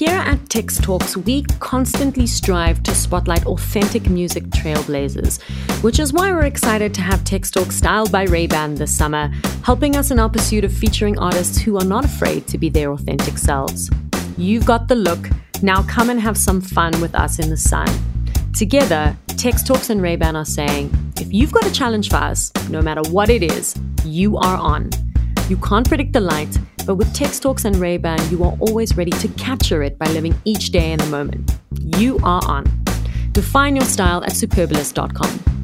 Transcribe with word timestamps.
Here 0.00 0.16
at 0.16 0.48
Tex 0.48 0.78
Talks, 0.78 1.14
we 1.14 1.42
constantly 1.58 2.26
strive 2.26 2.82
to 2.84 2.94
spotlight 2.94 3.44
authentic 3.44 4.08
music 4.08 4.44
trailblazers, 4.44 5.42
which 5.82 5.98
is 5.98 6.10
why 6.10 6.32
we're 6.32 6.46
excited 6.46 6.94
to 6.94 7.02
have 7.02 7.22
Tex 7.22 7.50
Talks 7.50 7.76
styled 7.76 8.10
by 8.10 8.22
Ray-Ban 8.22 8.76
this 8.76 8.96
summer, 8.96 9.30
helping 9.62 9.96
us 9.96 10.10
in 10.10 10.18
our 10.18 10.30
pursuit 10.30 10.64
of 10.64 10.72
featuring 10.72 11.18
artists 11.18 11.58
who 11.58 11.76
are 11.76 11.84
not 11.84 12.06
afraid 12.06 12.46
to 12.46 12.56
be 12.56 12.70
their 12.70 12.92
authentic 12.92 13.36
selves. 13.36 13.90
You've 14.38 14.64
got 14.64 14.88
the 14.88 14.94
look, 14.94 15.28
now 15.60 15.82
come 15.82 16.08
and 16.08 16.18
have 16.18 16.38
some 16.38 16.62
fun 16.62 16.98
with 17.02 17.14
us 17.14 17.38
in 17.38 17.50
the 17.50 17.58
sun. 17.58 17.86
Together, 18.56 19.14
Tex 19.36 19.62
Talks 19.62 19.90
and 19.90 20.00
Ray-Ban 20.00 20.34
are 20.34 20.46
saying, 20.46 20.90
if 21.20 21.30
you've 21.30 21.52
got 21.52 21.66
a 21.66 21.72
challenge 21.74 22.08
for 22.08 22.16
us, 22.16 22.50
no 22.70 22.80
matter 22.80 23.02
what 23.10 23.28
it 23.28 23.42
is, 23.42 23.78
you 24.06 24.38
are 24.38 24.56
on. 24.56 24.88
You 25.50 25.56
can't 25.56 25.88
predict 25.88 26.12
the 26.12 26.20
light, 26.20 26.56
but 26.86 26.94
with 26.94 27.12
Tex 27.12 27.40
Talks 27.40 27.64
and 27.64 27.74
Ray-Ban, 27.74 28.30
you 28.30 28.44
are 28.44 28.56
always 28.60 28.96
ready 28.96 29.10
to 29.10 29.26
capture 29.30 29.82
it 29.82 29.98
by 29.98 30.06
living 30.06 30.32
each 30.44 30.70
day 30.70 30.92
in 30.92 30.98
the 31.00 31.06
moment. 31.06 31.58
You 31.72 32.20
are 32.22 32.40
on. 32.46 32.64
Define 33.32 33.74
your 33.74 33.84
style 33.84 34.22
at 34.22 34.30
superbalist.com. 34.30 35.59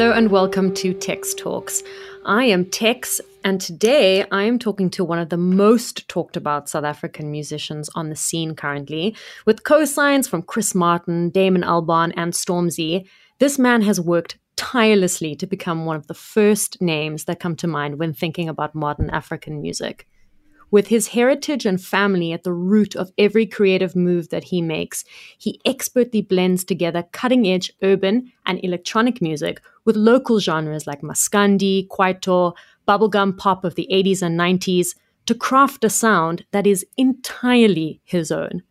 Hello 0.00 0.12
and 0.12 0.30
welcome 0.30 0.72
to 0.76 0.94
Tex 0.94 1.34
Talks. 1.34 1.82
I 2.24 2.44
am 2.44 2.64
Tex, 2.64 3.20
and 3.44 3.60
today 3.60 4.24
I 4.30 4.44
am 4.44 4.58
talking 4.58 4.88
to 4.92 5.04
one 5.04 5.18
of 5.18 5.28
the 5.28 5.36
most 5.36 6.08
talked 6.08 6.38
about 6.38 6.70
South 6.70 6.84
African 6.84 7.30
musicians 7.30 7.90
on 7.94 8.08
the 8.08 8.16
scene 8.16 8.54
currently, 8.54 9.14
with 9.44 9.64
co-signs 9.64 10.26
from 10.26 10.40
Chris 10.40 10.74
Martin, 10.74 11.28
Damon 11.28 11.60
Albarn, 11.60 12.14
and 12.16 12.32
Stormzy. 12.32 13.06
This 13.40 13.58
man 13.58 13.82
has 13.82 14.00
worked 14.00 14.38
tirelessly 14.56 15.34
to 15.34 15.46
become 15.46 15.84
one 15.84 15.96
of 15.96 16.06
the 16.06 16.14
first 16.14 16.80
names 16.80 17.26
that 17.26 17.38
come 17.38 17.54
to 17.56 17.66
mind 17.66 17.98
when 17.98 18.14
thinking 18.14 18.48
about 18.48 18.74
modern 18.74 19.10
African 19.10 19.60
music. 19.60 20.08
With 20.70 20.86
his 20.86 21.08
heritage 21.08 21.66
and 21.66 21.82
family 21.82 22.32
at 22.32 22.44
the 22.44 22.52
root 22.52 22.94
of 22.94 23.12
every 23.18 23.44
creative 23.44 23.96
move 23.96 24.28
that 24.28 24.44
he 24.44 24.62
makes, 24.62 25.04
he 25.36 25.60
expertly 25.64 26.22
blends 26.22 26.64
together 26.64 27.04
cutting 27.12 27.48
edge 27.48 27.72
urban 27.82 28.32
and 28.46 28.62
electronic 28.62 29.20
music 29.20 29.60
with 29.84 29.96
local 29.96 30.38
genres 30.38 30.86
like 30.86 31.02
Maskandi, 31.02 31.88
Kwaito, 31.88 32.54
bubblegum 32.86 33.36
pop 33.36 33.64
of 33.64 33.74
the 33.74 33.88
80s 33.90 34.22
and 34.22 34.38
90s 34.38 34.94
to 35.26 35.34
craft 35.34 35.84
a 35.84 35.90
sound 35.90 36.44
that 36.52 36.66
is 36.66 36.86
entirely 36.96 38.00
his 38.04 38.30
own. 38.30 38.62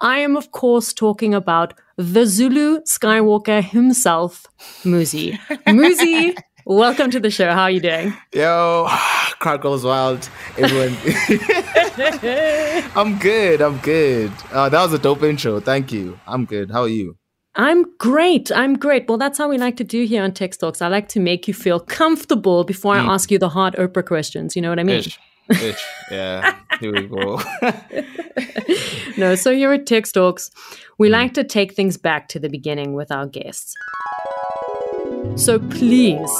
I 0.00 0.18
am, 0.18 0.36
of 0.36 0.52
course, 0.52 0.92
talking 0.92 1.34
about 1.34 1.74
the 1.96 2.24
Zulu 2.24 2.80
Skywalker 2.82 3.62
himself, 3.62 4.46
Muzi. 4.84 5.32
Muzi, 5.66 6.36
welcome 6.68 7.10
to 7.10 7.18
the 7.18 7.30
show. 7.30 7.50
How 7.50 7.62
are 7.62 7.70
you 7.70 7.80
doing? 7.80 8.14
Yo, 8.32 8.86
crowd 9.40 9.62
goes 9.62 9.84
wild. 9.84 10.28
Everyone. 10.56 10.96
I'm 12.94 13.18
good. 13.18 13.62
I'm 13.62 13.78
good. 13.78 14.30
Uh, 14.52 14.68
that 14.68 14.82
was 14.82 14.92
a 14.92 14.98
dope 14.98 15.22
intro. 15.22 15.60
Thank 15.60 15.90
you. 15.90 16.20
I'm 16.26 16.44
good. 16.44 16.70
How 16.70 16.82
are 16.82 16.88
you? 16.88 17.16
I'm 17.54 17.96
great. 17.96 18.52
I'm 18.52 18.74
great. 18.78 19.08
Well, 19.08 19.18
that's 19.18 19.38
how 19.38 19.48
we 19.48 19.58
like 19.58 19.76
to 19.78 19.84
do 19.84 20.04
here 20.04 20.22
on 20.22 20.32
Tex 20.32 20.56
Talks. 20.56 20.80
I 20.80 20.88
like 20.88 21.08
to 21.08 21.20
make 21.20 21.48
you 21.48 21.54
feel 21.54 21.80
comfortable 21.80 22.62
before 22.62 22.94
I 22.94 22.98
ask 22.98 23.32
you 23.32 23.38
the 23.38 23.48
hard 23.48 23.74
Oprah 23.74 24.06
questions. 24.06 24.54
You 24.54 24.62
know 24.62 24.68
what 24.68 24.78
I 24.78 24.84
mean? 24.84 24.98
Ish. 24.98 25.18
Ish. 25.50 25.84
Yeah. 26.10 26.54
Here 26.78 26.92
we 26.92 27.08
go. 27.08 27.40
no, 29.16 29.34
so 29.34 29.52
here 29.52 29.72
at 29.72 29.86
Tex 29.86 30.12
Talks, 30.12 30.52
we 30.98 31.08
like 31.08 31.34
to 31.34 31.42
take 31.42 31.74
things 31.74 31.96
back 31.96 32.28
to 32.28 32.38
the 32.38 32.48
beginning 32.48 32.92
with 32.92 33.10
our 33.10 33.26
guests. 33.26 33.74
So 35.36 35.58
please, 35.58 36.30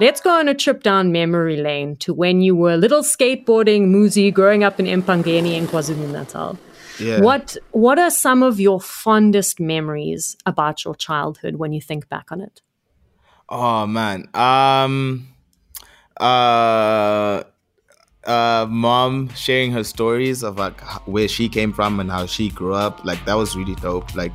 let's 0.00 0.20
go 0.20 0.30
on 0.30 0.48
a 0.48 0.54
trip 0.54 0.82
down 0.82 1.12
memory 1.12 1.56
lane 1.56 1.96
to 1.96 2.14
when 2.14 2.40
you 2.40 2.56
were 2.56 2.76
little 2.76 3.02
skateboarding 3.02 3.88
Muzi 3.88 4.32
growing 4.32 4.64
up 4.64 4.80
in 4.80 4.86
Empangeni 4.86 5.54
in 5.54 5.66
KwaZulu-Natal. 5.66 6.58
Yeah. 6.98 7.20
What 7.20 7.56
what 7.72 7.98
are 7.98 8.10
some 8.10 8.42
of 8.42 8.58
your 8.58 8.80
fondest 8.80 9.60
memories 9.60 10.36
about 10.46 10.84
your 10.84 10.94
childhood 10.94 11.56
when 11.56 11.72
you 11.72 11.80
think 11.80 12.08
back 12.08 12.32
on 12.32 12.40
it? 12.40 12.62
Oh 13.48 13.86
man. 13.86 14.28
Um 14.32 15.28
uh 16.18 17.42
uh 18.24 18.66
mom 18.68 19.28
sharing 19.34 19.72
her 19.72 19.84
stories 19.84 20.42
of 20.42 20.58
like 20.58 20.80
where 21.06 21.28
she 21.28 21.48
came 21.48 21.72
from 21.72 22.00
and 22.00 22.10
how 22.10 22.26
she 22.26 22.48
grew 22.48 22.74
up 22.74 23.04
like 23.04 23.22
that 23.26 23.34
was 23.34 23.54
really 23.54 23.74
dope 23.76 24.14
like 24.16 24.32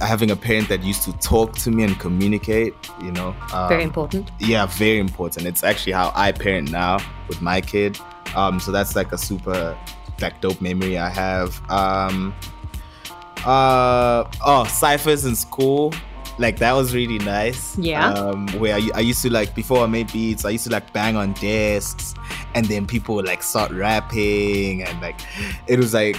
having 0.00 0.30
a 0.30 0.36
parent 0.36 0.68
that 0.68 0.82
used 0.82 1.02
to 1.04 1.12
talk 1.18 1.54
to 1.56 1.70
me 1.70 1.82
and 1.84 1.98
communicate 1.98 2.74
you 3.02 3.12
know 3.12 3.34
um, 3.52 3.68
Very 3.68 3.82
important. 3.82 4.30
yeah 4.40 4.66
very 4.66 4.98
important. 4.98 5.46
It's 5.46 5.62
actually 5.64 5.92
how 5.92 6.12
i 6.14 6.32
parent 6.32 6.70
now 6.70 6.98
with 7.28 7.40
my 7.40 7.60
kid. 7.60 7.98
Um 8.36 8.60
so 8.60 8.72
that's 8.72 8.94
like 8.96 9.12
a 9.12 9.18
super 9.18 9.76
like 10.20 10.40
dope 10.40 10.60
memory 10.60 10.98
i 10.98 11.08
have. 11.08 11.60
Um 11.70 12.34
uh 13.44 14.24
oh 14.44 14.64
ciphers 14.68 15.24
in 15.24 15.36
school. 15.36 15.92
Like 16.38 16.58
that 16.58 16.72
was 16.72 16.94
really 16.94 17.18
nice. 17.18 17.76
Yeah. 17.78 18.12
um 18.12 18.46
where 18.58 18.74
I, 18.76 18.90
I 18.94 19.00
used 19.00 19.22
to 19.22 19.30
like 19.32 19.54
before 19.54 19.82
i 19.82 19.86
made 19.86 20.12
beats 20.12 20.44
i 20.44 20.50
used 20.50 20.64
to 20.64 20.70
like 20.70 20.92
bang 20.92 21.16
on 21.16 21.32
desks 21.34 22.14
and 22.54 22.66
then 22.66 22.86
people 22.86 23.14
would 23.16 23.26
like 23.26 23.42
start 23.42 23.70
rapping 23.72 24.82
and 24.84 25.00
like 25.00 25.18
it 25.66 25.78
was 25.78 25.94
like 25.94 26.16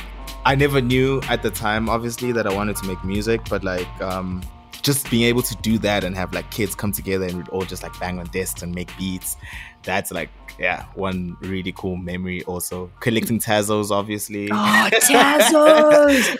i 0.49 0.55
never 0.55 0.81
knew 0.81 1.21
at 1.29 1.43
the 1.43 1.51
time 1.51 1.87
obviously 1.87 2.31
that 2.31 2.47
i 2.47 2.53
wanted 2.53 2.75
to 2.75 2.85
make 2.87 3.01
music 3.03 3.39
but 3.49 3.63
like 3.63 3.87
um 4.01 4.41
just 4.81 5.09
being 5.11 5.23
able 5.23 5.43
to 5.43 5.55
do 5.57 5.77
that 5.77 6.03
and 6.03 6.15
have 6.15 6.33
like 6.33 6.49
kids 6.49 6.73
come 6.73 6.91
together 6.91 7.25
and 7.25 7.37
we'd 7.37 7.49
all 7.49 7.61
just 7.61 7.83
like 7.83 7.97
bang 7.99 8.17
on 8.17 8.25
desks 8.27 8.63
and 8.63 8.73
make 8.73 8.89
beats 8.97 9.37
that's 9.83 10.11
like 10.11 10.29
yeah 10.57 10.85
one 10.95 11.37
really 11.41 11.71
cool 11.73 11.97
memory 11.97 12.43
also 12.45 12.89
collecting 12.99 13.39
tazos 13.39 13.91
obviously 13.91 14.49
Oh, 14.51 14.89
Tazos! 14.91 16.37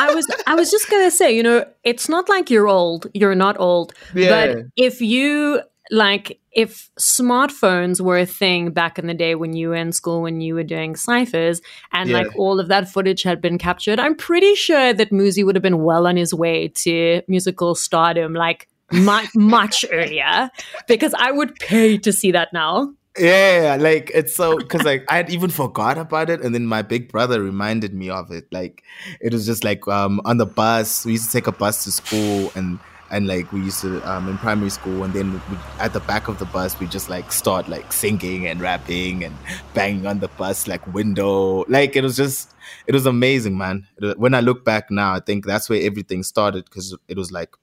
I 0.00 0.14
was 0.14 0.26
I 0.46 0.54
was 0.54 0.70
just 0.70 0.88
gonna 0.88 1.10
say, 1.10 1.34
you 1.34 1.42
know, 1.42 1.64
it's 1.82 2.08
not 2.08 2.28
like 2.28 2.50
you're 2.50 2.68
old. 2.68 3.08
You're 3.14 3.34
not 3.34 3.58
old. 3.58 3.92
Yeah. 4.14 4.30
But 4.30 4.66
if 4.76 5.00
you 5.02 5.60
like 5.90 6.40
if 6.52 6.90
smartphones 6.98 8.00
were 8.00 8.18
a 8.18 8.26
thing 8.26 8.70
back 8.70 8.98
in 8.98 9.06
the 9.06 9.14
day 9.14 9.34
when 9.34 9.52
you 9.54 9.68
were 9.70 9.76
in 9.76 9.92
school 9.92 10.22
when 10.22 10.40
you 10.40 10.54
were 10.54 10.62
doing 10.64 10.96
ciphers 10.96 11.60
and 11.92 12.10
Yeah. 12.10 12.18
like 12.18 12.36
all 12.36 12.58
of 12.60 12.68
that 12.68 12.88
footage 12.88 13.22
had 13.22 13.40
been 13.40 13.58
captured, 13.58 13.98
I'm 14.00 14.14
pretty 14.16 14.54
sure 14.54 14.92
that 14.92 15.10
Muzi 15.10 15.44
would 15.44 15.54
have 15.54 15.62
been 15.62 15.82
well 15.82 16.06
on 16.06 16.16
his 16.16 16.34
way 16.34 16.68
to 16.68 17.22
musical 17.28 17.74
stardom 17.74 18.34
like 18.34 18.68
much 18.92 19.28
much 19.34 19.84
earlier 19.92 20.50
because 20.86 21.14
I 21.14 21.30
would 21.30 21.54
pay 21.56 21.98
to 21.98 22.12
see 22.12 22.32
that 22.32 22.52
now. 22.52 22.92
Yeah, 23.18 23.76
like 23.80 24.12
it's 24.14 24.34
so 24.34 24.58
because 24.58 24.84
like 24.84 25.04
I 25.08 25.16
had 25.16 25.30
even 25.30 25.50
forgot 25.50 25.98
about 25.98 26.30
it, 26.30 26.40
and 26.40 26.54
then 26.54 26.66
my 26.66 26.82
big 26.82 27.10
brother 27.10 27.42
reminded 27.42 27.92
me 27.92 28.10
of 28.10 28.30
it. 28.30 28.46
Like 28.52 28.84
it 29.20 29.32
was 29.32 29.44
just 29.44 29.64
like 29.64 29.86
um 29.88 30.20
on 30.24 30.36
the 30.36 30.46
bus. 30.46 31.04
We 31.04 31.12
used 31.12 31.26
to 31.26 31.32
take 31.32 31.48
a 31.48 31.52
bus 31.52 31.82
to 31.84 31.90
school, 31.90 32.52
and 32.54 32.78
and 33.10 33.26
like 33.26 33.50
we 33.52 33.60
used 33.62 33.80
to 33.80 34.02
um 34.10 34.28
in 34.28 34.36
primary 34.38 34.70
school, 34.70 35.02
and 35.04 35.12
then 35.14 35.32
we, 35.32 35.56
at 35.78 35.92
the 35.92 36.00
back 36.00 36.28
of 36.28 36.38
the 36.38 36.44
bus 36.46 36.78
we 36.80 36.86
just 36.86 37.08
like 37.08 37.32
start 37.32 37.68
like 37.68 37.92
singing 37.92 38.46
and 38.46 38.60
rapping 38.60 39.24
and 39.24 39.34
banging 39.74 40.06
on 40.06 40.18
the 40.20 40.28
bus 40.28 40.66
like 40.68 40.86
window. 40.94 41.64
Like 41.68 41.96
it 41.96 42.02
was 42.02 42.16
just 42.16 42.52
it 42.86 42.92
was 42.94 43.06
amazing, 43.06 43.56
man. 43.58 43.86
Was- 44.00 44.16
when 44.16 44.34
I 44.34 44.40
look 44.40 44.64
back 44.64 44.90
now, 44.90 45.14
I 45.14 45.20
think 45.20 45.46
that's 45.46 45.68
where 45.70 45.80
everything 45.82 46.22
started 46.22 46.64
because 46.64 46.96
it 47.08 47.16
was 47.16 47.32
like 47.32 47.54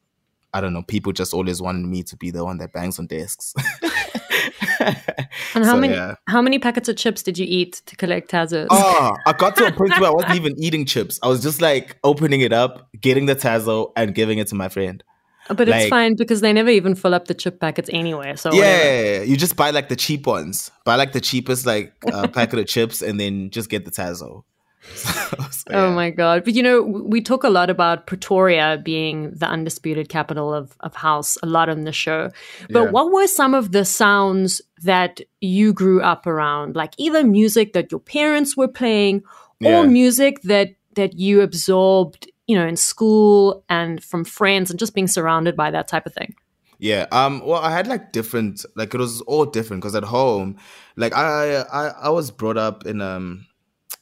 I 0.54 0.62
don't 0.62 0.72
know, 0.72 0.84
people 0.84 1.12
just 1.12 1.34
always 1.34 1.62
wanted 1.62 1.86
me 1.86 2.02
to 2.04 2.16
be 2.16 2.32
the 2.32 2.46
one 2.46 2.58
that 2.60 2.72
bangs 2.72 2.98
on 2.98 3.08
desks. 3.08 3.54
And 4.80 4.96
how 5.66 5.74
So, 5.74 5.78
many 5.78 5.94
yeah. 5.94 6.16
how 6.28 6.42
many 6.42 6.60
packets 6.60 6.88
of 6.90 6.96
chips 6.98 7.24
did 7.24 7.38
you 7.38 7.46
eat 7.48 7.82
to 7.86 7.96
collect 7.96 8.32
Tazos? 8.32 8.68
Oh, 8.70 9.16
I 9.26 9.34
got 9.34 9.56
to 9.58 9.68
a 9.68 9.72
point 9.80 9.92
where 10.00 10.10
I 10.10 10.14
wasn't 10.14 10.36
even 10.36 10.56
eating 10.62 10.86
chips. 10.86 11.20
I 11.24 11.28
was 11.28 11.42
just 11.42 11.62
like 11.62 11.98
opening 12.04 12.42
it 12.42 12.54
up, 12.54 12.90
getting 13.02 13.26
the 13.26 13.36
tazo, 13.36 13.92
and 13.96 14.16
giving 14.16 14.38
it 14.40 14.48
to 14.48 14.56
my 14.56 14.70
friend. 14.70 15.04
But 15.48 15.70
it's 15.70 15.90
fine 15.90 16.16
because 16.16 16.42
they 16.42 16.52
never 16.54 16.70
even 16.70 16.96
fill 16.96 17.14
up 17.14 17.26
the 17.28 17.34
chip 17.36 17.60
packets 17.60 17.90
anyway. 17.94 18.36
So 18.36 18.56
whatever. 18.56 18.84
yeah, 18.84 19.22
you 19.22 19.38
just 19.38 19.56
buy 19.56 19.70
like 19.70 19.90
the 19.90 19.96
cheap 19.96 20.26
ones. 20.26 20.72
Buy 20.86 20.96
like 20.96 21.12
the 21.14 21.22
cheapest 21.22 21.66
like 21.66 21.94
uh, 22.12 22.28
packet 22.30 22.60
of 22.60 22.68
chips, 22.68 23.02
and 23.02 23.20
then 23.20 23.50
just 23.52 23.70
get 23.70 23.86
the 23.86 23.92
tazo. 23.92 24.44
So, 24.96 25.36
so, 25.50 25.64
Oh 25.74 25.92
my 25.96 26.12
god! 26.12 26.44
But 26.46 26.54
you 26.54 26.62
know, 26.62 26.82
we 26.84 27.20
talk 27.20 27.44
a 27.44 27.50
lot 27.50 27.72
about 27.72 28.06
Pretoria 28.06 28.80
being 28.84 29.32
the 29.32 29.48
undisputed 29.48 30.10
capital 30.10 30.54
of 30.54 30.76
of 30.82 30.96
house 30.96 31.38
a 31.42 31.48
lot 31.48 31.70
on 31.70 31.86
the 31.86 31.92
show. 31.92 32.30
But 32.70 32.84
Yeah. 32.86 32.92
what 32.92 33.12
were 33.12 33.26
some 33.28 33.56
of 33.56 33.72
the 33.72 33.84
sounds 33.84 34.62
that 34.84 35.22
you 35.42 35.74
grew 35.74 36.02
up 36.02 36.28
around? 36.28 36.76
Like 36.76 36.94
either 37.00 37.24
music 37.24 37.74
that 37.74 37.92
your 37.92 38.00
parents 38.00 38.56
were 38.56 38.68
playing, 38.68 39.24
or 39.64 39.84
Yeah. 39.84 39.84
music 39.86 40.42
that 40.44 40.70
that 40.96 41.18
you 41.18 41.42
absorbed, 41.42 42.30
you 42.48 42.56
know, 42.56 42.66
in 42.68 42.76
school 42.78 43.64
and 43.70 44.04
from 44.04 44.24
friends, 44.26 44.70
and 44.70 44.80
just 44.80 44.94
being 44.94 45.08
surrounded 45.08 45.56
by 45.56 45.72
that 45.72 45.88
type 45.88 46.06
of 46.06 46.14
thing. 46.14 46.36
Yeah. 46.78 47.06
Um. 47.12 47.42
Well, 47.46 47.62
I 47.62 47.72
had 47.72 47.88
like 47.88 48.12
different, 48.12 48.66
like 48.76 48.94
it 48.94 49.00
was 49.00 49.22
all 49.22 49.46
different 49.46 49.82
because 49.82 49.96
at 49.96 50.04
home, 50.04 50.58
like 50.98 51.14
I, 51.16 51.62
I, 51.62 51.88
I 51.88 52.10
was 52.10 52.32
brought 52.32 52.58
up 52.58 52.86
in 52.86 53.02
um, 53.02 53.46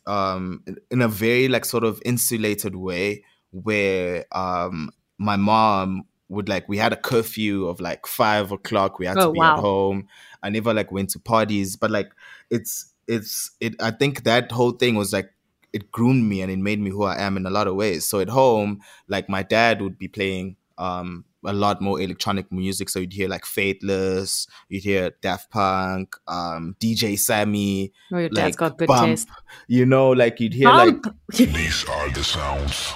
um, 0.08 0.64
in 0.90 1.02
a 1.02 1.08
very 1.08 1.48
like 1.48 1.66
sort 1.66 1.84
of 1.84 2.02
insulated 2.04 2.76
way 2.76 3.24
where 3.52 4.26
um, 4.32 4.90
my 5.20 5.36
mom 5.36 6.04
would 6.30 6.50
like 6.50 6.68
we 6.68 6.78
had 6.78 6.92
a 6.92 6.98
curfew 6.98 7.68
of 7.68 7.80
like 7.80 8.08
five 8.08 8.52
o'clock. 8.52 8.98
We 8.98 9.06
had 9.06 9.18
Oh, 9.20 9.28
to 9.28 9.34
be 9.34 9.40
wow. 9.40 9.54
at 9.54 9.60
home. 9.60 10.08
I 10.42 10.50
never 10.50 10.74
like 10.74 10.92
went 10.92 11.12
to 11.12 11.20
parties, 11.20 11.76
but 11.76 11.92
like 11.92 12.12
it's 12.50 12.92
it's 13.08 13.52
it. 13.60 13.76
I 13.82 13.92
think 13.92 14.24
that 14.24 14.52
whole 14.52 14.72
thing 14.72 14.96
was 14.96 15.14
like 15.14 15.30
it 15.74 15.92
groomed 15.92 16.24
me 16.30 16.42
and 16.42 16.52
it 16.52 16.60
made 16.60 16.80
me 16.80 16.90
who 16.92 17.04
I 17.04 17.18
am 17.20 17.36
in 17.36 17.46
a 17.46 17.50
lot 17.50 17.68
of 17.68 17.76
ways. 17.76 18.06
So 18.06 18.20
at 18.20 18.30
home, 18.30 18.80
like 19.08 19.28
my 19.28 19.44
dad 19.44 19.82
would 19.82 19.98
be 19.98 20.08
playing 20.08 20.56
um 20.78 21.26
a 21.46 21.52
lot 21.52 21.82
more 21.82 22.00
electronic 22.00 22.50
music. 22.52 22.88
So 22.90 23.00
you'd 23.00 23.12
hear 23.12 23.28
like 23.28 23.46
Faithless, 23.46 24.48
you'd 24.70 24.84
hear 24.84 25.12
Daft 25.22 25.50
Punk, 25.52 26.16
um, 26.28 26.76
DJ 26.80 27.20
Sammy, 27.20 27.92
Oh, 28.14 28.18
your 28.20 28.30
dad's 28.30 28.54
like 28.54 28.56
got 28.56 28.78
good 28.78 28.88
Bump, 28.88 29.08
taste. 29.08 29.28
you 29.68 29.86
know, 29.86 30.12
like 30.12 30.40
you'd 30.40 30.54
hear 30.54 30.70
like 30.70 31.04
These 31.34 31.84
are 31.90 32.10
the 32.12 32.24
sounds 32.24 32.94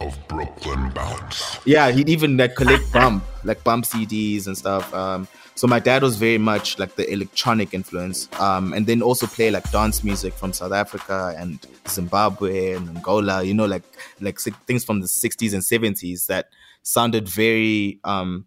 of 0.00 0.16
Brooklyn 0.28 0.90
Bounce. 0.90 1.58
yeah, 1.66 1.90
he'd 1.90 2.08
even 2.08 2.36
like 2.36 2.54
collect 2.54 2.90
bump, 2.92 3.24
like 3.44 3.62
bump 3.64 3.84
CDs 3.84 4.46
and 4.46 4.56
stuff. 4.56 4.94
Um, 4.94 5.26
so 5.60 5.66
my 5.66 5.78
dad 5.78 6.02
was 6.02 6.16
very 6.16 6.38
much 6.38 6.78
like 6.78 6.94
the 6.96 7.06
electronic 7.12 7.74
influence, 7.74 8.30
um, 8.40 8.72
and 8.72 8.86
then 8.86 9.02
also 9.02 9.26
play 9.26 9.50
like 9.50 9.70
dance 9.70 10.02
music 10.02 10.32
from 10.32 10.54
South 10.54 10.72
Africa 10.72 11.34
and 11.36 11.58
Zimbabwe 11.86 12.72
and 12.72 12.88
Angola. 12.88 13.42
You 13.42 13.52
know, 13.52 13.66
like 13.66 13.82
like 14.22 14.40
things 14.40 14.86
from 14.86 15.00
the 15.00 15.06
'60s 15.06 15.52
and 15.52 15.62
'70s 15.62 16.28
that 16.28 16.46
sounded 16.82 17.28
very 17.28 18.00
um, 18.04 18.46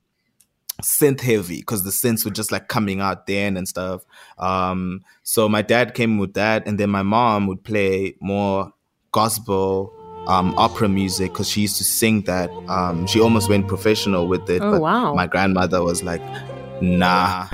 synth 0.81 1.21
heavy 1.21 1.57
because 1.57 1.83
the 1.83 1.91
synths 1.91 2.25
were 2.25 2.31
just 2.31 2.51
like 2.51 2.67
coming 2.67 2.99
out 2.99 3.27
then 3.27 3.57
and 3.57 3.67
stuff. 3.67 4.01
Um, 4.39 5.03
so 5.21 5.47
my 5.47 5.61
dad 5.61 5.93
came 5.93 6.17
with 6.17 6.33
that, 6.33 6.65
and 6.65 6.79
then 6.79 6.89
my 6.89 7.03
mom 7.03 7.45
would 7.45 7.63
play 7.63 8.15
more 8.21 8.73
gospel, 9.11 9.93
um, 10.27 10.55
opera 10.57 10.89
music 10.89 11.31
because 11.31 11.47
she 11.47 11.61
used 11.61 11.77
to 11.77 11.83
sing 11.83 12.21
that. 12.23 12.49
Um, 12.67 13.05
she 13.05 13.21
almost 13.21 13.49
went 13.49 13.67
professional 13.67 14.27
with 14.27 14.49
it, 14.49 14.63
Oh, 14.63 14.71
but 14.71 14.81
wow. 14.81 15.13
my 15.13 15.27
grandmother 15.27 15.83
was 15.83 16.01
like, 16.01 16.21
"Nah." 16.81 17.47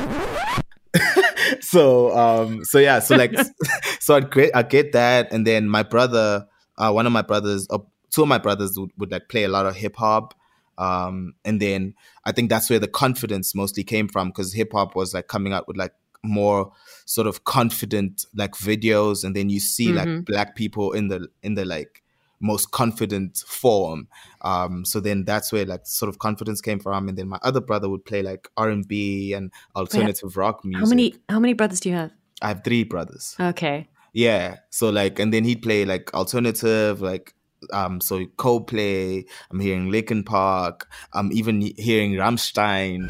so 1.61 2.15
um 2.17 2.63
so 2.65 2.79
yeah 2.79 2.99
so 2.99 3.15
like 3.15 3.33
so 3.99 4.15
I'd 4.15 4.31
get 4.31 4.55
I 4.55 4.63
get 4.63 4.91
that 4.93 5.31
and 5.31 5.45
then 5.45 5.67
my 5.67 5.83
brother 5.83 6.47
uh 6.77 6.91
one 6.91 7.05
of 7.05 7.11
my 7.11 7.21
brothers 7.21 7.67
uh, 7.69 7.79
two 8.11 8.23
of 8.23 8.27
my 8.27 8.37
brothers 8.37 8.77
would, 8.77 8.91
would 8.97 9.11
like 9.11 9.29
play 9.29 9.43
a 9.43 9.49
lot 9.49 9.65
of 9.65 9.75
hip 9.75 9.95
hop 9.95 10.33
um 10.77 11.33
and 11.45 11.61
then 11.61 11.93
I 12.25 12.31
think 12.31 12.49
that's 12.49 12.69
where 12.69 12.79
the 12.79 12.87
confidence 12.87 13.53
mostly 13.53 13.83
came 13.83 14.07
from 14.07 14.29
because 14.29 14.53
hip 14.53 14.71
hop 14.73 14.95
was 14.95 15.13
like 15.13 15.27
coming 15.27 15.53
out 15.53 15.67
with 15.67 15.77
like 15.77 15.93
more 16.23 16.71
sort 17.05 17.27
of 17.27 17.43
confident 17.45 18.25
like 18.35 18.53
videos 18.53 19.23
and 19.23 19.35
then 19.35 19.49
you 19.49 19.59
see 19.59 19.93
like 19.93 20.25
black 20.25 20.55
people 20.55 20.91
in 20.91 21.07
the 21.07 21.27
in 21.43 21.53
the 21.53 21.65
like 21.65 21.98
most 22.39 22.71
confident 22.71 23.37
form. 23.47 24.07
Um 24.41 24.85
so 24.85 24.99
then 24.99 25.25
that's 25.25 25.51
where 25.51 25.65
like 25.65 25.85
sort 25.85 26.09
of 26.09 26.19
confidence 26.19 26.61
came 26.61 26.79
from. 26.79 27.09
And 27.09 27.17
then 27.17 27.27
my 27.27 27.39
other 27.43 27.61
brother 27.61 27.89
would 27.89 28.05
play 28.05 28.21
like 28.21 28.47
r&b 28.57 29.33
and 29.33 29.51
alternative 29.75 30.37
rock 30.37 30.63
music. 30.63 30.85
How 30.85 30.89
many 30.89 31.15
how 31.29 31.39
many 31.39 31.53
brothers 31.53 31.79
do 31.79 31.89
you 31.89 31.95
have? 31.95 32.11
i 32.41 32.47
have 32.47 32.63
three 32.63 32.83
brothers. 32.83 33.35
Okay. 33.39 33.87
yeah. 34.13 34.57
So 34.69 34.89
like 34.89 35.19
and 35.19 35.33
then 35.33 35.43
he'd 35.43 35.61
play 35.61 35.85
like 35.85 36.13
alternative 36.13 37.01
like 37.01 37.33
um 37.73 37.99
so 37.99 38.25
Coldplay 38.37 39.25
i'm 39.51 39.59
hearing 39.59 39.91
Linkin 39.91 40.23
Park 40.23 40.87
i'm 41.13 41.29
even 41.33 41.59
hearing 41.77 42.13
Rammstein 42.13 43.09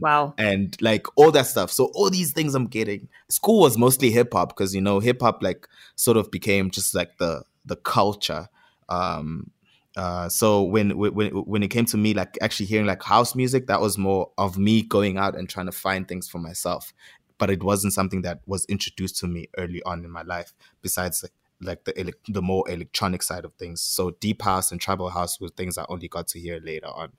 Wow. 0.00 0.34
and 0.38 0.76
like 0.80 1.06
all 1.16 1.30
that 1.32 1.46
stuff. 1.46 1.70
So 1.70 1.86
all 1.94 2.10
these 2.10 2.32
things 2.32 2.54
I'm 2.54 2.66
getting. 2.66 3.08
School 3.28 3.60
was 3.60 3.78
mostly 3.78 4.10
hip 4.10 4.32
hop 4.32 4.50
because 4.50 4.74
you 4.74 4.80
know 4.80 5.00
hip 5.00 5.20
hop 5.22 5.42
like 5.42 5.66
sort 5.96 6.16
of 6.16 6.30
became 6.30 6.70
just 6.70 6.94
like 6.94 7.18
the 7.18 7.42
the 7.64 7.76
culture. 7.76 8.48
Um, 8.88 9.50
uh, 9.96 10.28
so 10.28 10.62
when 10.62 10.96
when 10.96 11.30
when 11.30 11.62
it 11.62 11.68
came 11.68 11.84
to 11.86 11.96
me 11.96 12.14
like 12.14 12.38
actually 12.40 12.66
hearing 12.66 12.86
like 12.86 13.02
house 13.02 13.34
music, 13.34 13.66
that 13.66 13.80
was 13.80 13.98
more 13.98 14.30
of 14.38 14.58
me 14.58 14.82
going 14.82 15.18
out 15.18 15.36
and 15.36 15.48
trying 15.48 15.66
to 15.66 15.72
find 15.72 16.06
things 16.06 16.28
for 16.28 16.38
myself. 16.38 16.92
But 17.38 17.50
it 17.50 17.62
wasn't 17.62 17.94
something 17.94 18.22
that 18.22 18.40
was 18.46 18.64
introduced 18.66 19.18
to 19.18 19.26
me 19.26 19.48
early 19.56 19.82
on 19.84 20.04
in 20.04 20.10
my 20.10 20.22
life. 20.22 20.52
Besides 20.82 21.22
like 21.22 21.32
like 21.62 21.84
the 21.84 21.92
elec 21.94 22.14
the 22.28 22.42
more 22.42 22.68
electronic 22.70 23.22
side 23.22 23.44
of 23.44 23.54
things. 23.54 23.80
So 23.80 24.12
deep 24.12 24.42
house 24.42 24.72
and 24.72 24.80
tribal 24.80 25.10
house 25.10 25.40
were 25.40 25.48
things 25.48 25.76
I 25.76 25.84
only 25.88 26.08
got 26.08 26.28
to 26.28 26.40
hear 26.40 26.60
later 26.62 26.88
on. 26.88 27.12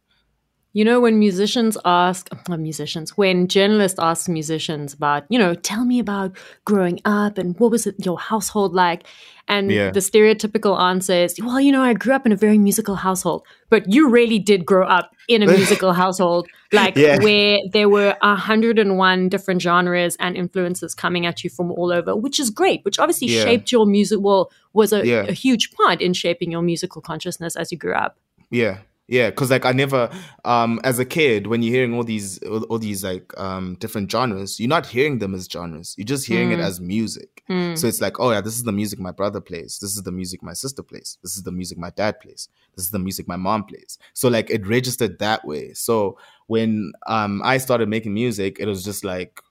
You 0.74 0.86
know, 0.86 1.02
when 1.02 1.20
musicians 1.20 1.78
ask, 1.84 2.30
not 2.48 2.60
musicians, 2.60 3.18
when 3.18 3.48
journalists 3.50 4.00
ask 4.00 4.30
musicians 4.30 4.94
about, 4.94 5.26
you 5.30 5.38
know, 5.38 5.54
tell 5.54 5.84
me 5.84 6.00
about 6.00 6.32
growing 6.64 7.02
up 7.04 7.38
and 7.38 7.60
what 7.60 7.72
was 7.72 7.86
it, 7.88 7.96
your 8.06 8.18
household 8.18 8.74
like? 8.74 9.04
And 9.50 9.70
Yeah. 9.70 9.92
the 9.92 10.00
stereotypical 10.00 10.80
answer 10.80 11.14
is, 11.14 11.36
well, 11.44 11.60
you 11.60 11.74
know, 11.74 11.82
I 11.84 11.94
grew 11.94 12.14
up 12.14 12.26
in 12.26 12.32
a 12.32 12.38
very 12.38 12.58
musical 12.58 12.96
household. 12.96 13.46
But 13.70 13.92
you 13.92 14.08
really 14.10 14.40
did 14.40 14.66
grow 14.66 14.88
up 14.88 15.12
in 15.28 15.44
a 15.44 15.48
musical 15.58 15.92
household, 15.92 16.48
like 16.72 16.96
Yeah. 16.96 17.18
where 17.22 17.58
there 17.74 17.90
were 17.90 18.16
101 18.22 19.28
different 19.28 19.62
genres 19.62 20.16
and 20.22 20.38
influences 20.38 20.96
coming 20.96 21.26
at 21.26 21.44
you 21.44 21.50
from 21.50 21.72
all 21.74 21.92
over, 21.92 22.16
which 22.16 22.40
is 22.40 22.50
great, 22.50 22.80
which 22.86 22.98
obviously 22.98 23.28
Yeah. 23.28 23.44
shaped 23.44 23.74
your 23.74 23.86
music, 23.86 24.20
well, 24.22 24.50
was 24.72 24.94
a, 24.94 25.02
a 25.28 25.34
huge 25.34 25.74
part 25.74 26.00
in 26.02 26.14
shaping 26.14 26.50
your 26.50 26.62
musical 26.62 27.02
consciousness 27.02 27.58
as 27.58 27.74
you 27.74 27.78
grew 27.78 27.94
up. 27.94 28.18
Yeah, 28.52 28.78
yeah, 29.12 29.30
because 29.30 29.52
like 29.52 29.66
I 29.66 29.74
never, 29.74 30.10
um, 30.46 30.80
as 30.86 30.98
a 30.98 31.04
kid, 31.04 31.48
when 31.48 31.62
you're 31.62 31.74
hearing 31.76 31.94
all 31.94 32.06
these, 32.06 32.42
all, 32.44 32.64
all 32.64 32.80
these 32.80 33.04
like 33.04 33.38
um 33.38 33.76
different 33.76 34.10
genres, 34.10 34.58
you're 34.58 34.70
not 34.70 34.86
hearing 34.86 35.20
them 35.20 35.36
as 35.36 35.48
genres. 35.52 35.94
You're 35.98 36.06
just 36.06 36.26
hearing 36.26 36.52
it 36.54 36.60
as 36.62 36.80
music. 36.80 37.44
So 37.76 37.88
it's 37.88 38.00
like, 38.00 38.22
oh 38.22 38.32
yeah, 38.32 38.40
this 38.40 38.56
is 38.56 38.64
the 38.64 38.72
music 38.72 39.00
my 39.00 39.12
brother 39.12 39.42
plays. 39.42 39.80
This 39.80 39.98
is 39.98 40.04
the 40.04 40.14
music 40.14 40.42
my 40.42 40.54
sister 40.54 40.82
plays. 40.82 41.18
This 41.22 41.36
is 41.36 41.44
the 41.44 41.52
music 41.52 41.78
my 41.78 41.90
dad 41.90 42.22
plays. 42.22 42.48
This 42.76 42.86
is 42.86 42.92
the 42.92 43.00
music 43.00 43.28
my 43.28 43.36
mom 43.36 43.66
plays. 43.66 44.00
So 44.14 44.30
like 44.30 44.50
it 44.50 44.66
registered 44.66 45.20
that 45.20 45.44
way. 45.44 45.74
So 45.74 46.18
when 46.48 46.94
um 47.06 47.42
I 47.44 47.58
started 47.58 47.90
making 47.90 48.14
music, 48.14 48.62
it 48.62 48.66
was 48.66 48.82
just 48.82 49.04
like 49.04 49.42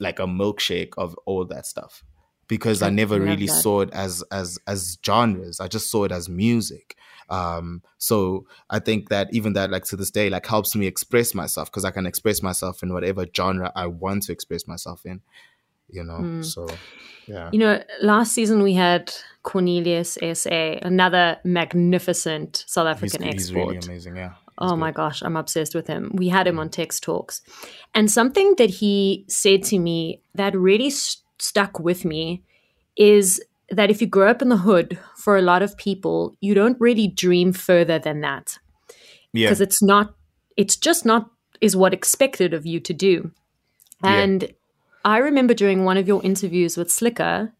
like 0.00 0.18
a 0.18 0.26
milkshake 0.26 0.94
of 0.98 1.16
all 1.26 1.44
that 1.44 1.64
stuff 1.66 2.02
because 2.48 2.82
I 2.82 2.88
I 2.88 2.90
never 2.90 3.20
really 3.20 3.46
that. 3.46 3.62
saw 3.62 3.82
it 3.82 3.90
as 3.92 4.24
as 4.32 4.58
as 4.66 4.98
genres. 5.06 5.60
I 5.60 5.68
just 5.68 5.90
saw 5.92 6.04
it 6.04 6.12
as 6.12 6.28
music. 6.28 6.96
Um, 7.28 7.82
so 7.98 8.46
I 8.70 8.78
think 8.78 9.08
that 9.08 9.28
even 9.32 9.52
that, 9.54 9.70
like 9.70 9.84
to 9.86 9.96
this 9.96 10.10
day, 10.10 10.30
like 10.30 10.46
helps 10.46 10.74
me 10.76 10.86
express 10.86 11.34
myself 11.34 11.70
because 11.70 11.84
I 11.84 11.90
can 11.90 12.06
express 12.06 12.42
myself 12.42 12.82
in 12.82 12.92
whatever 12.92 13.26
genre 13.36 13.72
I 13.74 13.86
want 13.86 14.24
to 14.24 14.32
express 14.32 14.66
myself 14.68 15.04
in. 15.04 15.20
You 15.88 16.02
know, 16.04 16.16
Hmm. 16.16 16.42
so 16.42 16.66
yeah, 17.28 17.48
You 17.52 17.58
know, 17.60 17.82
last 18.02 18.32
season 18.32 18.62
we 18.62 18.74
had 18.74 19.12
Cornelius 19.42 20.18
SA, 20.34 20.78
another 20.82 21.38
magnificent 21.44 22.64
South 22.66 22.86
African 22.86 23.22
he's 23.22 23.34
export. 23.50 23.68
really 23.74 23.86
amazing. 23.86 24.16
Yeah. 24.16 24.30
He's 24.30 24.36
Oh 24.58 24.70
good. 24.70 24.76
my 24.76 24.90
gosh, 24.92 25.22
I'm 25.22 25.36
obsessed 25.36 25.74
with 25.74 25.86
him. 25.86 26.10
We 26.14 26.28
had 26.28 26.46
him 26.46 26.58
on 26.58 26.70
Tex 26.70 26.98
Talks. 26.98 27.42
And 27.94 28.10
something 28.10 28.54
that 28.58 28.70
he 28.70 29.24
said 29.28 29.62
to 29.64 29.78
me 29.78 30.20
that 30.34 30.56
really 30.56 30.90
st- 30.90 31.22
stuck 31.38 31.78
with 31.78 32.04
me 32.04 32.42
is 32.96 33.40
that 33.70 33.90
if 33.90 34.00
you 34.00 34.06
grow 34.06 34.30
up 34.30 34.42
in 34.42 34.48
the 34.48 34.58
hood, 34.58 34.98
for 35.16 35.36
a 35.36 35.42
lot 35.42 35.62
of 35.62 35.76
people, 35.76 36.36
you 36.40 36.54
don't 36.54 36.80
really 36.80 37.08
dream 37.08 37.52
further 37.52 37.98
than 37.98 38.20
that 38.20 38.58
Yeah. 39.32 39.46
because 39.48 39.60
it's 39.60 39.82
not, 39.82 40.14
it's 40.56 40.76
just 40.76 41.04
not, 41.04 41.30
is 41.60 41.74
what 41.76 41.92
expected 41.94 42.54
of 42.54 42.64
you 42.64 42.80
to 42.80 42.92
do. 42.92 43.32
Yeah. 44.04 44.12
And 44.14 44.52
I 45.04 45.18
remember 45.18 45.54
during 45.54 45.84
one 45.84 45.96
of 45.96 46.06
your 46.06 46.22
interviews 46.22 46.76
with 46.76 46.88
Slikour, 46.88 47.52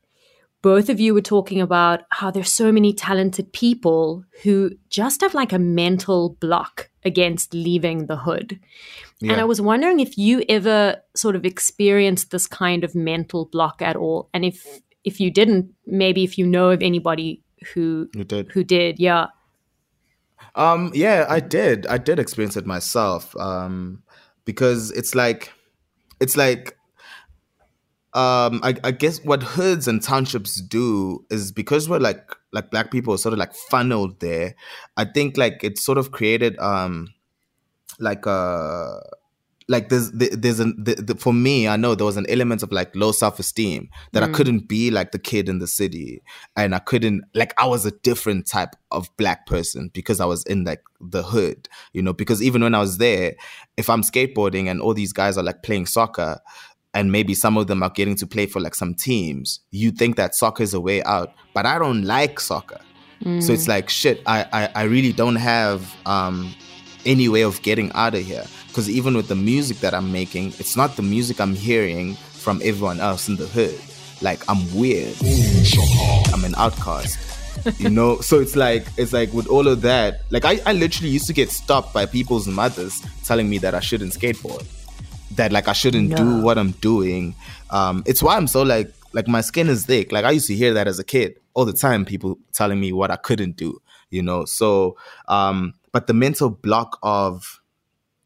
both 0.62 0.88
of 0.88 0.98
you 0.98 1.14
were 1.14 1.20
talking 1.22 1.60
about 1.60 2.02
how 2.10 2.30
there's 2.30 2.52
so 2.52 2.72
many 2.72 2.92
talented 2.92 3.52
people 3.52 4.24
who 4.42 4.70
just 4.88 5.20
have 5.20 5.34
like 5.34 5.52
a 5.52 5.58
mental 5.58 6.36
block 6.40 6.90
against 7.04 7.54
leaving 7.54 8.06
the 8.06 8.16
hood. 8.16 8.58
And 9.22 9.40
I 9.40 9.44
was 9.44 9.60
wondering 9.60 10.00
if 10.00 10.18
you 10.18 10.44
ever 10.48 10.96
sort 11.14 11.36
of 11.36 11.44
experienced 11.44 12.32
this 12.32 12.46
kind 12.46 12.84
of 12.84 12.94
mental 12.94 13.46
block 13.46 13.80
at 13.80 13.96
all. 13.96 14.28
And 14.34 14.44
if 14.44 14.66
if 15.06 15.20
you 15.20 15.30
didn't, 15.30 15.72
maybe 15.86 16.24
if 16.24 16.36
you 16.36 16.46
know 16.46 16.70
of 16.70 16.82
anybody 16.82 17.42
who 17.72 18.08
did. 18.08 18.50
who 18.50 18.64
did, 18.64 18.98
yeah. 18.98 19.28
Um, 20.56 20.90
yeah, 20.94 21.26
I 21.28 21.40
did. 21.40 21.86
I 21.86 21.96
did 21.96 22.18
experience 22.18 22.56
it 22.56 22.66
myself. 22.66 23.34
Um, 23.36 24.02
because 24.44 24.90
it's 24.90 25.14
like, 25.14 25.52
it's 26.20 26.36
like, 26.36 26.76
um, 28.14 28.60
I, 28.62 28.74
I 28.82 28.90
guess 28.90 29.24
what 29.24 29.42
hoods 29.42 29.86
and 29.86 30.02
townships 30.02 30.60
do 30.60 31.24
is 31.30 31.52
because 31.52 31.88
we're 31.88 31.98
like 31.98 32.34
like 32.52 32.70
black 32.70 32.90
people 32.90 33.12
are 33.12 33.18
sort 33.18 33.34
of 33.34 33.38
like 33.38 33.54
funneled 33.54 34.20
there. 34.20 34.54
I 34.96 35.04
think 35.04 35.36
like 35.36 35.62
it 35.62 35.78
sort 35.78 35.98
of 35.98 36.12
created 36.12 36.58
um 36.58 37.08
like 38.00 38.24
a 38.24 39.00
like 39.68 39.88
there's 39.88 40.12
there's 40.12 40.60
an 40.60 40.74
the, 40.78 40.94
the, 40.94 41.14
for 41.16 41.32
me 41.32 41.66
i 41.66 41.76
know 41.76 41.94
there 41.94 42.06
was 42.06 42.16
an 42.16 42.26
element 42.28 42.62
of 42.62 42.70
like 42.70 42.94
low 42.94 43.10
self-esteem 43.10 43.88
that 44.12 44.22
i 44.22 44.28
couldn't 44.28 44.68
be 44.68 44.90
like 44.90 45.10
the 45.10 45.18
kid 45.18 45.48
in 45.48 45.58
the 45.58 45.66
city. 45.66 46.22
And 46.56 46.74
i 46.74 46.78
couldn't 46.78 47.24
like 47.34 47.52
i 47.58 47.66
was 47.66 47.84
a 47.84 47.90
different 47.90 48.46
type 48.46 48.76
of 48.90 49.14
black 49.16 49.46
person 49.46 49.90
because 49.92 50.20
i 50.20 50.24
was 50.24 50.44
in 50.44 50.64
like 50.64 50.82
the 51.00 51.22
hood 51.22 51.68
you 51.92 52.02
know? 52.02 52.12
Because 52.12 52.42
even 52.42 52.62
when 52.62 52.74
i 52.74 52.78
was 52.78 52.98
there 52.98 53.34
if 53.76 53.90
i'm 53.90 54.02
skateboarding 54.02 54.70
and 54.70 54.80
all 54.80 54.94
these 54.94 55.12
guys 55.12 55.36
are 55.36 55.44
like 55.44 55.62
playing 55.62 55.86
soccer 55.86 56.40
and 56.94 57.12
maybe 57.12 57.34
some 57.34 57.58
of 57.58 57.66
them 57.66 57.82
are 57.82 57.90
getting 57.90 58.14
to 58.16 58.26
play 58.26 58.46
for 58.46 58.60
like 58.60 58.74
some 58.74 58.94
teams 58.94 59.60
you 59.70 59.90
think 59.90 60.16
that 60.16 60.34
soccer 60.34 60.62
is 60.62 60.74
a 60.74 60.80
way 60.80 61.02
out 61.02 61.34
but 61.54 61.66
i 61.66 61.78
don't 61.78 62.04
like 62.04 62.38
soccer. 62.40 62.80
So 63.40 63.54
it's 63.54 63.66
like 63.66 63.88
shit 63.88 64.22
I, 64.26 64.46
I 64.52 64.68
i 64.74 64.82
really 64.82 65.12
don't 65.12 65.36
have 65.36 65.96
um 66.04 66.54
any 67.06 67.28
way 67.28 67.42
of 67.42 67.62
getting 67.62 67.90
out 67.92 68.14
of 68.14 68.24
here. 68.24 68.44
Because 68.68 68.90
even 68.90 69.16
with 69.16 69.28
the 69.28 69.36
music 69.36 69.78
that 69.78 69.94
i'm 69.94 70.12
making 70.12 70.48
it's 70.58 70.76
not 70.76 70.96
the 70.96 71.02
music 71.02 71.40
i'm 71.40 71.54
hearing 71.54 72.14
from 72.14 72.60
everyone 72.62 73.00
else 73.00 73.28
in 73.28 73.36
the 73.36 73.46
hood. 73.46 73.78
Like 74.20 74.42
i'm 74.48 74.62
weird. 74.74 75.14
I'm 76.32 76.44
an 76.44 76.54
outcast. 76.56 77.18
You 77.78 77.88
know? 77.88 78.20
So 78.20 78.38
it's 78.40 78.56
like 78.56 78.86
it's 78.96 79.12
like 79.12 79.32
with 79.32 79.46
all 79.46 79.66
of 79.66 79.82
that 79.82 80.22
like 80.30 80.44
I, 80.44 80.60
I 80.66 80.72
literally 80.72 81.10
used 81.10 81.26
to 81.28 81.32
get 81.32 81.50
stopped 81.50 81.94
by 81.94 82.06
people's 82.06 82.46
mothers 82.46 83.02
telling 83.24 83.48
me 83.48 83.58
that 83.58 83.74
i 83.74 83.80
shouldn't 83.80 84.12
skateboard. 84.12 84.66
That 85.36 85.52
like 85.52 85.68
i 85.68 85.72
shouldn't 85.72 86.16
do 86.16 86.42
what 86.42 86.58
i'm 86.58 86.72
doing. 86.72 87.34
Um 87.70 88.02
it's 88.06 88.22
why 88.22 88.36
i'm 88.36 88.46
so 88.46 88.62
like 88.62 88.92
like 89.12 89.28
my 89.28 89.40
skin 89.40 89.68
is 89.68 89.86
thick. 89.86 90.12
Like 90.12 90.24
i 90.24 90.32
used 90.32 90.48
to 90.48 90.54
hear 90.54 90.74
that 90.74 90.86
as 90.86 90.98
a 90.98 91.04
kid. 91.04 91.36
All 91.54 91.64
the 91.64 91.72
time 91.72 92.04
people 92.04 92.38
telling 92.52 92.78
me 92.78 92.92
what 92.92 93.10
i 93.10 93.16
couldn't 93.16 93.56
do 93.56 93.80
you 94.10 94.22
know? 94.22 94.44
So 94.44 94.96
um 95.28 95.74
but 95.96 96.08
the 96.08 96.12
mental 96.12 96.50
block 96.50 96.98
of 97.02 97.62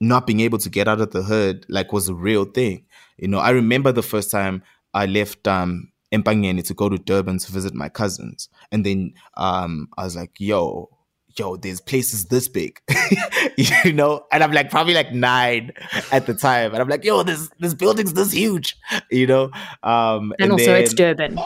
not 0.00 0.26
being 0.26 0.40
able 0.40 0.58
to 0.58 0.68
get 0.68 0.88
out 0.88 1.00
of 1.00 1.12
the 1.12 1.22
hood 1.22 1.64
like 1.68 1.92
was 1.92 2.08
a 2.08 2.14
real 2.14 2.44
thing. 2.44 2.84
You 3.16 3.28
know, 3.28 3.38
I 3.38 3.50
remember 3.50 3.92
the 3.92 4.02
first 4.02 4.28
time 4.28 4.64
I 4.92 5.06
left 5.06 5.46
um 5.46 5.92
Empangeni 6.12 6.66
to 6.66 6.74
go 6.74 6.88
to 6.88 6.98
Durban 6.98 7.38
to 7.38 7.52
visit 7.52 7.72
my 7.72 7.88
cousins. 7.88 8.48
And 8.72 8.84
then 8.84 9.14
um 9.36 9.88
I 9.96 10.02
was 10.02 10.16
like, 10.16 10.32
yo, 10.40 10.90
yo, 11.38 11.54
there's 11.58 11.80
places 11.80 12.24
this 12.24 12.48
big. 12.48 12.80
you 13.56 13.92
know? 13.92 14.26
And 14.32 14.42
I'm 14.42 14.50
like 14.50 14.68
probably 14.68 14.94
like 14.94 15.12
nine 15.12 15.70
at 16.10 16.26
the 16.26 16.34
time. 16.34 16.72
And 16.72 16.82
I'm 16.82 16.88
like, 16.88 17.04
yo, 17.04 17.22
this 17.22 17.50
this 17.60 17.74
building's 17.74 18.14
this 18.14 18.32
huge, 18.32 18.76
you 19.12 19.28
know? 19.28 19.52
Um 19.84 20.34
And, 20.40 20.50
also, 20.50 20.74
it's 20.74 20.92
Durban. 20.92 21.38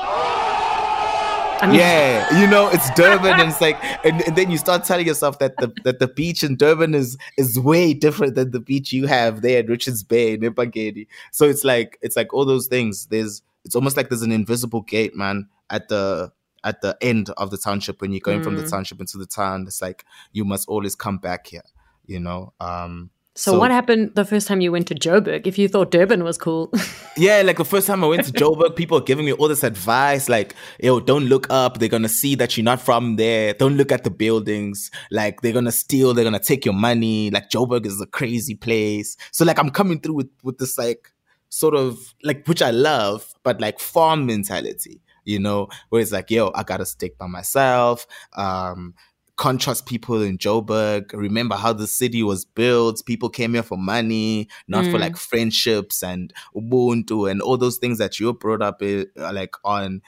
I 1.61 1.67
mean, 1.67 1.77
yeah, 1.79 2.41
you 2.41 2.47
know, 2.47 2.69
it's 2.69 2.91
Durban, 2.91 3.41
and 3.41 3.49
it's 3.51 3.61
like, 3.61 3.77
and, 4.05 4.21
and 4.27 4.37
then 4.37 4.51
you 4.51 4.59
start 4.59 4.85
telling 4.85 5.07
yourself 5.07 5.39
that 5.39 5.57
the 5.59 5.73
that 5.85 5.99
the 5.99 6.09
beach 6.09 6.43
in 6.43 6.57
Durban 6.57 6.95
is 6.95 7.17
is 7.39 7.59
way 7.59 7.95
different 7.95 8.35
than 8.35 8.51
the 8.51 8.61
beach 8.61 8.93
you 8.93 9.07
have 9.07 9.41
there 9.43 9.61
at 9.61 9.69
Richards 9.69 10.03
Bay 10.03 10.35
in 10.35 10.41
Empangeni. 10.41 11.07
So 11.31 11.47
it's 11.47 11.65
like 11.65 11.99
it's 12.03 12.17
like 12.17 12.35
all 12.35 12.45
those 12.45 12.67
things. 12.67 13.07
There's 13.07 13.43
it's 13.65 13.75
almost 13.75 13.97
like 13.97 14.09
there's 14.11 14.23
an 14.23 14.33
invisible 14.33 14.83
gate, 14.83 15.15
man, 15.17 15.49
at 15.71 15.89
the 15.89 16.33
at 16.65 16.81
the 16.83 16.97
end 17.01 17.31
of 17.31 17.51
the 17.51 17.59
township 17.59 18.01
when 18.01 18.11
you're 18.13 18.21
going 18.21 18.43
from 18.43 18.57
the 18.57 18.63
Mm. 18.63 18.71
township 18.71 19.01
into 19.01 19.17
the 19.19 19.27
town. 19.27 19.65
It's 19.67 19.81
like 19.81 20.05
you 20.33 20.45
must 20.45 20.69
always 20.69 20.95
come 20.95 21.19
back 21.19 21.47
here, 21.47 21.65
you 22.07 22.21
know. 22.21 22.53
Um, 22.61 23.11
So, 23.37 23.59
what 23.59 23.73
happened 23.73 24.14
the 24.14 24.25
first 24.25 24.47
time 24.47 24.61
you 24.61 24.71
went 24.71 24.87
to 24.88 24.95
Joburg? 24.95 25.45
If 25.45 25.59
you 25.59 25.67
thought 25.67 25.91
Durban 25.91 26.23
was 26.23 26.38
cool, 26.38 26.73
Yeah, 27.17 27.43
like 27.43 27.59
the 27.59 27.64
first 27.64 27.88
time 27.88 28.05
I 28.05 28.07
went 28.07 28.25
to 28.26 28.33
Joburg, 28.33 28.76
people 28.76 28.99
are 28.99 29.03
giving 29.03 29.25
me 29.25 29.33
all 29.33 29.49
this 29.49 29.64
advice, 29.64 30.29
like, 30.29 30.55
yo, 30.81 31.00
don't 31.00 31.25
look 31.25 31.49
up. 31.50 31.79
They're 31.79 31.88
gonna 31.88 32.09
see 32.09 32.37
that 32.37 32.57
you're 32.57 32.64
not 32.64 32.81
from 32.81 33.17
there. 33.17 33.55
Don't 33.55 33.76
look 33.76 33.91
at 33.91 34.05
the 34.05 34.11
buildings. 34.11 34.91
Like 35.11 35.41
they're 35.41 35.53
gonna 35.53 35.73
steal. 35.73 36.14
They're 36.14 36.25
gonna 36.25 36.38
take 36.38 36.64
your 36.64 36.75
money. 36.75 37.31
Like 37.31 37.50
Joburg 37.50 37.87
is 37.87 38.00
a 38.00 38.07
crazy 38.07 38.55
place. 38.55 39.17
So 39.33 39.45
like 39.45 39.59
I'm 39.59 39.71
coming 39.71 40.00
through 40.00 40.14
with 40.14 40.31
with 40.45 40.59
this 40.59 40.79
like 40.79 41.11
sort 41.49 41.75
of 41.75 42.14
like 42.23 42.47
which 42.47 42.62
I 42.62 42.71
love, 42.71 43.33
but 43.43 43.61
like 43.61 43.81
farm 43.81 44.26
mentality, 44.26 45.00
you 45.25 45.41
know, 45.41 45.69
where 45.88 46.03
it's 46.03 46.12
like, 46.12 46.31
yo, 46.31 46.53
I 46.55 46.62
gotta 46.62 46.87
stick 46.87 47.19
by 47.19 47.26
myself. 47.26 48.07
Um, 48.37 48.95
can't 49.38 49.83
people 49.87 50.23
in 50.23 50.38
Joburg. 50.38 51.12
Remember 51.12 51.57
how 51.57 51.73
the 51.73 51.87
city 51.87 52.23
was 52.23 52.45
built. 52.45 53.05
People 53.05 53.29
came 53.29 53.55
here 53.55 53.62
for 53.62 53.76
money, 53.76 54.49
not 54.69 54.85
for 54.87 54.93
Mm. 54.93 55.00
like 55.00 55.17
friendships 55.17 56.03
and 56.03 56.33
Ubuntu 56.55 57.31
and 57.31 57.43
all 57.43 57.57
those 57.57 57.79
things 57.79 57.99
that 57.99 58.21
you're 58.21 58.35
brought 58.35 58.62
up 58.62 58.81
uh, 58.83 59.05
like 59.17 59.55
on 59.64 60.03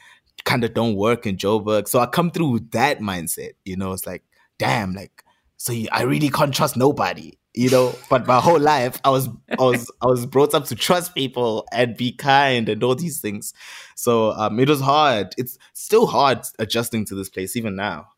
kind 0.45 0.63
of 0.63 0.75
don't 0.75 0.95
work 0.95 1.27
in 1.27 1.37
Joburg. 1.37 1.89
So 1.89 1.99
I 1.99 2.07
come 2.07 2.31
through 2.31 2.51
with 2.51 2.71
that 2.71 3.01
mindset, 3.01 3.53
you 3.65 3.77
know, 3.77 3.93
it's 3.93 4.07
like, 4.07 4.23
damn, 4.59 4.95
like, 4.95 5.25
so 5.57 5.73
you, 5.73 5.89
I 5.91 6.03
really 6.03 6.29
can't 6.29 6.55
trust 6.55 6.77
nobody, 6.77 7.33
you 7.55 7.69
know, 7.71 7.95
but 8.09 8.27
my 8.27 8.39
whole 8.39 8.61
life 8.61 9.01
I 9.03 9.11
was, 9.11 9.29
I 9.59 9.63
was, 9.63 9.91
I 10.03 10.07
was 10.07 10.25
brought 10.25 10.55
up 10.55 10.67
to 10.67 10.77
trust 10.77 11.15
people 11.15 11.67
and 11.73 11.97
be 11.97 12.13
kind 12.13 12.69
and 12.69 12.83
all 12.85 12.95
these 12.95 13.21
things. 13.21 13.55
So, 13.97 14.33
um, 14.33 14.61
it 14.61 14.69
was 14.69 14.81
hard. 14.81 15.35
It's 15.37 15.59
still 15.73 16.07
hard 16.07 16.43
adjusting 16.61 17.05
to 17.07 17.15
this 17.17 17.29
place 17.29 17.57
even 17.57 17.75
now, 17.75 18.09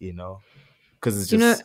you 0.00 0.12
know, 0.12 0.40
because 1.06 1.22
it's 1.22 1.32
You 1.32 1.38
know- 1.38 1.56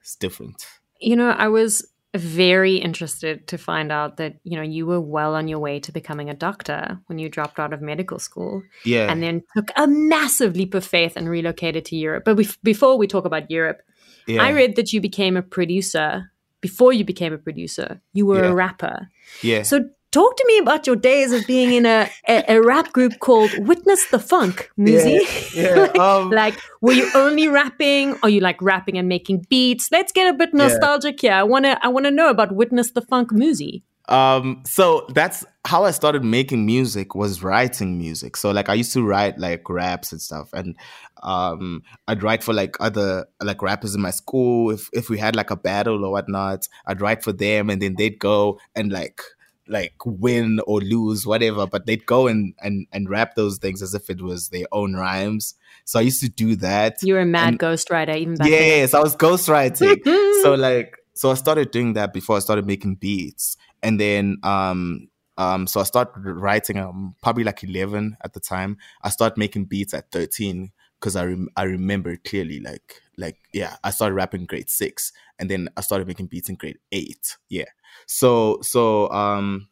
it's 0.00 0.16
different. 0.16 0.64
you 1.00 1.16
know, 1.16 1.30
I 1.30 1.48
was 1.48 1.86
very 2.14 2.76
interested 2.76 3.46
to 3.48 3.58
find 3.58 3.92
out 3.92 4.16
that, 4.16 4.36
you 4.44 4.56
know, 4.56 4.62
you 4.62 4.86
were 4.86 5.00
well 5.00 5.34
on 5.34 5.48
your 5.48 5.58
way 5.58 5.78
to 5.80 5.92
becoming 5.92 6.30
a 6.30 6.34
doctor 6.34 6.98
when 7.08 7.18
you 7.18 7.28
dropped 7.28 7.58
out 7.58 7.72
of 7.74 7.82
medical 7.82 8.18
school 8.18 8.62
Yeah. 8.84 9.10
and 9.10 9.22
then 9.22 9.42
took 9.54 9.68
a 9.76 9.86
massive 9.86 10.56
leap 10.56 10.72
of 10.74 10.84
faith 10.84 11.12
and 11.16 11.28
relocated 11.28 11.84
to 11.86 11.96
Europe. 11.96 12.24
But 12.24 12.38
bef- 12.38 12.56
before 12.62 12.96
we 12.96 13.06
talk 13.06 13.26
about 13.26 13.50
Europe, 13.50 13.82
yeah. 14.26 14.42
I 14.42 14.52
read 14.52 14.76
that 14.76 14.92
you 14.94 15.00
became 15.02 15.36
a 15.36 15.42
producer. 15.42 16.30
Before 16.62 16.92
you 16.92 17.04
became 17.04 17.34
a 17.34 17.38
producer, 17.38 18.00
you 18.14 18.24
were 18.24 18.44
Yeah. 18.44 18.50
a 18.50 18.54
rapper. 18.54 19.08
yeah. 19.42 19.62
So 19.62 19.90
talk 20.16 20.34
to 20.36 20.44
me 20.46 20.56
about 20.58 20.86
your 20.86 20.96
days 20.96 21.30
of 21.32 21.46
being 21.46 21.72
in 21.74 21.84
a, 21.84 22.08
a, 22.26 22.36
a 22.56 22.62
rap 22.62 22.90
group 22.92 23.12
called 23.20 23.50
Witness 23.58 24.06
the 24.10 24.18
Funk, 24.18 24.70
Muzi. 24.78 25.20
yeah. 25.54 25.92
Um, 26.06 26.30
like, 26.30 26.58
were 26.80 26.92
you 27.00 27.08
only 27.14 27.48
rapping? 27.48 28.16
Are 28.22 28.28
you 28.28 28.40
like 28.40 28.60
rapping 28.62 28.96
and 28.96 29.08
making 29.08 29.46
beats? 29.50 29.90
Let's 29.92 30.12
get 30.12 30.26
a 30.32 30.36
bit 30.36 30.54
nostalgic 30.54 31.20
here. 31.20 31.32
I 31.32 31.42
wanna 31.42 31.78
I 31.82 31.88
wanna 31.88 32.10
know 32.10 32.28
about 32.30 32.52
Witness 32.52 32.92
the 32.92 33.02
Funk 33.02 33.30
Muzi. 33.30 33.82
um 34.08 34.62
so 34.64 34.86
that's 35.18 35.38
how 35.70 35.80
i 35.88 35.90
started 36.00 36.22
making 36.38 36.60
music 36.64 37.08
was 37.22 37.32
writing 37.42 37.90
music 37.98 38.32
so 38.36 38.46
like 38.58 38.68
i 38.72 38.76
used 38.82 38.92
to 38.92 39.02
write 39.12 39.36
like 39.46 39.64
raps 39.68 40.12
and 40.12 40.20
stuff 40.26 40.48
and 40.58 40.76
um 41.32 41.82
i'd 42.06 42.22
write 42.22 42.42
for 42.46 42.54
like 42.60 42.74
other 42.88 43.08
like 43.48 43.60
rappers 43.68 43.96
in 43.96 44.00
my 44.08 44.12
school 44.12 44.70
if 44.76 44.82
if 45.00 45.10
we 45.12 45.18
had 45.18 45.34
like 45.40 45.50
a 45.50 45.56
battle 45.68 46.04
or 46.06 46.12
whatnot 46.16 46.68
i'd 46.86 47.00
write 47.04 47.24
for 47.26 47.32
them 47.32 47.68
and 47.70 47.82
then 47.82 47.94
they'd 47.98 48.20
go 48.20 48.38
and 48.78 48.92
like 48.92 49.20
like 49.68 49.94
win 50.04 50.60
or 50.66 50.80
lose 50.80 51.26
whatever 51.26 51.66
but 51.66 51.86
they'd 51.86 52.06
go 52.06 52.26
and 52.28 52.54
and 52.62 52.86
and 52.92 53.08
rap 53.10 53.34
those 53.34 53.58
things 53.58 53.82
as 53.82 53.94
if 53.94 54.08
it 54.08 54.20
was 54.22 54.48
their 54.50 54.66
own 54.70 54.94
rhymes 54.94 55.54
so 55.84 55.98
i 55.98 56.02
used 56.02 56.20
to 56.20 56.28
do 56.28 56.54
that 56.56 57.02
You 57.02 57.14
were 57.14 57.20
a 57.20 57.26
mad 57.26 57.48
And- 57.48 57.58
ghostwriter 57.58 58.16
even 58.16 58.34
back 58.36 58.48
then. 58.48 58.60
Yes, 58.62 58.94
I 58.94 59.00
was 59.00 59.16
ghostwriting. 59.16 60.02
so 60.42 60.54
like 60.54 60.96
so 61.14 61.30
I 61.30 61.34
started 61.34 61.70
doing 61.70 61.94
that 61.94 62.12
before 62.12 62.36
I 62.36 62.40
started 62.40 62.66
making 62.66 62.96
beats. 62.96 63.56
And 63.82 63.98
then 63.98 64.36
um 64.42 65.08
um 65.38 65.66
so 65.66 65.80
I 65.80 65.84
started 65.84 66.12
writing 66.24 66.78
um 66.78 67.14
probably 67.22 67.44
like 67.44 67.62
11 67.64 68.16
at 68.22 68.32
the 68.34 68.40
time. 68.40 68.76
I 69.02 69.10
started 69.10 69.38
making 69.38 69.64
beats 69.66 69.94
at 69.94 70.10
13 70.12 70.72
because 71.00 71.16
I 71.16 71.24
rem- 71.24 71.48
I 71.56 71.62
remember 71.64 72.16
clearly 72.16 72.60
like 72.60 73.02
like 73.16 73.38
yeah, 73.52 73.76
I 73.82 73.90
started 73.90 74.14
rapping 74.14 74.44
grade 74.46 74.68
6 74.70 75.12
and 75.38 75.50
then 75.50 75.68
I 75.76 75.80
started 75.80 76.06
making 76.06 76.26
beats 76.26 76.48
in 76.48 76.56
grade 76.56 76.78
8. 76.92 77.36
Yeah. 77.48 77.64
So 78.06 78.58
so 78.62 79.10
um 79.10 79.68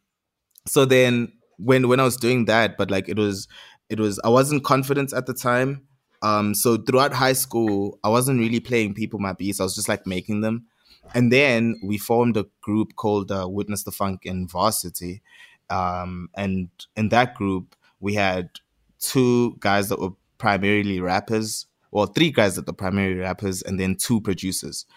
so 0.67 0.85
then 0.85 1.31
when 1.57 1.87
when 1.87 1.99
I 1.99 2.03
was 2.03 2.17
doing 2.17 2.45
that 2.45 2.77
but 2.77 2.91
like 2.91 3.07
it 3.07 3.17
was 3.17 3.47
it 3.89 3.99
was 3.99 4.19
I 4.23 4.29
wasn't 4.29 4.63
confident 4.63 5.13
at 5.13 5.25
the 5.25 5.33
time 5.33 5.85
um, 6.25 6.55
so 6.55 6.77
throughout 6.77 7.13
high 7.13 7.33
school, 7.33 7.99
I 8.03 8.09
wasn't 8.09 8.39
really 8.39 8.59
playing 8.59 8.95
people 8.95 9.19
my 9.19 9.33
beats. 9.33 9.59
I 9.59 9.63
was 9.63 9.75
just 9.75 9.87
like 9.87 10.07
making 10.07 10.41
them. 10.41 10.65
And 11.13 11.31
then 11.31 11.79
we 11.83 11.99
formed 11.99 12.35
a 12.35 12.47
group 12.61 12.95
called 12.95 13.31
uh, 13.31 13.47
Witness 13.47 13.83
the 13.83 13.91
Funk 13.91 14.21
in 14.25 14.47
Varsity. 14.47 15.21
Um, 15.69 16.29
and 16.35 16.69
in 16.95 17.09
that 17.09 17.35
group, 17.35 17.75
we 17.99 18.15
had 18.15 18.49
two 18.99 19.55
guys 19.59 19.89
that 19.89 19.99
were 19.99 20.13
primarily 20.39 20.99
rappers, 20.99 21.67
well, 21.91 22.07
three 22.07 22.31
guys 22.31 22.55
that 22.55 22.65
were 22.65 22.73
primarily 22.73 23.19
rappers, 23.19 23.61
and 23.61 23.79
then 23.79 23.95
two 23.95 24.19
producers. 24.19 24.87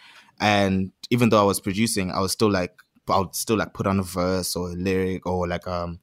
And 0.40 0.92
even 1.10 1.28
though 1.28 1.40
I 1.40 1.44
was 1.44 1.60
producing, 1.60 2.10
I 2.10 2.20
was 2.20 2.32
still 2.32 2.50
like, 2.50 2.74
I 3.10 3.18
would 3.18 3.34
still 3.34 3.56
like 3.56 3.74
put 3.74 3.86
on 3.86 3.98
a 3.98 4.02
verse 4.02 4.54
or 4.56 4.70
a 4.70 4.74
lyric 4.74 5.26
or 5.26 5.46
like 5.48 5.66
um, 5.66 6.00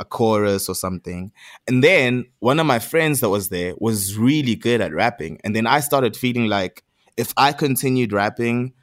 a 0.00 0.04
chorus 0.04 0.68
or 0.68 0.74
something. 0.74 1.32
And 1.66 1.82
then 1.82 2.26
one 2.40 2.60
of 2.60 2.66
my 2.66 2.78
friends 2.78 3.20
that 3.20 3.28
was 3.30 3.48
there 3.48 3.74
was 3.78 4.16
really 4.18 4.54
good 4.54 4.80
at 4.80 4.92
rapping. 4.92 5.40
And 5.44 5.54
then 5.56 5.66
I 5.66 5.80
started 5.80 6.16
feeling 6.16 6.48
like 6.48 6.84
if 7.16 7.32
I 7.36 7.52
continued 7.52 8.12
rapping, 8.12 8.74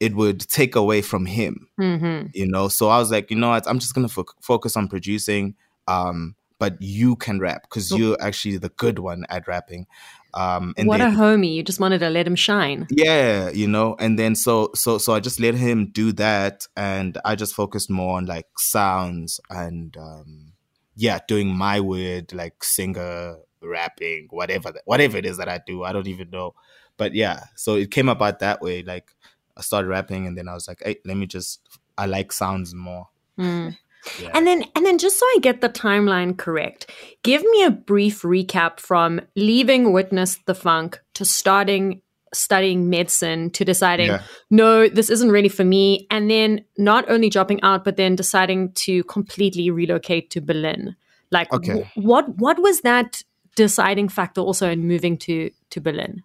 it 0.00 0.14
would 0.14 0.40
take 0.40 0.76
away 0.76 1.02
from 1.02 1.26
him, 1.26 1.68
Mm-hmm. 1.80 2.28
you 2.34 2.46
know? 2.46 2.68
So 2.68 2.88
I 2.88 2.98
was 2.98 3.10
like, 3.10 3.30
you 3.30 3.36
know 3.36 3.50
what? 3.50 3.66
I'm 3.68 3.78
just 3.78 3.94
going 3.94 4.06
to 4.06 4.12
fo- 4.12 4.24
focus 4.40 4.76
on 4.76 4.88
producing. 4.88 5.54
Um, 5.88 6.34
but 6.58 6.80
you 6.80 7.16
can 7.16 7.38
rap 7.38 7.62
because 7.62 7.90
you're 7.92 8.16
actually 8.18 8.56
the 8.56 8.70
good 8.70 8.98
one 8.98 9.26
at 9.28 9.46
rapping. 9.46 9.86
Um, 10.34 10.74
and 10.76 10.86
what 10.86 10.98
then, 10.98 11.14
a 11.14 11.16
homie! 11.16 11.54
You 11.54 11.62
just 11.62 11.80
wanted 11.80 12.00
to 12.00 12.10
let 12.10 12.26
him 12.26 12.36
shine. 12.36 12.86
yeah, 12.90 13.50
you 13.50 13.66
know, 13.66 13.96
and 13.98 14.18
then 14.18 14.34
so 14.34 14.70
so 14.74 14.98
so 14.98 15.14
I 15.14 15.20
just 15.20 15.40
let 15.40 15.54
him 15.54 15.86
do 15.86 16.12
that, 16.12 16.66
and 16.76 17.18
I 17.24 17.34
just 17.36 17.54
focused 17.54 17.88
more 17.88 18.18
on 18.18 18.26
like 18.26 18.46
sounds 18.58 19.40
and 19.48 19.96
um, 19.96 20.52
yeah, 20.94 21.20
doing 21.26 21.48
my 21.48 21.80
weird 21.80 22.32
like 22.32 22.62
singer 22.62 23.36
rapping, 23.62 24.28
whatever 24.30 24.72
that, 24.72 24.82
whatever 24.84 25.16
it 25.16 25.24
is 25.26 25.38
that 25.38 25.48
I 25.48 25.60
do. 25.66 25.84
I 25.84 25.92
don't 25.92 26.06
even 26.06 26.30
know, 26.30 26.54
but 26.96 27.14
yeah, 27.14 27.44
so 27.54 27.76
it 27.76 27.90
came 27.90 28.08
about 28.08 28.40
that 28.40 28.60
way. 28.60 28.82
Like 28.82 29.10
I 29.56 29.62
started 29.62 29.88
rapping, 29.88 30.26
and 30.26 30.36
then 30.36 30.48
I 30.48 30.54
was 30.54 30.68
like, 30.68 30.82
hey, 30.84 30.96
let 31.04 31.16
me 31.16 31.26
just 31.26 31.60
I 31.96 32.06
like 32.06 32.32
sounds 32.32 32.74
more. 32.74 33.08
Mm. 33.38 33.76
Yeah. 34.20 34.30
And 34.34 34.46
then 34.46 34.64
and 34.74 34.84
then 34.86 34.98
just 34.98 35.18
so 35.18 35.26
I 35.26 35.38
get 35.40 35.60
the 35.60 35.68
timeline 35.68 36.36
correct, 36.36 36.90
give 37.22 37.42
me 37.42 37.64
a 37.64 37.70
brief 37.70 38.22
recap 38.22 38.80
from 38.80 39.20
leaving 39.34 39.92
Witness 39.92 40.38
the 40.46 40.54
Funk 40.54 41.00
to 41.14 41.24
starting 41.24 42.02
studying 42.34 42.90
medicine 42.90 43.50
to 43.50 43.64
deciding 43.64 44.08
Yeah. 44.08 44.22
no 44.50 44.88
this 44.88 45.08
isn't 45.10 45.30
really 45.30 45.48
for 45.48 45.64
me 45.64 46.06
and 46.10 46.28
then 46.30 46.64
not 46.76 47.08
only 47.08 47.30
dropping 47.30 47.62
out 47.62 47.84
but 47.84 47.96
then 47.96 48.14
deciding 48.16 48.72
to 48.72 49.04
completely 49.04 49.70
relocate 49.70 50.30
to 50.30 50.40
Berlin. 50.40 50.96
Like 51.30 51.52
Okay. 51.52 51.82
wh- 51.94 51.98
what 51.98 52.28
what 52.38 52.60
was 52.60 52.80
that 52.82 53.22
deciding 53.54 54.08
factor 54.08 54.40
also 54.40 54.68
in 54.70 54.86
moving 54.86 55.16
to 55.18 55.50
to 55.70 55.80
Berlin? 55.80 56.22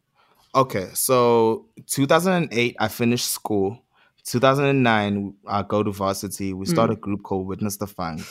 Okay, 0.53 0.89
so 0.93 1.65
2008, 1.87 2.75
I 2.77 2.87
finished 2.89 3.29
school. 3.29 3.79
2009, 4.25 5.33
I 5.47 5.63
go 5.63 5.83
to 5.83 5.91
varsity. 5.91 6.53
We 6.53 6.65
start 6.65 6.91
a 6.91 6.95
group 6.95 7.23
called 7.23 7.47
Witness 7.47 7.77
the 7.77 7.87
Funk. 7.87 8.21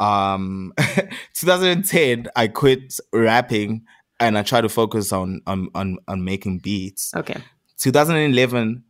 Um, 0.00 0.72
2010, 1.34 2.28
I 2.36 2.48
quit 2.48 2.98
rapping 3.12 3.84
and 4.20 4.38
I 4.38 4.42
try 4.42 4.60
to 4.60 4.68
focus 4.68 5.12
on 5.12 5.40
on 5.46 5.68
on, 5.74 5.98
on 6.08 6.24
making 6.24 6.58
beats. 6.58 7.12
Okay. 7.14 7.40
2011, 7.78 8.84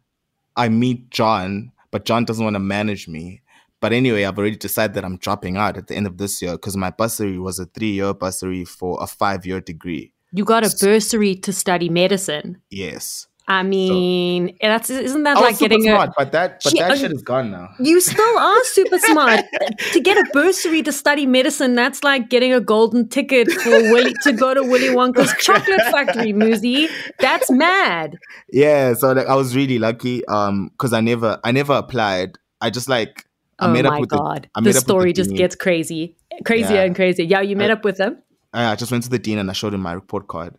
I 0.57 0.69
meet 0.69 1.11
John, 1.11 1.73
but 1.91 2.05
John 2.05 2.25
doesn't 2.25 2.45
want 2.45 2.55
to 2.55 2.61
manage 2.61 3.09
me. 3.09 3.41
But 3.81 3.93
anyway, 3.93 4.25
I've 4.25 4.39
already 4.39 4.57
decided 4.57 4.95
that 4.95 5.05
I'm 5.05 5.17
dropping 5.17 5.57
out 5.57 5.77
at 5.77 5.89
the 5.89 5.97
end 5.97 6.07
of 6.07 6.19
this 6.19 6.41
year 6.41 6.53
because 6.53 6.77
my 6.77 6.91
bursary 6.91 7.39
was 7.39 7.59
a 7.59 7.67
three 7.67 7.93
year 7.93 8.15
bursary 8.15 8.65
for 8.65 9.03
a 9.03 9.07
five 9.07 9.45
year 9.45 9.61
degree. 9.61 10.13
You 10.33 10.45
got 10.45 10.65
a 10.65 10.75
bursary 10.81 11.35
to 11.37 11.53
study 11.53 11.89
medicine. 11.89 12.63
Yes. 12.71 13.27
I 13.49 13.65
mean, 13.65 14.57
that's 14.63 14.89
isn't 14.89 15.25
that 15.25 15.35
like 15.37 15.59
getting 15.59 15.83
smart, 15.83 16.11
a 16.11 16.13
but 16.17 16.33
that 16.33 16.61
but 16.63 16.71
She- 16.73 16.79
that 16.79 16.93
uh, 16.93 16.97
shit 16.97 17.13
is 17.13 17.23
gone 17.23 17.51
now. 17.51 17.71
You 17.81 18.01
still 18.01 18.39
are 18.39 18.65
super 18.65 18.99
smart. 19.11 19.41
to 19.93 20.01
get 20.01 20.17
a 20.17 20.25
bursary 20.33 20.83
to 20.85 20.93
study 20.93 21.27
medicine, 21.27 21.75
that's 21.75 22.05
like 22.05 22.31
getting 22.31 22.53
a 22.55 22.61
golden 22.61 23.09
ticket 23.09 23.51
for 23.51 23.71
Willy 23.71 24.15
to 24.23 24.33
go 24.33 24.55
to 24.55 24.63
Willy 24.63 24.89
Wonka's 24.95 25.33
chocolate 25.41 25.81
factory, 25.91 26.33
Muzi. 26.33 26.89
That's 27.19 27.51
mad. 27.51 28.17
Yeah, 28.53 28.95
so 28.95 29.13
like 29.13 29.27
I 29.27 29.35
was 29.35 29.57
really 29.57 29.79
lucky 29.81 30.25
um 30.27 30.69
because 30.69 30.93
I 30.93 31.01
never 31.01 31.41
I 31.43 31.51
never 31.53 31.73
applied. 31.75 32.39
I 32.61 32.71
just 32.71 32.89
like 32.89 33.27
I 33.59 33.67
oh 33.67 33.73
met 33.73 33.85
my 33.85 33.95
up 33.97 34.01
with 34.01 34.09
god. 34.11 34.45
the 34.45 34.49
I 34.55 34.61
The, 34.61 34.65
met 34.67 34.71
up 34.71 34.75
with 34.77 34.85
story 34.85 35.13
just 35.13 35.31
dean. 35.31 35.37
gets 35.39 35.57
crazy. 35.57 36.17
Crazier 36.47 36.77
Yeah. 36.77 36.83
and 36.85 36.95
crazier. 36.95 37.25
Yeah, 37.25 37.41
you 37.41 37.57
met 37.57 37.71
I- 37.71 37.75
up 37.75 37.85
with 37.85 37.97
them? 37.97 38.23
I 38.55 38.71
I 38.73 38.77
just 38.77 38.93
went 38.93 39.03
to 39.05 39.11
the 39.11 39.19
dean 39.19 39.39
and 39.39 39.51
I 39.51 39.53
showed 39.53 39.75
him 39.75 39.81
my 39.83 39.93
report 39.95 40.29
card. 40.29 40.55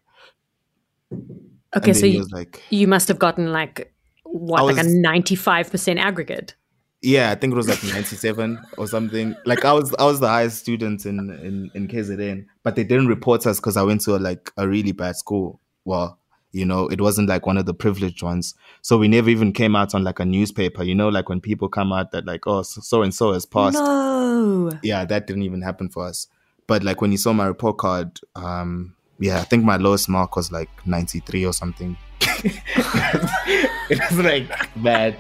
Okay, 1.76 1.94
so 1.94 2.06
you, 2.06 2.26
like, 2.32 2.62
you 2.70 2.88
must 2.88 3.08
have 3.08 3.20
gotten 3.20 3.52
like 3.52 3.94
what, 4.26 4.60
I 4.60 4.64
like 4.64 4.78
a 4.78 4.84
ninety-five 4.84 5.70
percent 5.72 6.00
aggregate. 6.00 6.56
yeah, 7.02 7.32
I 7.32 7.36
think 7.36 7.54
it 7.54 7.58
was 7.58 7.68
like 7.68 7.84
97 7.84 8.60
or 8.78 8.88
something. 8.88 9.36
Like 9.46 9.66
I 9.66 9.74
was 9.74 9.94
I 10.00 10.06
was 10.06 10.20
the 10.20 10.28
highest 10.30 10.60
student 10.60 11.06
in 11.06 11.20
in 11.30 11.70
in 11.74 11.88
KZN, 11.88 12.46
but 12.64 12.76
they 12.76 12.84
didn't 12.84 13.08
report 13.08 13.46
us 13.46 13.60
because 13.60 13.76
I 13.78 13.84
went 13.84 14.02
to 14.02 14.16
a, 14.16 14.20
like 14.20 14.52
a 14.58 14.68
really 14.68 14.94
bad 14.94 15.16
school. 15.18 15.60
Well, 15.84 16.18
you 16.54 16.66
know, 16.66 16.88
it 16.88 17.02
wasn't 17.02 17.28
like 17.28 17.46
one 17.46 17.58
of 17.58 17.66
the 17.66 17.74
privileged 17.74 18.24
ones. 18.24 18.56
So 18.82 18.98
we 18.98 19.08
never 19.08 19.30
even 19.30 19.52
came 19.52 19.76
out 19.76 19.94
on 19.94 20.04
like 20.04 20.20
a 20.20 20.26
newspaper, 20.26 20.84
you 20.84 20.96
know, 20.96 21.10
like 21.10 21.28
when 21.28 21.42
people 21.42 21.68
come 21.68 21.92
out 21.92 22.12
that 22.12 22.26
like, 22.26 22.48
oh, 22.48 22.62
so 22.62 23.02
and 23.02 23.14
so 23.14 23.34
has 23.34 23.46
passed. 23.46 23.78
No. 23.80 24.72
yeah, 24.84 25.04
that 25.04 25.28
didn't 25.28 25.44
even 25.44 25.62
happen 25.62 25.90
for 25.90 26.06
us. 26.06 26.28
But 26.68 26.84
like 26.84 27.02
when 27.02 27.12
you 27.12 27.18
saw 27.18 27.34
my 27.34 27.48
report 27.48 27.80
card, 27.80 28.20
um, 28.36 28.96
yeah, 29.24 29.40
I 29.40 29.44
think 29.46 29.64
my 29.64 29.78
lowest 29.78 30.10
mark 30.10 30.36
was 30.36 30.52
like 30.52 30.70
93 30.86 31.46
or 31.46 31.54
something. 31.54 31.96
it 32.20 34.00
was 34.10 34.20
like 34.20 34.50
bad. 34.84 35.16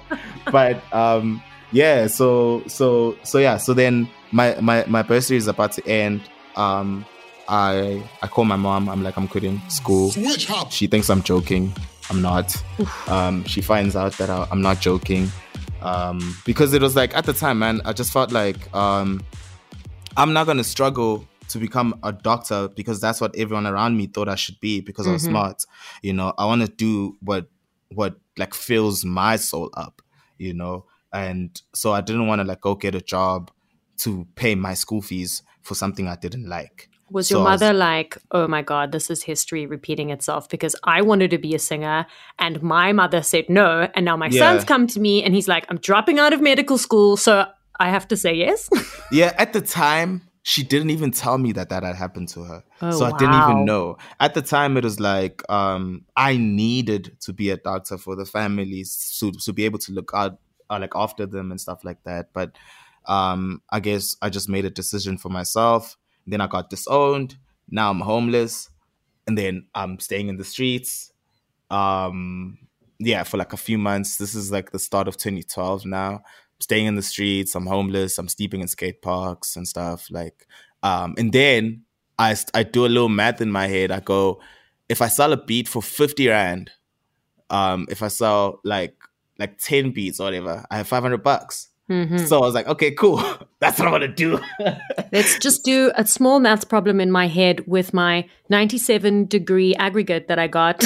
But 0.51 0.83
um 0.93 1.41
yeah, 1.71 2.07
so 2.07 2.63
so 2.67 3.15
so 3.23 3.37
yeah, 3.37 3.55
so 3.55 3.73
then 3.73 4.09
my 4.33 4.59
my 4.59 4.83
my 4.87 5.03
bursary 5.03 5.37
is 5.37 5.47
about 5.47 5.71
to 5.73 5.87
end. 5.87 6.21
Um 6.57 7.05
I 7.47 8.03
I 8.21 8.27
call 8.27 8.43
my 8.43 8.57
mom, 8.57 8.89
I'm 8.89 9.03
like 9.03 9.15
I'm 9.15 9.29
quitting 9.29 9.61
school. 9.69 10.11
Switch 10.11 10.47
hop. 10.47 10.73
She 10.73 10.87
thinks 10.87 11.09
I'm 11.09 11.23
joking. 11.23 11.73
I'm 12.09 12.21
not. 12.21 12.61
Um, 13.07 13.45
she 13.45 13.61
finds 13.61 13.95
out 13.95 14.11
that 14.17 14.29
I, 14.29 14.45
I'm 14.51 14.61
not 14.61 14.81
joking. 14.81 15.31
Um, 15.81 16.37
because 16.45 16.73
it 16.73 16.81
was 16.81 16.97
like 16.97 17.15
at 17.15 17.23
the 17.23 17.31
time, 17.31 17.59
man, 17.59 17.79
I 17.85 17.93
just 17.93 18.11
felt 18.11 18.33
like 18.33 18.73
um, 18.75 19.23
I'm 20.17 20.33
not 20.33 20.45
gonna 20.45 20.65
struggle 20.65 21.25
to 21.53 21.59
become 21.59 21.97
a 22.03 22.11
doctor 22.11 22.67
because 22.67 22.99
that's 22.99 23.19
what 23.21 23.35
everyone 23.35 23.65
around 23.65 23.95
me 23.97 24.07
thought 24.07 24.27
I 24.29 24.35
should 24.35 24.59
be 24.59 24.81
because 24.81 25.07
I 25.07 25.11
was 25.13 25.23
Mhm. 25.23 25.29
smart. 25.29 25.65
You 26.01 26.13
know, 26.13 26.33
I 26.37 26.45
want 26.45 26.61
to 26.61 26.67
do 26.67 27.17
what 27.21 27.47
what 27.95 28.15
like 28.37 28.53
fills 28.53 29.05
my 29.05 29.35
soul 29.37 29.69
up. 29.75 30.01
You 30.37 30.53
know, 30.53 30.85
and 31.13 31.49
so 31.73 31.93
I 31.93 32.01
didn't 32.01 32.27
want 32.27 32.39
to 32.41 32.45
like 32.47 32.61
go 32.61 32.75
get 32.75 32.95
a 32.95 33.01
job 33.01 33.51
to 33.99 34.27
pay 34.35 34.55
my 34.55 34.73
school 34.73 35.01
fees 35.01 35.43
for 35.61 35.75
something 35.75 36.07
I 36.07 36.15
didn't 36.15 36.49
like. 36.49 36.89
Was 37.11 37.27
So 37.27 37.37
your 37.37 37.47
I 37.47 37.51
was- 37.51 37.61
mother 37.61 37.73
like, 37.73 38.17
oh 38.31 38.47
my 38.47 38.63
God, 38.63 38.91
this 38.91 39.09
is 39.11 39.21
history 39.23 39.67
repeating 39.67 40.09
itself? 40.09 40.49
Because 40.49 40.75
I 40.83 41.01
wanted 41.03 41.29
to 41.31 41.37
be 41.37 41.53
a 41.53 41.59
singer 41.59 42.07
and 42.39 42.61
my 42.63 42.91
mother 42.91 43.21
said 43.21 43.45
no. 43.49 43.87
And 43.93 44.03
now 44.05 44.17
my 44.17 44.27
Yeah. 44.29 44.39
son's 44.39 44.63
come 44.65 44.87
to 44.87 44.99
me 44.99 45.21
and 45.23 45.35
he's 45.35 45.47
like, 45.47 45.65
I'm 45.69 45.77
dropping 45.77 46.17
out 46.17 46.33
of 46.33 46.41
medical 46.41 46.79
school. 46.79 47.15
So 47.15 47.45
I 47.79 47.89
have 47.91 48.07
to 48.07 48.17
say 48.17 48.33
yes. 48.33 48.67
Yeah, 49.11 49.31
at 49.37 49.53
the 49.53 49.61
time, 49.61 50.21
she 50.45 50.61
didn't 50.61 50.89
even 50.89 51.09
tell 51.11 51.37
me 51.37 51.53
that 51.53 51.69
that 51.69 51.83
had 51.83 51.95
happened 51.95 52.27
to 52.27 52.43
her. 52.43 52.63
Oh, 52.81 52.91
so 52.91 53.05
I 53.05 53.17
didn't 53.17 53.35
even 53.35 53.63
know. 53.63 53.97
At 54.19 54.33
the 54.33 54.41
time, 54.41 54.75
it 54.75 54.83
was 54.83 54.99
like 54.99 55.41
um, 55.49 56.05
I 56.17 56.35
needed 56.35 57.15
to 57.21 57.31
be 57.31 57.49
a 57.49 57.55
doctor 57.55 57.97
for 57.97 58.17
the 58.17 58.25
families 58.25 59.17
to, 59.19 59.31
to 59.31 59.53
be 59.53 59.63
able 59.63 59.79
to 59.79 59.93
look 59.93 60.11
out, 60.13 60.37
uh, 60.69 60.79
like 60.81 60.91
after 60.95 61.25
them 61.25 61.49
and 61.49 61.61
stuff 61.61 61.85
like 61.85 62.03
that. 62.03 62.33
But 62.33 62.57
um, 63.05 63.61
I 63.69 63.79
guess 63.79 64.17
I 64.21 64.29
just 64.29 64.49
made 64.49 64.65
a 64.65 64.69
decision 64.69 65.17
for 65.17 65.29
myself. 65.29 65.97
Then 66.27 66.41
I 66.41 66.47
got 66.47 66.69
disowned. 66.69 67.37
Now 67.69 67.89
I'm 67.89 68.01
homeless, 68.01 68.69
and 69.25 69.37
then 69.37 69.67
I'm 69.73 69.97
staying 69.99 70.27
in 70.27 70.35
the 70.35 70.43
streets. 70.43 71.13
Um, 71.71 72.57
yeah, 72.99 73.23
for 73.23 73.37
like 73.37 73.53
a 73.53 73.57
few 73.57 73.77
months. 73.77 74.17
This 74.17 74.35
is 74.35 74.51
like 74.51 74.71
the 74.71 74.79
start 74.79 75.07
of 75.07 75.15
2012 75.15 75.85
now 75.85 76.23
staying 76.63 76.87
in 76.87 76.95
the 76.95 77.01
streets. 77.01 77.55
I'm 77.55 77.67
homeless. 77.67 78.17
I'm 78.17 78.27
sleeping 78.29 78.61
in 78.61 78.67
skate 78.67 79.01
parks 79.01 79.55
and 79.55 79.67
stuff. 79.67 80.07
Like, 80.09 80.47
um, 80.81 81.13
and 81.17 81.31
then 81.31 81.83
I 82.17 82.35
I 82.53 82.63
do 82.63 82.85
a 82.85 82.87
little 82.87 83.09
math 83.09 83.41
in 83.41 83.51
my 83.51 83.67
head. 83.67 83.91
I 83.91 83.99
go, 83.99 84.41
if 84.89 85.01
I 85.01 85.07
sell 85.07 85.33
a 85.33 85.37
beat 85.37 85.67
for 85.67 85.81
fifty 85.81 86.27
rand, 86.27 86.71
um, 87.49 87.87
if 87.89 88.01
I 88.01 88.07
sell 88.07 88.59
like 88.63 88.95
like 89.37 89.57
ten 89.59 89.91
beats 89.91 90.19
or 90.19 90.25
whatever, 90.25 90.65
I 90.71 90.77
have 90.77 90.87
five 90.87 91.03
hundred 91.03 91.23
bucks. 91.23 91.69
Mhm. 91.89 92.27
So 92.27 92.37
I 92.37 92.41
was 92.41 92.53
like, 92.53 92.67
okay, 92.67 92.91
cool. 92.91 93.17
That's 93.59 93.77
what 93.77 93.87
I 93.87 93.91
want 93.91 94.03
to 94.03 94.07
do. 94.07 94.39
Let's 95.11 95.37
just 95.39 95.63
do 95.65 95.91
a 95.95 96.07
small 96.07 96.39
maths 96.39 96.63
problem 96.63 97.01
in 97.01 97.11
my 97.11 97.27
head 97.27 97.61
with 97.67 97.93
my 97.93 98.27
97 98.49 99.25
degree 99.25 99.75
aggregate 99.75 100.29
that 100.29 100.39
I 100.39 100.47
got. 100.47 100.83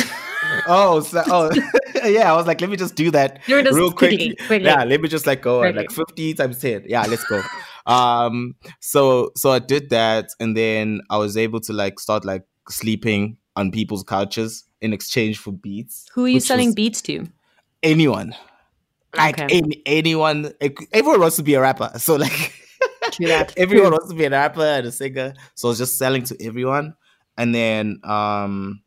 oh, 0.67 1.01
so, 1.01 1.23
oh, 1.27 1.51
yeah. 2.05 2.31
I 2.31 2.36
was 2.36 2.47
like, 2.47 2.62
let 2.62 2.69
me 2.69 2.77
just 2.77 2.95
do 2.95 3.12
that 3.12 3.41
just 3.47 3.75
real 3.75 3.91
quick. 3.91 4.12
quickly, 4.12 4.36
quickly. 4.36 4.65
Yeah, 4.65 4.83
let 4.83 5.01
me 5.01 5.07
just 5.10 5.25
like 5.27 5.41
go 5.41 5.63
at 5.63 5.73
Quickly. 5.73 5.95
like 5.97 6.07
50 6.07 6.33
times 6.36 6.60
10. 6.60 6.83
Yeah, 6.88 7.05
let's 7.07 7.23
go. 7.25 7.41
um, 7.88 8.55
so 8.79 9.31
so 9.36 9.51
I 9.51 9.60
did 9.60 9.89
that, 9.89 10.29
and 10.39 10.55
then 10.55 11.01
I 11.10 11.17
was 11.17 11.38
able 11.38 11.60
to 11.62 11.73
like 11.73 11.99
start 11.99 12.25
like 12.25 12.43
sleeping 12.69 13.38
on 13.55 13.71
people's 13.71 14.03
couches 14.03 14.65
in 14.81 14.93
exchange 14.93 15.38
for 15.39 15.51
beats. 15.51 16.05
Who 16.13 16.25
are 16.25 16.29
you 16.29 16.39
selling 16.39 16.73
beats 16.73 17.01
to? 17.03 17.27
Anyone. 17.81 18.36
Like 19.15 19.39
Okay. 19.39 19.57
any, 19.57 19.81
anyone, 19.86 20.53
everyone 20.93 21.21
wants 21.21 21.38
to 21.38 21.43
be 21.43 21.55
a 21.55 21.62
rapper. 21.62 21.91
So 21.97 22.15
like 22.15 22.53
everyone 23.57 23.91
wants 23.91 24.10
to 24.10 24.15
be 24.15 24.25
a 24.25 24.29
rapper 24.29 24.62
and 24.62 24.88
a 24.88 24.91
singer. 24.91 25.33
So 25.55 25.67
I 25.67 25.71
was 25.71 25.77
just 25.79 25.97
selling 25.97 26.23
to 26.25 26.38
everyone. 26.41 26.95
And 27.38 27.55
then 27.55 27.99
um 28.03 28.81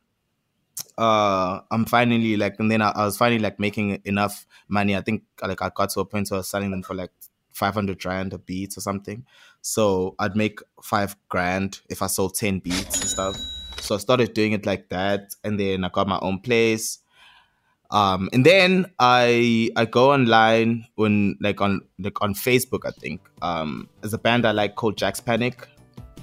uh 1.00 1.60
I'm 1.70 1.86
finally 1.86 2.36
like 2.36 2.56
and 2.58 2.70
then 2.70 2.82
I, 2.82 2.90
I 2.90 3.04
was 3.06 3.16
finally 3.16 3.40
like 3.40 3.58
making 3.58 4.00
enough 4.04 4.46
money. 4.68 4.94
I 4.94 5.00
think 5.00 5.22
like 5.42 5.62
I 5.62 5.70
got 5.74 5.90
to 5.90 6.00
a 6.00 6.04
point 6.04 6.30
where 6.30 6.36
I 6.36 6.40
was 6.40 6.48
selling 6.48 6.70
them 6.70 6.82
for 6.82 6.94
like 6.94 7.10
500 7.52 8.00
grand 8.00 8.32
a 8.34 8.38
beat 8.38 8.76
or 8.76 8.80
something. 8.80 9.24
So 9.62 10.14
I'd 10.18 10.36
make 10.36 10.60
five 10.82 11.16
grand 11.28 11.80
if 11.88 12.02
I 12.02 12.06
sold 12.06 12.34
10 12.34 12.58
beats 12.60 13.00
and 13.00 13.08
stuff. 13.08 13.36
So 13.80 13.94
I 13.94 13.98
started 13.98 14.34
doing 14.34 14.52
it 14.52 14.66
like 14.66 14.90
that. 14.90 15.34
And 15.42 15.58
then 15.58 15.84
I 15.84 15.88
got 15.88 16.06
my 16.06 16.18
own 16.20 16.40
place. 16.40 16.98
Um, 17.90 18.28
and 18.32 18.44
then 18.46 18.86
I 19.00 19.70
I 19.76 19.84
go 19.86 20.12
online 20.12 20.86
when 20.94 21.36
like 21.40 21.60
on 21.60 21.80
like 21.98 22.22
on 22.22 22.34
Facebook 22.34 22.86
I 22.86 22.92
think 22.92 23.20
um 23.42 23.88
there's 24.00 24.14
a 24.14 24.18
band 24.18 24.46
I 24.46 24.52
like 24.52 24.76
called 24.76 24.96
Jax 24.96 25.20
Panik 25.20 25.66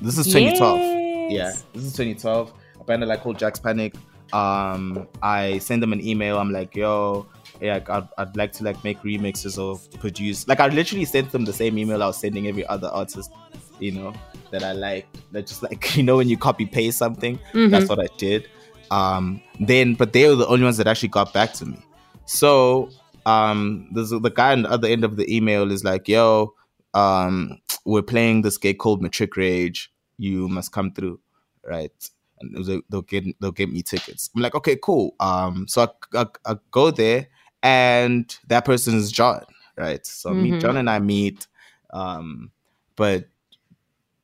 This 0.02 0.18
is 0.18 0.28
2012. 0.28 1.32
Yes. 1.32 1.32
Yeah, 1.32 1.52
this 1.74 1.84
is 1.84 1.92
2012. 1.94 2.54
A 2.80 2.84
band 2.86 3.02
that 3.02 3.08
like 3.08 3.22
called 3.22 3.38
Jax 3.38 3.60
Panik. 3.60 3.96
Um, 4.34 5.08
I 5.22 5.60
send 5.60 5.82
them 5.82 5.94
an 5.94 6.06
email. 6.06 6.38
I'm 6.38 6.52
like, 6.52 6.76
yo, 6.76 7.28
yeah, 7.62 7.80
I'd, 7.90 8.08
I'd 8.18 8.36
like 8.38 8.52
to 8.54 8.64
like 8.64 8.84
make 8.84 9.02
remixes 9.02 9.58
or 9.62 9.80
produce. 10.00 10.48
Like, 10.48 10.60
I 10.60 10.68
literally 10.68 11.06
sent 11.06 11.32
them 11.32 11.46
the 11.46 11.54
same 11.54 11.78
email 11.78 12.04
I 12.04 12.08
was 12.08 12.18
sending 12.20 12.48
every 12.48 12.66
other 12.68 12.88
artist, 12.88 13.32
you 13.80 13.92
know, 13.92 14.14
that 14.52 14.64
I 14.64 14.74
like. 14.74 15.08
That 15.32 15.48
just 15.48 15.64
like 15.64 15.96
you 15.98 16.04
know 16.04 16.18
when 16.18 16.30
you 16.30 16.38
copy 16.38 16.66
paste 16.66 16.98
something. 16.98 17.40
Mhm. 17.54 17.72
That's 17.72 17.90
what 17.90 18.00
I 18.00 18.08
did. 18.18 18.48
Um, 18.92 19.42
then, 19.60 19.96
but 19.96 20.14
they 20.14 20.28
were 20.30 20.36
the 20.36 20.48
only 20.48 20.64
ones 20.64 20.78
that 20.78 20.88
actually 20.88 21.10
got 21.10 21.34
back 21.34 21.54
to 21.54 21.66
me. 21.66 21.78
So, 22.26 22.90
um, 23.26 23.90
there's 23.92 24.12
the 24.12 24.32
guy 24.34 24.54
on 24.54 24.64
the 24.64 24.70
other 24.72 24.88
end 24.88 25.04
of 25.04 25.18
the 25.18 25.34
email 25.36 25.72
is 25.72 25.84
like, 25.84 26.08
yo, 26.08 26.54
um, 26.94 27.60
we're 27.86 28.02
playing 28.02 28.42
this 28.44 28.58
gig 28.58 28.78
called 28.80 29.02
Matric 29.02 29.36
Rage. 29.36 29.92
You 30.18 30.48
must 30.48 30.72
come 30.72 30.92
through, 30.92 31.20
right? 31.66 31.92
And 32.40 32.66
they'll, 32.66 32.82
they'll 32.90 33.02
get 33.02 33.24
they'll 33.40 33.52
get 33.52 33.72
me 33.72 33.82
tickets. 33.82 34.30
I'm 34.36 34.42
like, 34.42 34.56
okay, 34.56 34.78
cool. 34.82 35.16
Um, 35.20 35.68
so 35.68 35.84
I, 36.14 36.22
I, 36.22 36.26
I 36.46 36.56
go 36.72 36.92
there, 36.92 37.28
and 37.64 38.38
that 38.48 38.66
person 38.66 38.96
is 38.96 39.12
John, 39.12 39.44
right? 39.78 40.06
So 40.06 40.32
Mhm. 40.32 40.42
meet 40.42 40.62
John 40.62 40.78
and 40.78 40.90
I 40.90 41.00
meet, 41.00 41.48
um, 41.92 42.52
but 42.96 43.26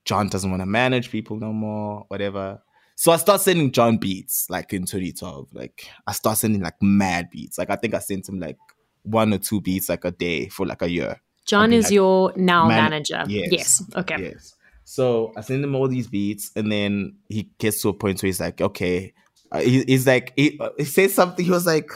John 0.06 0.28
doesn't 0.28 0.50
want 0.50 0.62
to 0.62 0.66
manage 0.66 1.10
people 1.12 1.38
no 1.38 1.54
more, 1.54 2.06
whatever. 2.10 2.62
So 2.96 3.12
I 3.12 3.18
start 3.18 3.42
sending 3.42 3.72
John 3.72 3.98
beats 3.98 4.50
like 4.50 4.74
in 4.74 4.86
2012. 4.86 5.48
Like 5.54 5.88
I 6.06 6.12
start 6.12 6.38
sending 6.38 6.62
like 6.62 6.76
mad 6.82 7.30
beats. 7.32 7.58
Like 7.58 7.70
I 7.70 7.76
think 7.76 7.94
I 7.94 8.00
sent 8.00 8.28
him 8.30 8.40
like 8.40 8.58
one 9.04 9.34
or 9.34 9.38
two 9.38 9.62
beats 9.62 9.90
like 9.90 10.06
a 10.06 10.12
day 10.12 10.50
for 10.50 10.66
like 10.66 10.82
a 10.82 10.90
year. 10.90 11.22
John 11.46 11.74
is 11.74 11.86
like, 11.86 11.94
your 11.94 12.34
now 12.36 12.68
man- 12.68 12.84
manager. 12.92 13.24
yes. 13.28 13.84
Okay. 13.96 14.16
Yes. 14.34 14.56
So 14.86 15.34
I 15.38 15.42
send 15.42 15.64
him 15.64 15.76
all 15.76 15.88
these 15.88 16.08
beats, 16.08 16.52
and 16.56 16.72
then 16.72 17.16
he 17.30 17.50
gets 17.58 17.82
to 17.82 17.90
a 17.90 17.94
point 17.94 18.22
where 18.22 18.28
he's 18.28 18.40
like, 18.40 18.62
okay, 18.62 19.14
uh, 19.52 19.60
he, 19.60 19.84
he's 19.84 20.06
like, 20.06 20.34
he, 20.36 20.58
uh, 20.60 20.70
he 20.78 20.86
says 20.86 21.14
something. 21.14 21.44
He 21.44 21.52
was 21.52 21.66
like, 21.66 21.92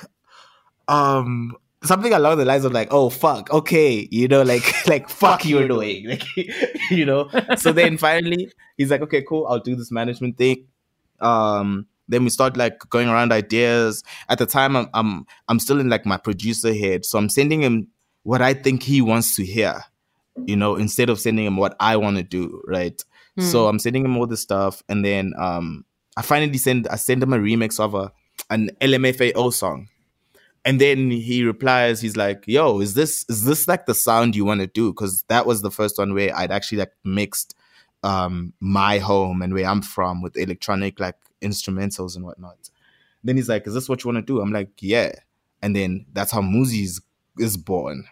um, 0.88 1.56
something 1.84 2.14
along 2.14 2.38
the 2.38 2.46
lines 2.46 2.66
of 2.66 2.72
like, 2.72 2.88
oh 2.92 3.10
fuck, 3.10 3.52
okay, 3.52 4.08
you 4.12 4.28
know, 4.28 4.44
like 4.44 4.64
like 4.88 5.10
fuck 5.10 5.46
you 5.46 5.60
annoying, 5.60 6.08
like 6.10 6.24
you 6.92 7.06
know. 7.06 7.30
So 7.58 7.72
then 7.72 7.98
finally, 7.98 8.52
he's 8.78 8.92
like, 8.92 9.02
okay, 9.02 9.22
cool, 9.22 9.46
I'll 9.48 9.60
do 9.60 9.76
this 9.76 9.92
management 9.92 10.38
thing. 10.38 10.68
Um, 11.20 11.88
then 12.08 12.24
we 12.24 12.30
start 12.30 12.56
like 12.56 12.80
going 12.90 13.10
around 13.10 13.32
ideas. 13.32 14.04
At 14.30 14.40
the 14.40 14.46
time, 14.46 14.76
I'm 14.76 14.90
I'm 14.94 15.26
I'm 15.48 15.60
still 15.60 15.80
in 15.80 15.90
like 15.90 16.06
my 16.06 16.18
producer 16.18 16.74
head, 16.74 17.06
so 17.06 17.18
I'm 17.18 17.30
sending 17.30 17.62
him 17.62 17.88
what 18.24 18.42
I 18.42 18.54
think 18.54 18.84
he 18.84 19.02
wants 19.02 19.36
to 19.38 19.46
hear 19.46 19.82
you 20.46 20.56
know, 20.56 20.76
instead 20.76 21.10
of 21.10 21.20
sending 21.20 21.46
him 21.46 21.58
what 21.58 21.76
I 21.80 21.98
want 21.98 22.18
to 22.18 22.24
do, 22.24 22.62
right? 22.68 23.02
So 23.40 23.68
I'm 23.68 23.80
sending 23.80 24.04
him 24.04 24.18
all 24.18 24.26
this 24.28 24.42
stuff, 24.42 24.82
and 24.90 25.06
then 25.06 25.34
um, 25.38 25.86
I 26.16 26.24
finally 26.24 26.58
send 26.58 26.88
I 26.88 26.96
send 26.96 27.22
him 27.22 27.34
a 27.34 27.38
remix 27.38 27.80
of 27.80 27.94
a 27.94 28.12
an 28.50 28.72
LMFAO 28.82 29.54
song, 29.54 29.90
and 30.66 30.82
then 30.82 31.12
he 31.12 31.44
replies, 31.44 32.02
he's 32.02 32.18
like, 32.18 32.44
"Yo, 32.48 32.80
is 32.80 32.96
this 32.96 33.26
is 33.30 33.46
this 33.46 33.68
like 33.68 33.86
the 33.86 33.94
sound 33.94 34.36
you 34.36 34.44
want 34.44 34.62
to 34.62 34.68
do?" 34.68 34.92
Because 34.92 35.24
that 35.28 35.46
was 35.46 35.62
the 35.62 35.70
first 35.70 35.98
one 36.00 36.14
where 36.14 36.36
I'd 36.36 36.52
actually 36.52 36.80
like 36.80 36.94
mixed 37.04 37.56
um 38.04 38.54
my 38.60 39.00
home 39.00 39.42
and 39.42 39.54
where 39.54 39.66
I'm 39.66 39.82
from 39.82 40.22
with 40.22 40.38
electronic 40.38 41.00
like 41.00 41.16
instrumentals 41.42 42.16
and 42.16 42.26
whatnot. 42.26 42.70
Then 43.24 43.38
he's 43.38 43.50
like, 43.50 43.68
"Is 43.68 43.76
this 43.76 43.88
what 43.88 44.04
you 44.04 44.12
want 44.12 44.26
to 44.26 44.34
do?" 44.34 44.42
I'm 44.42 44.52
like, 44.52 44.72
"Yeah," 44.80 45.12
and 45.62 45.76
then 45.76 46.08
that's 46.12 46.32
how 46.32 46.42
Muzi's 46.42 47.02
is 47.38 47.56
born 47.56 48.08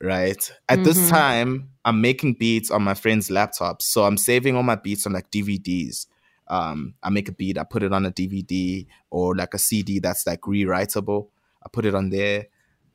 right? 0.00 0.52
At 0.68 0.84
this 0.84 0.98
Mhm. 0.98 1.08
time, 1.10 1.68
I'm 1.84 2.00
making 2.00 2.34
beats 2.34 2.70
on 2.70 2.82
my 2.82 2.94
friend's 2.94 3.30
laptop. 3.30 3.82
So 3.82 4.04
I'm 4.04 4.16
saving 4.16 4.56
all 4.56 4.62
my 4.62 4.74
beats 4.76 5.06
on 5.06 5.12
like 5.12 5.30
DVDs. 5.30 6.06
Um, 6.48 6.94
I 7.02 7.10
make 7.10 7.28
a 7.28 7.32
beat, 7.32 7.58
I 7.58 7.64
put 7.64 7.82
it 7.82 7.92
on 7.92 8.04
a 8.04 8.10
DVD 8.10 8.86
or 9.10 9.34
like 9.34 9.54
a 9.54 9.58
CD 9.58 9.98
that's 9.98 10.26
like 10.26 10.42
rewritable. 10.42 11.30
I 11.64 11.68
put 11.72 11.86
it 11.86 11.94
on 11.94 12.10
there. 12.10 12.46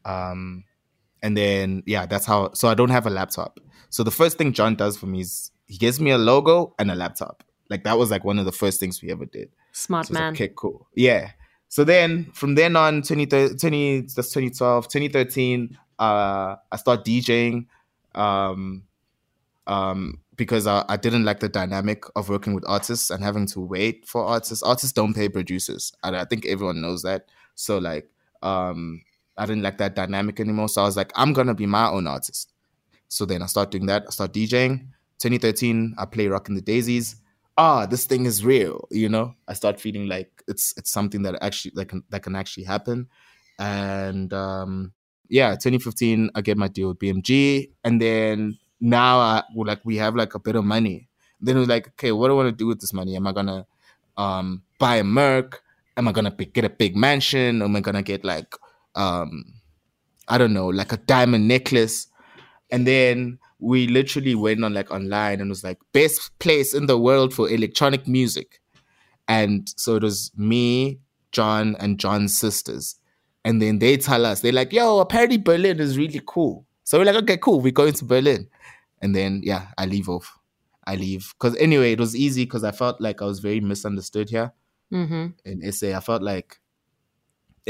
Um, 0.06 0.64
and 1.22 1.36
then 1.36 1.84
yeah, 1.86 2.06
that's 2.06 2.26
how 2.26 2.54
so 2.54 2.68
I 2.70 2.74
don't 2.76 2.90
have 2.92 3.06
a 3.06 3.10
laptop. 3.10 3.60
So 3.90 4.04
the 4.04 4.12
first 4.12 4.38
thing 4.38 4.54
John 4.54 4.76
does 4.76 4.98
for 4.98 5.08
me 5.08 5.22
is 5.22 5.52
he 5.68 5.78
gives 5.78 6.00
me 6.00 6.12
a 6.12 6.18
logo 6.18 6.74
and 6.80 6.92
a 6.92 6.96
laptop. 6.96 7.44
Like 7.70 7.84
that 7.84 7.98
was 7.98 8.10
like 8.12 8.24
one 8.24 8.40
of 8.40 8.46
the 8.46 8.52
first 8.52 8.80
things 8.80 9.02
we 9.02 9.12
ever 9.12 9.26
did. 9.26 9.50
Smart 9.72 10.06
So 10.08 10.12
it's 10.12 10.16
like, 10.16 10.24
man. 10.24 10.34
okay, 10.34 10.52
cool. 10.56 10.88
Yeah. 10.96 11.32
So 11.68 11.84
then 11.84 12.32
from 12.34 12.56
then 12.56 12.76
on, 12.76 13.02
20, 13.04 13.26
20 13.28 14.02
that's 14.02 14.30
2012, 14.30 14.88
2013, 14.88 15.78
uh, 16.00 16.56
I 16.72 16.78
start 16.78 17.06
DJing 17.06 17.68
um, 18.16 18.84
um, 19.68 20.20
because 20.36 20.66
I, 20.66 20.84
I 20.90 20.98
didn't 20.98 21.26
like 21.26 21.40
the 21.40 21.50
dynamic 21.50 22.04
of 22.16 22.30
working 22.30 22.54
with 22.54 22.64
artists 22.68 23.10
and 23.10 23.24
having 23.24 23.46
to 23.48 23.60
wait 23.60 24.08
for 24.08 24.24
artists. 24.24 24.64
Artists 24.64 24.94
don't 24.94 25.14
pay 25.14 25.30
producers. 25.30 25.92
And 26.04 26.16
I 26.16 26.26
think 26.26 26.46
everyone 26.46 26.82
knows 26.82 27.04
that. 27.04 27.26
So 27.56 27.78
like 27.78 28.10
um, 28.42 29.02
I 29.38 29.46
didn't 29.46 29.64
like 29.64 29.78
that 29.78 29.96
dynamic 29.96 30.40
anymore. 30.40 30.70
So 30.70 30.82
I 30.82 30.86
was 30.86 30.98
like, 30.98 31.12
I'm 31.16 31.34
gonna 31.34 31.54
be 31.54 31.66
my 31.66 31.90
own 31.90 32.08
artist. 32.08 32.54
So 33.10 33.26
then 33.26 33.42
I 33.42 33.48
start 33.48 33.72
doing 33.72 33.86
that. 33.88 34.06
I 34.08 34.12
start 34.12 34.34
DJing. 34.34 34.88
2013, 35.20 35.96
I 35.98 36.06
play 36.06 36.28
Rockin' 36.28 36.56
the 36.56 36.62
Daisies 36.62 37.18
ah, 37.60 37.86
this 37.86 38.06
thing 38.06 38.26
is 38.26 38.44
real. 38.44 38.88
You 38.90 39.10
know, 39.10 39.36
I 39.48 39.54
start 39.54 39.80
feeling 39.80 40.08
like 40.08 40.32
it's 40.48 40.74
it's 40.78 40.90
something 40.90 41.22
that 41.24 41.36
actually 41.42 41.74
that 41.76 41.90
can 41.90 42.04
that 42.10 42.24
can 42.24 42.36
actually 42.36 42.64
happen. 42.64 43.08
And 43.60 44.34
um, 44.34 44.94
yeah, 45.30 45.52
2015, 45.52 46.32
I 46.36 46.42
get 46.42 46.58
my 46.58 46.68
deal 46.68 46.90
with 46.90 47.00
BMG, 47.00 47.70
and 47.84 48.02
then 48.02 48.58
now 48.82 49.20
I 49.20 49.44
like 49.56 49.82
we 49.84 49.98
have 49.98 50.16
like 50.16 50.36
a 50.36 50.40
bit 50.40 50.56
of 50.56 50.66
money. 50.66 51.08
Then 51.40 51.58
we're 51.58 51.66
like, 51.66 51.88
okay, 51.90 52.12
what 52.12 52.28
do 52.28 52.34
I 52.34 52.36
want 52.38 52.48
to 52.48 52.56
do 52.56 52.68
with 52.68 52.82
this 52.82 52.94
money? 52.94 53.16
Am 53.16 53.28
I 53.28 53.32
gonna 53.32 53.66
um, 54.18 54.64
buy 54.80 54.98
a 54.98 55.04
Merc? 55.04 55.62
Am 55.96 56.08
I 56.08 56.12
gonna 56.12 56.32
get 56.32 56.66
a 56.66 56.70
big 56.70 56.96
mansion? 56.96 57.62
Am 57.62 57.76
I 57.76 57.80
gonna 57.80 58.02
get 58.02 58.26
like 58.26 58.54
um, 58.96 59.46
I 60.28 60.38
don't 60.38 60.54
know, 60.54 60.68
like 60.68 60.92
a 60.92 60.98
diamond 60.98 61.48
necklace? 61.48 62.08
And 62.72 62.86
then 62.86 63.40
we 63.60 63.88
literally 63.88 64.36
went 64.36 64.64
on 64.64 64.74
like 64.74 64.92
online 64.92 65.42
and 65.42 65.50
was 65.50 65.64
like 65.64 65.80
best 65.92 66.38
place 66.40 66.74
in 66.74 66.86
the 66.86 66.98
world 66.98 67.34
for 67.34 67.50
electronic 67.50 68.08
music. 68.08 68.62
And 69.28 69.72
so 69.76 69.96
it 69.96 70.04
was 70.04 70.32
me, 70.36 71.00
John, 71.32 71.76
and 71.80 72.00
John's 72.00 72.38
sisters. 72.38 72.96
And 73.46 73.62
then 73.62 73.80
they 73.80 73.98
tell 73.98 74.26
us, 74.26 74.42
they're 74.42 74.52
like, 74.52 74.74
yo, 74.74 75.00
apparently 75.00 75.38
Berlin 75.38 75.80
is 75.80 75.98
really 75.98 76.22
cool. 76.28 76.66
So 76.84 76.98
we're 77.00 77.06
like, 77.06 77.16
okay, 77.24 77.38
cool, 77.38 77.62
we're 77.62 77.72
going 77.72 77.94
to 77.94 78.06
Berlin. 78.06 78.48
And 79.02 79.16
then 79.16 79.42
yeah, 79.44 79.68
I 79.78 79.86
leave 79.86 80.10
off. 80.10 80.38
I 80.86 80.96
leave. 80.96 81.34
Cause 81.40 81.56
anyway, 81.58 81.92
it 81.94 82.00
was 82.00 82.16
easy 82.16 82.44
because 82.46 82.64
I 82.64 82.72
felt 82.72 83.00
like 83.00 83.22
I 83.22 83.26
was 83.26 83.40
very 83.40 83.60
misunderstood 83.60 84.30
here 84.30 84.54
Mm-hmm. 84.92 85.28
in 85.46 85.72
SA. 85.72 85.96
I 85.96 86.00
felt 86.00 86.24
like 86.24 86.58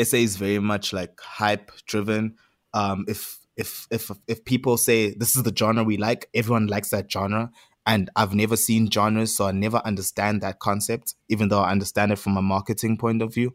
SA 0.02 0.18
is 0.18 0.38
very 0.38 0.60
much 0.60 0.94
like 0.94 1.20
hype 1.20 1.72
driven. 1.86 2.36
Um, 2.74 3.04
if 3.08 3.40
if 3.58 3.88
if 3.92 4.10
if 4.28 4.46
people 4.46 4.78
say 4.78 5.14
this 5.14 5.36
is 5.36 5.44
the 5.44 5.54
genre 5.56 5.84
we 5.84 5.98
like, 5.98 6.30
everyone 6.34 6.68
likes 6.68 6.90
that 6.92 7.12
genre. 7.12 7.52
And 7.86 8.10
I've 8.16 8.34
never 8.36 8.56
seen 8.56 8.90
genres, 8.90 9.36
so 9.36 9.48
I 9.48 9.52
never 9.52 9.82
understand 9.84 10.42
that 10.42 10.60
concept, 10.60 11.16
even 11.28 11.50
though 11.50 11.60
I 11.62 11.72
understand 11.72 12.12
it 12.12 12.20
from 12.20 12.38
a 12.38 12.42
marketing 12.42 12.98
point 12.98 13.22
of 13.22 13.34
view. 13.34 13.54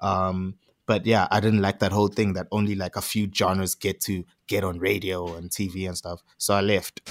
Um, 0.00 0.56
but 0.88 1.06
yeah, 1.06 1.28
I 1.30 1.38
didn't 1.38 1.60
like 1.60 1.78
that 1.80 1.92
whole 1.92 2.08
thing 2.08 2.32
that 2.32 2.48
only 2.50 2.74
like 2.74 2.96
a 2.96 3.02
few 3.02 3.30
genres 3.32 3.76
get 3.76 4.00
to 4.00 4.24
get 4.48 4.64
on 4.64 4.78
radio 4.80 5.36
and 5.36 5.50
TV 5.50 5.86
and 5.86 5.96
stuff. 5.96 6.24
So 6.38 6.54
I 6.54 6.62
left. 6.62 7.02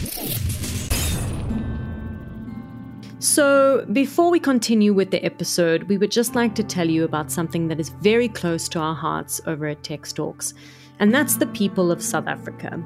So, 3.20 3.86
before 3.94 4.30
we 4.30 4.40
continue 4.40 4.94
with 4.94 5.10
the 5.10 5.24
episode, 5.26 5.84
we 5.84 5.98
would 5.98 6.12
just 6.12 6.36
like 6.36 6.54
to 6.56 6.64
tell 6.64 6.88
you 6.88 7.04
about 7.04 7.32
something 7.32 7.68
that 7.68 7.80
is 7.80 7.90
very 7.90 8.28
close 8.28 8.70
to 8.70 8.80
our 8.80 8.94
hearts 8.94 9.42
over 9.48 9.66
at 9.68 9.84
Tex 9.84 10.14
Talks, 10.14 10.54
and 11.00 11.12
that's 11.12 11.38
the 11.38 11.48
people 11.48 11.92
of 11.92 12.02
South 12.04 12.28
Africa. 12.28 12.84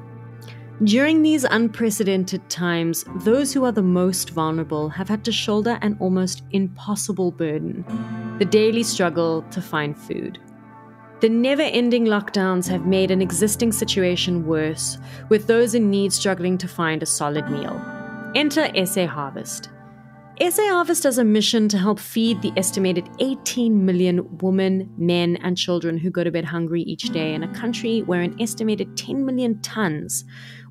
During 0.84 1.20
these 1.22 1.44
unprecedented 1.44 2.48
times, 2.48 3.04
those 3.24 3.52
who 3.52 3.64
are 3.64 3.72
the 3.72 3.82
most 3.82 4.30
vulnerable 4.30 4.88
have 4.88 5.08
had 5.08 5.22
to 5.26 5.32
shoulder 5.32 5.78
an 5.82 5.98
almost 6.00 6.42
impossible 6.52 7.30
burden 7.30 7.84
the 8.38 8.46
daily 8.46 8.82
struggle 8.82 9.42
to 9.50 9.60
find 9.60 9.96
food. 9.96 10.38
The 11.22 11.28
never 11.28 11.62
ending 11.62 12.06
lockdowns 12.06 12.66
have 12.66 12.84
made 12.84 13.12
an 13.12 13.22
existing 13.22 13.70
situation 13.70 14.44
worse, 14.44 14.98
with 15.28 15.46
those 15.46 15.72
in 15.72 15.88
need 15.88 16.12
struggling 16.12 16.58
to 16.58 16.66
find 16.66 17.00
a 17.00 17.06
solid 17.06 17.48
meal. 17.48 17.80
Enter 18.34 18.68
SA 18.84 19.06
Harvest. 19.06 19.68
SA 20.40 20.68
Harvest 20.70 21.04
has 21.04 21.18
a 21.18 21.24
mission 21.24 21.68
to 21.68 21.78
help 21.78 22.00
feed 22.00 22.42
the 22.42 22.52
estimated 22.56 23.08
18 23.20 23.86
million 23.86 24.36
women, 24.38 24.92
men, 24.98 25.36
and 25.44 25.56
children 25.56 25.96
who 25.96 26.10
go 26.10 26.24
to 26.24 26.32
bed 26.32 26.44
hungry 26.44 26.82
each 26.82 27.10
day 27.10 27.34
in 27.34 27.44
a 27.44 27.54
country 27.54 28.02
where 28.02 28.22
an 28.22 28.34
estimated 28.40 28.96
10 28.96 29.24
million 29.24 29.62
tons, 29.62 30.24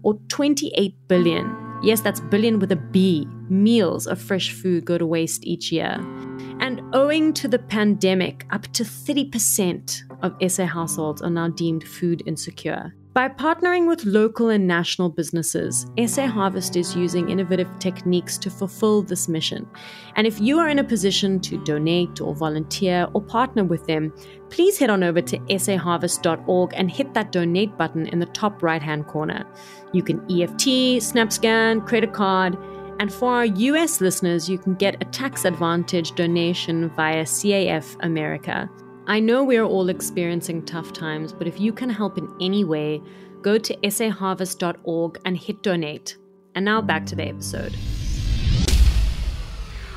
or 0.04 0.16
28 0.28 0.94
billion, 1.08 1.71
yes, 1.84 2.02
that's 2.02 2.20
billion 2.20 2.60
with 2.60 2.72
a 2.72 2.76
B, 2.76 3.28
meals 3.50 4.08
of 4.08 4.22
fresh 4.22 4.52
food 4.52 4.86
go 4.86 4.98
to 4.98 5.06
waste 5.06 5.46
each 5.46 5.72
year. 5.72 6.00
And 6.60 6.82
owing 6.94 7.34
to 7.34 7.48
the 7.48 7.60
pandemic, 7.60 8.46
up 8.52 8.64
to 8.74 8.84
30% 8.84 10.02
of 10.22 10.52
SA 10.52 10.66
households 10.66 11.22
are 11.22 11.30
now 11.30 11.50
deemed 11.50 11.84
food 11.84 12.24
insecure. 12.26 12.94
By 13.14 13.28
partnering 13.28 13.90
with 13.90 14.06
local 14.06 14.48
and 14.48 14.66
national 14.66 15.10
businesses, 15.10 15.86
SA 16.06 16.28
Harvest 16.28 16.78
is 16.78 16.96
using 16.96 17.30
innovative 17.30 17.68
techniques 17.78 18.38
to 18.38 18.50
fulfill 18.50 19.02
this 19.02 19.28
mission. 19.28 19.68
And 20.16 20.26
if 20.26 20.40
you 20.40 20.60
are 20.60 20.70
in 20.70 20.80
a 20.80 20.84
position 20.84 21.42
to 21.42 21.62
donate 21.66 22.22
or 22.22 22.34
volunteer 22.34 23.10
or 23.14 23.22
partner 23.22 23.66
with 23.66 23.86
them, 23.86 24.14
please 24.50 24.78
head 24.78 24.90
on 24.90 25.04
over 25.04 25.22
to 25.24 25.38
saharvest.org 25.40 26.72
and 26.74 26.90
hit 26.90 27.14
that 27.14 27.34
donate 27.34 27.78
button 27.78 28.08
in 28.08 28.20
the 28.20 28.28
top 28.28 28.64
right 28.64 28.82
hand 28.82 29.08
corner. 29.08 29.46
You 29.92 30.04
can 30.04 30.20
EFT, 30.32 31.02
SnapScan, 31.02 31.86
credit 31.86 32.14
card, 32.14 32.58
and 33.02 33.12
for 33.14 33.34
our 33.34 33.46
US 33.46 34.00
listeners, 34.00 34.48
you 34.48 34.58
can 34.58 34.76
get 34.76 35.02
a 35.02 35.06
tax 35.06 35.44
advantage 35.44 36.14
donation 36.14 36.90
via 36.92 37.26
CAF 37.26 37.98
America. 38.06 38.70
I 39.12 39.20
know 39.20 39.44
we're 39.44 39.66
all 39.66 39.90
experiencing 39.90 40.66
tough 40.66 40.94
times, 40.94 41.34
but 41.34 41.46
if 41.46 41.60
you 41.60 41.74
can 41.74 41.90
help 41.90 42.18
in 42.18 42.34
any 42.40 42.64
way, 42.64 43.02
go 43.42 43.58
to 43.58 43.76
saharvest.org 43.76 45.20
and 45.26 45.38
hit 45.38 45.62
donate. 45.62 46.16
And 46.56 46.64
now 46.64 46.82
back 46.82 47.06
to 47.08 47.18
the 47.18 47.28
episode. 47.28 47.76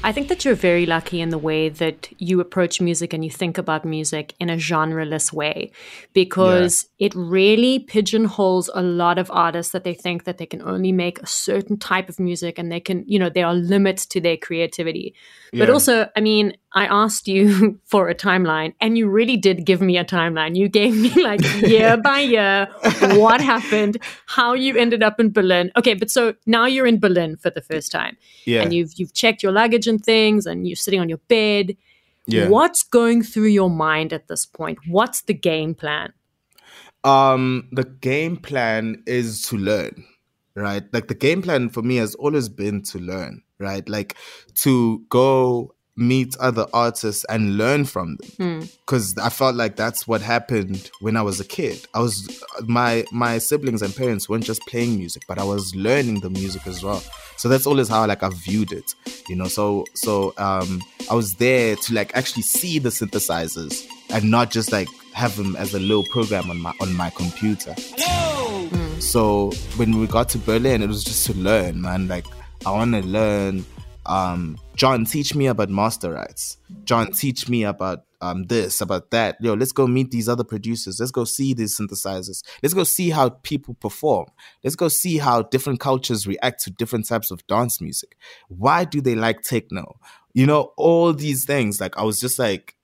I 0.03 0.13
think 0.13 0.29
that 0.29 0.45
you're 0.45 0.55
very 0.55 0.85
lucky 0.85 1.21
in 1.21 1.31
the 1.31 1.39
way 1.39 1.71
that 1.71 2.09
you 2.19 2.41
approach 2.41 2.79
music 2.79 3.15
and 3.15 3.25
you 3.25 3.31
think 3.31 3.57
about 3.57 3.87
music 3.87 4.35
in 4.39 4.51
a 4.51 4.57
genreless 4.57 5.33
way 5.33 5.71
because 6.13 6.87
yeah. 6.99 7.07
it 7.07 7.15
really 7.15 7.79
pigeonholes 7.79 8.69
a 8.75 8.83
lot 8.83 9.19
of 9.19 9.31
artists 9.31 9.73
that 9.73 9.85
they 9.85 9.95
think 9.95 10.25
that 10.25 10.37
they 10.37 10.45
can 10.45 10.61
only 10.61 10.93
make 10.93 11.21
a 11.21 11.27
certain 11.27 11.79
type 11.79 12.11
of 12.11 12.21
music 12.21 12.59
and 12.59 12.71
they 12.71 12.81
can, 12.81 13.03
you 13.07 13.19
know, 13.19 13.31
there 13.31 13.47
are 13.47 13.55
limits 13.55 14.05
to 14.07 14.21
their 14.21 14.37
creativity. 14.37 15.15
Yeah. 15.53 15.61
But 15.61 15.71
also, 15.71 16.11
I 16.15 16.21
mean, 16.21 16.55
I 16.75 16.87
asked 16.87 17.29
you 17.29 17.79
for 17.85 18.09
a 18.09 18.15
timeline 18.15 18.75
and 18.81 18.99
you 18.99 19.09
really 19.09 19.37
did 19.37 19.65
give 19.65 19.81
me 19.81 19.97
a 19.97 20.05
timeline. 20.05 20.57
You 20.57 20.69
gave 20.69 20.97
me 20.97 21.11
like 21.23 21.41
year 21.63 21.97
by 21.97 22.21
year 22.21 22.69
what 23.13 23.41
happened, 23.41 23.99
how 24.27 24.53
you 24.55 24.77
ended 24.77 25.03
up 25.03 25.21
in 25.21 25.33
Berlin. 25.33 25.71
Okay, 25.77 25.95
but 25.95 26.11
so 26.11 26.35
now 26.47 26.67
you're 26.67 26.87
in 26.87 26.99
Berlin 26.99 27.37
for 27.37 27.51
the 27.51 27.61
first 27.61 27.93
time. 27.93 28.17
Yeah. 28.45 28.63
And 28.63 28.75
you've 28.75 28.93
you've 28.97 29.15
checked 29.15 29.43
your 29.43 29.53
luggage 29.53 29.87
and 29.87 30.05
things 30.05 30.47
and 30.47 30.67
you're 30.67 30.77
sitting 30.77 31.01
on 31.01 31.09
your 31.09 31.21
bed. 31.29 31.77
Yeah. 32.27 32.49
What's 32.49 32.83
going 32.83 33.23
through 33.23 33.49
your 33.49 33.71
mind 33.71 34.13
at 34.13 34.29
this 34.29 34.45
point? 34.45 34.79
What's 34.89 35.23
the 35.23 35.35
game 35.35 35.75
plan? 35.75 36.13
Um 37.05 37.69
the 37.71 37.85
game 37.85 38.37
plan 38.37 39.03
is 39.07 39.43
to 39.43 39.57
learn, 39.57 40.05
right? 40.57 40.83
Like 40.93 41.07
the 41.07 41.15
game 41.15 41.43
plan 41.43 41.69
for 41.69 41.83
me 41.83 41.97
has 41.97 42.17
always 42.17 42.49
been 42.49 42.83
to 42.85 42.99
learn, 42.99 43.43
right? 43.61 43.89
Like 43.89 44.17
to 44.55 45.05
go 45.09 45.74
meet 45.97 46.37
other 46.39 46.67
artists 46.73 47.25
and 47.29 47.57
learn 47.57 47.85
from 47.85 48.17
them 48.17 48.69
because 48.81 49.13
hmm. 49.13 49.21
mm. 49.21 49.25
i 49.25 49.29
felt 49.29 49.55
like 49.55 49.77
that's 49.77 50.09
what 50.09 50.21
happened 50.21 50.91
when 51.01 51.17
i 51.17 51.23
was 51.23 51.39
a 51.39 51.45
kid 51.45 51.87
i 51.95 52.01
was 52.01 52.43
my 52.67 53.05
my 53.13 53.39
siblings 53.39 53.81
and 53.81 53.95
parents 53.95 54.29
weren't 54.29 54.43
just 54.45 54.61
playing 54.63 54.97
music 54.97 55.23
but 55.29 55.39
i 55.39 55.45
was 55.45 55.75
learning 55.77 56.19
the 56.21 56.31
music 56.31 56.67
as 56.67 56.83
well 56.83 57.03
so 57.37 57.49
that's 57.49 57.67
always 57.67 57.89
how 57.89 58.05
like 58.07 58.25
i 58.25 58.29
viewed 58.31 58.73
it 58.73 58.95
you 59.29 59.37
know 59.37 59.47
so 59.47 59.85
so 59.95 60.35
um 60.37 60.83
i 61.11 61.15
was 61.15 61.35
there 61.37 61.77
to 61.77 61.95
like 61.95 62.15
actually 62.17 62.43
see 62.43 62.81
the 62.81 62.89
synthesizers 62.89 63.87
and 64.11 64.29
not 64.29 64.51
just 64.51 64.73
like 64.73 64.89
have 65.13 65.37
them 65.37 65.55
as 65.57 65.75
a 65.75 65.79
little 65.79 66.05
program 66.05 66.51
on 66.51 66.61
my 66.61 66.73
on 66.81 66.93
my 66.95 67.11
computer 67.11 67.73
Hello! 67.77 68.67
Mm. 68.67 69.01
so 69.01 69.51
when 69.77 70.01
we 70.01 70.09
got 70.09 70.29
to 70.31 70.39
berlin 70.39 70.83
it 70.83 70.89
was 70.89 71.05
just 71.05 71.25
to 71.27 71.35
learn 71.35 71.81
man 71.81 72.09
like 72.09 72.27
i 72.67 72.71
want 72.73 72.93
to 72.95 73.03
learn 73.03 73.65
um, 74.07 74.59
John, 74.77 75.05
teach 75.05 75.35
me 75.35 75.47
about 75.47 75.71
master 75.71 76.13
rights. 76.13 76.59
John, 76.85 77.13
teach 77.13 77.49
me 77.49 77.65
about 77.65 78.05
um, 78.21 78.45
this, 78.45 78.81
about 78.81 79.11
that. 79.11 79.37
Yo, 79.41 79.55
let's 79.55 79.73
go 79.73 79.87
meet 79.87 80.11
these 80.11 80.29
other 80.29 80.45
producers. 80.45 80.99
Let's 80.99 81.13
go 81.13 81.25
see 81.25 81.55
these 81.55 81.79
synthesizers. 81.79 82.43
Let's 82.63 82.75
go 82.75 82.83
see 82.85 83.11
how 83.11 83.29
people 83.29 83.75
perform. 83.75 84.27
Let's 84.65 84.77
go 84.77 84.89
see 84.89 85.19
how 85.19 85.43
different 85.43 85.79
cultures 85.79 86.27
react 86.27 86.63
to 86.65 86.71
different 86.71 87.07
types 87.07 87.31
of 87.31 87.47
dance 87.47 87.81
music. 87.81 88.17
Why 88.49 88.85
do 88.85 89.01
they 89.01 89.15
like 89.15 89.43
techno? 89.43 89.97
You 90.33 90.47
know, 90.47 90.73
all 90.77 91.13
these 91.13 91.45
things. 91.45 91.81
Like, 91.81 91.97
I 91.97 92.03
was 92.03 92.19
just 92.19 92.39
like, 92.39 92.75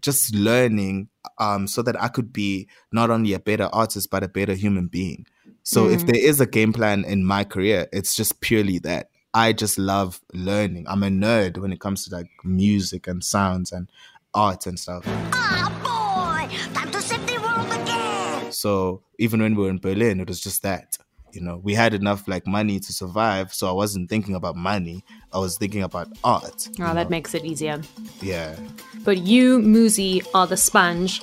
just 0.00 0.34
learning 0.34 1.08
um, 1.38 1.66
so 1.66 1.82
that 1.82 2.00
I 2.00 2.08
could 2.08 2.32
be 2.32 2.68
not 2.92 3.10
only 3.10 3.32
a 3.32 3.40
better 3.40 3.68
artist, 3.72 4.10
but 4.10 4.22
a 4.22 4.28
better 4.28 4.54
human 4.54 4.86
being. 4.86 5.26
So 5.62 5.86
mm. 5.86 5.94
if 5.94 6.06
there 6.06 6.18
is 6.18 6.40
a 6.40 6.46
game 6.46 6.72
plan 6.72 7.04
in 7.04 7.24
my 7.24 7.44
career, 7.44 7.88
it's 7.90 8.14
just 8.14 8.40
purely 8.40 8.78
that 8.80 9.08
I 9.36 9.52
just 9.52 9.78
love 9.78 10.20
learning. 10.32 10.86
I'm 10.88 11.02
a 11.02 11.08
nerd 11.08 11.58
when 11.58 11.72
it 11.72 11.80
comes 11.80 12.04
to 12.04 12.14
like 12.14 12.30
music 12.44 13.08
and 13.08 13.22
sounds 13.22 13.72
and 13.72 13.90
art 14.32 14.66
and 14.66 14.78
stuff. 14.78 15.02
Ah, 15.32 15.68
boy, 15.82 16.56
time 16.72 16.90
to 16.92 17.00
save 17.00 17.26
the 17.26 17.38
world 17.38 17.82
again. 17.82 18.52
So 18.52 19.02
even 19.18 19.42
when 19.42 19.56
we 19.56 19.64
were 19.64 19.70
in 19.70 19.78
Berlin, 19.78 20.20
it 20.20 20.28
was 20.28 20.40
just 20.40 20.62
that. 20.62 20.96
You 21.32 21.40
know, 21.40 21.56
we 21.56 21.74
had 21.74 21.94
enough 21.94 22.28
like 22.28 22.46
money 22.46 22.78
to 22.78 22.92
survive, 22.92 23.52
so 23.52 23.68
I 23.68 23.72
wasn't 23.72 24.08
thinking 24.08 24.36
about 24.36 24.54
money. 24.54 25.04
I 25.32 25.40
was 25.40 25.58
thinking 25.58 25.82
about 25.82 26.06
art. 26.22 26.68
Oh, 26.80 26.94
that 26.94 27.10
makes 27.10 27.34
it 27.34 27.44
easier. 27.44 27.82
Yeah. 28.22 28.54
But 29.02 29.18
you, 29.18 29.58
Muzi, 29.58 30.24
are 30.32 30.46
the 30.46 30.56
sponge, 30.56 31.20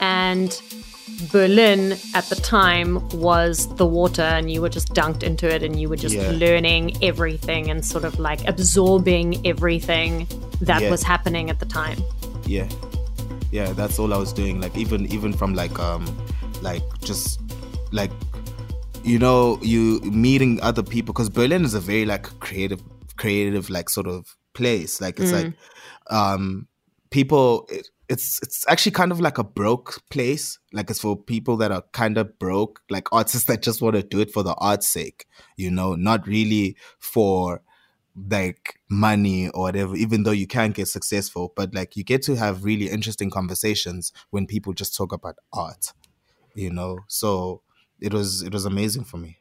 and 0.00 0.60
Berlin 1.30 1.96
at 2.14 2.24
the 2.30 2.36
time 2.36 3.06
was 3.10 3.74
the 3.76 3.86
water, 3.86 4.22
and 4.22 4.50
you 4.50 4.62
were 4.62 4.68
just 4.68 4.94
dunked 4.94 5.22
into 5.22 5.52
it, 5.52 5.62
and 5.62 5.78
you 5.78 5.88
were 5.88 5.96
just 5.96 6.14
yeah. 6.14 6.30
learning 6.30 6.96
everything 7.02 7.70
and 7.70 7.84
sort 7.84 8.04
of 8.04 8.18
like 8.18 8.46
absorbing 8.48 9.46
everything 9.46 10.26
that 10.60 10.82
yeah. 10.82 10.90
was 10.90 11.02
happening 11.02 11.50
at 11.50 11.60
the 11.60 11.66
time. 11.66 11.98
Yeah, 12.46 12.68
yeah, 13.50 13.72
that's 13.72 13.98
all 13.98 14.14
I 14.14 14.16
was 14.16 14.32
doing. 14.32 14.60
Like 14.60 14.76
even 14.76 15.06
even 15.12 15.32
from 15.32 15.54
like 15.54 15.78
um 15.78 16.04
like 16.62 16.82
just 17.00 17.40
like 17.92 18.10
you 19.02 19.18
know 19.18 19.58
you 19.62 20.00
meeting 20.00 20.60
other 20.62 20.82
people 20.82 21.12
because 21.12 21.28
Berlin 21.28 21.64
is 21.64 21.74
a 21.74 21.80
very 21.80 22.06
like 22.06 22.22
creative 22.40 22.82
creative 23.16 23.68
like 23.68 23.90
sort 23.90 24.06
of 24.06 24.34
place. 24.54 25.00
Like 25.00 25.20
it's 25.20 25.32
mm. 25.32 25.44
like 25.44 25.52
um 26.10 26.66
people. 27.10 27.68
It, 28.08 28.12
it's 28.12 28.38
it's 28.42 28.68
actually 28.68 28.92
kind 28.92 29.12
of 29.12 29.20
like 29.20 29.38
a 29.38 29.44
broke 29.44 30.02
place. 30.10 30.58
Like 30.72 30.90
it's 30.90 31.00
for 31.00 31.16
people 31.16 31.56
that 31.58 31.72
are 31.72 31.84
kind 31.92 32.18
of 32.18 32.38
broke, 32.38 32.82
like 32.90 33.12
artists 33.12 33.44
that 33.48 33.62
just 33.62 33.82
want 33.82 33.96
to 33.96 34.02
do 34.02 34.20
it 34.20 34.32
for 34.32 34.42
the 34.42 34.54
art's 34.54 34.88
sake, 34.88 35.26
you 35.56 35.70
know, 35.70 35.94
not 35.94 36.26
really 36.26 36.76
for 36.98 37.62
like 38.30 38.78
money 38.88 39.48
or 39.50 39.62
whatever, 39.62 39.96
even 39.96 40.22
though 40.22 40.30
you 40.30 40.46
can 40.46 40.70
get 40.70 40.86
successful, 40.88 41.52
but 41.56 41.74
like 41.74 41.96
you 41.96 42.04
get 42.04 42.22
to 42.22 42.36
have 42.36 42.64
really 42.64 42.88
interesting 42.88 43.30
conversations 43.30 44.12
when 44.30 44.46
people 44.46 44.72
just 44.72 44.96
talk 44.96 45.12
about 45.12 45.36
art, 45.52 45.92
you 46.54 46.70
know. 46.70 47.00
So 47.08 47.62
it 48.00 48.12
was 48.12 48.42
it 48.42 48.52
was 48.52 48.64
amazing 48.64 49.04
for 49.04 49.16
me. 49.16 49.38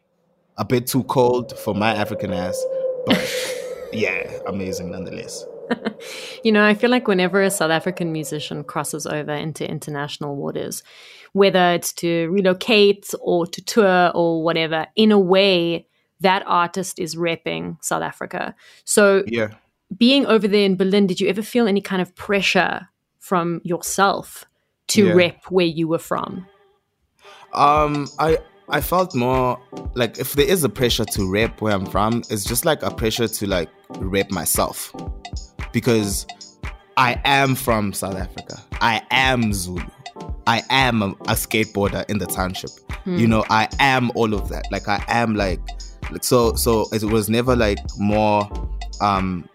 A 0.58 0.66
bit 0.66 0.88
too 0.88 1.04
cold 1.04 1.58
for 1.58 1.74
my 1.74 1.94
African 1.94 2.34
ass, 2.34 2.64
but 3.06 3.90
yeah, 3.94 4.40
amazing 4.48 4.92
nonetheless. 4.92 5.46
you 6.44 6.52
know, 6.52 6.64
I 6.66 6.74
feel 6.74 6.90
like 6.90 7.08
whenever 7.08 7.42
a 7.42 7.50
South 7.50 7.72
African 7.72 8.12
musician 8.12 8.64
crosses 8.64 9.06
over 9.06 9.32
into 9.32 9.70
international 9.70 10.36
waters, 10.36 10.84
whether 11.34 11.74
it's 11.74 11.94
to 11.94 12.30
relocate 12.30 13.14
or 13.22 13.48
to 13.48 13.62
tour 13.62 14.12
or 14.14 14.44
whatever, 14.44 14.88
in 14.96 15.12
a 15.12 15.20
way, 15.20 15.88
that 16.20 16.44
artist 16.46 17.00
is 17.00 17.16
repping 17.16 17.84
South 17.84 18.04
Africa. 18.04 18.56
So, 18.86 19.24
yeah. 19.28 19.50
being 19.96 20.26
over 20.26 20.48
there 20.48 20.66
in 20.66 20.78
Berlin, 20.78 21.08
did 21.08 21.20
you 21.20 21.28
ever 21.28 21.42
feel 21.42 21.68
any 21.68 21.82
kind 21.82 22.02
of 22.02 22.16
pressure 22.16 22.88
from 23.20 23.62
yourself 23.64 24.46
to 24.88 25.08
yeah. 25.08 25.14
rep 25.14 25.46
where 25.50 25.66
you 25.66 25.88
were 25.88 26.00
from? 26.00 26.46
Um, 27.54 28.08
I 28.20 28.40
I 28.70 28.82
felt 28.82 29.14
more 29.14 29.60
like 29.96 30.18
if 30.18 30.34
there 30.34 30.48
is 30.48 30.64
a 30.64 30.70
pressure 30.70 31.06
to 31.06 31.30
rep 31.30 31.62
where 31.62 31.74
I'm 31.74 31.86
from, 31.86 32.24
it's 32.30 32.44
just 32.44 32.66
like 32.66 32.82
a 32.82 32.90
pressure 32.90 33.28
to 33.28 33.48
like 33.48 33.70
rep 34.00 34.32
myself 34.32 34.94
because 35.74 36.26
I 36.96 37.20
am 37.26 37.56
from 37.56 37.92
South 37.92 38.16
Africa. 38.16 38.64
I 38.80 39.02
am 39.12 39.52
Zulu. 39.52 39.84
I 40.48 40.62
am 40.70 41.02
a, 41.02 41.08
a 41.08 41.36
skateboarder 41.36 42.10
in 42.10 42.20
the 42.20 42.26
township. 42.26 42.70
Hmm. 43.04 43.18
You 43.18 43.28
know, 43.28 43.44
I 43.50 43.68
am 43.80 44.12
all 44.16 44.34
of 44.34 44.48
that. 44.50 44.66
Like 44.72 44.88
I 44.88 45.04
am 45.08 45.36
like 45.36 45.60
so 46.22 46.54
so 46.54 46.88
it 46.94 47.04
was 47.04 47.30
never 47.30 47.56
like 47.56 47.80
more 47.98 48.48
um 49.02 49.50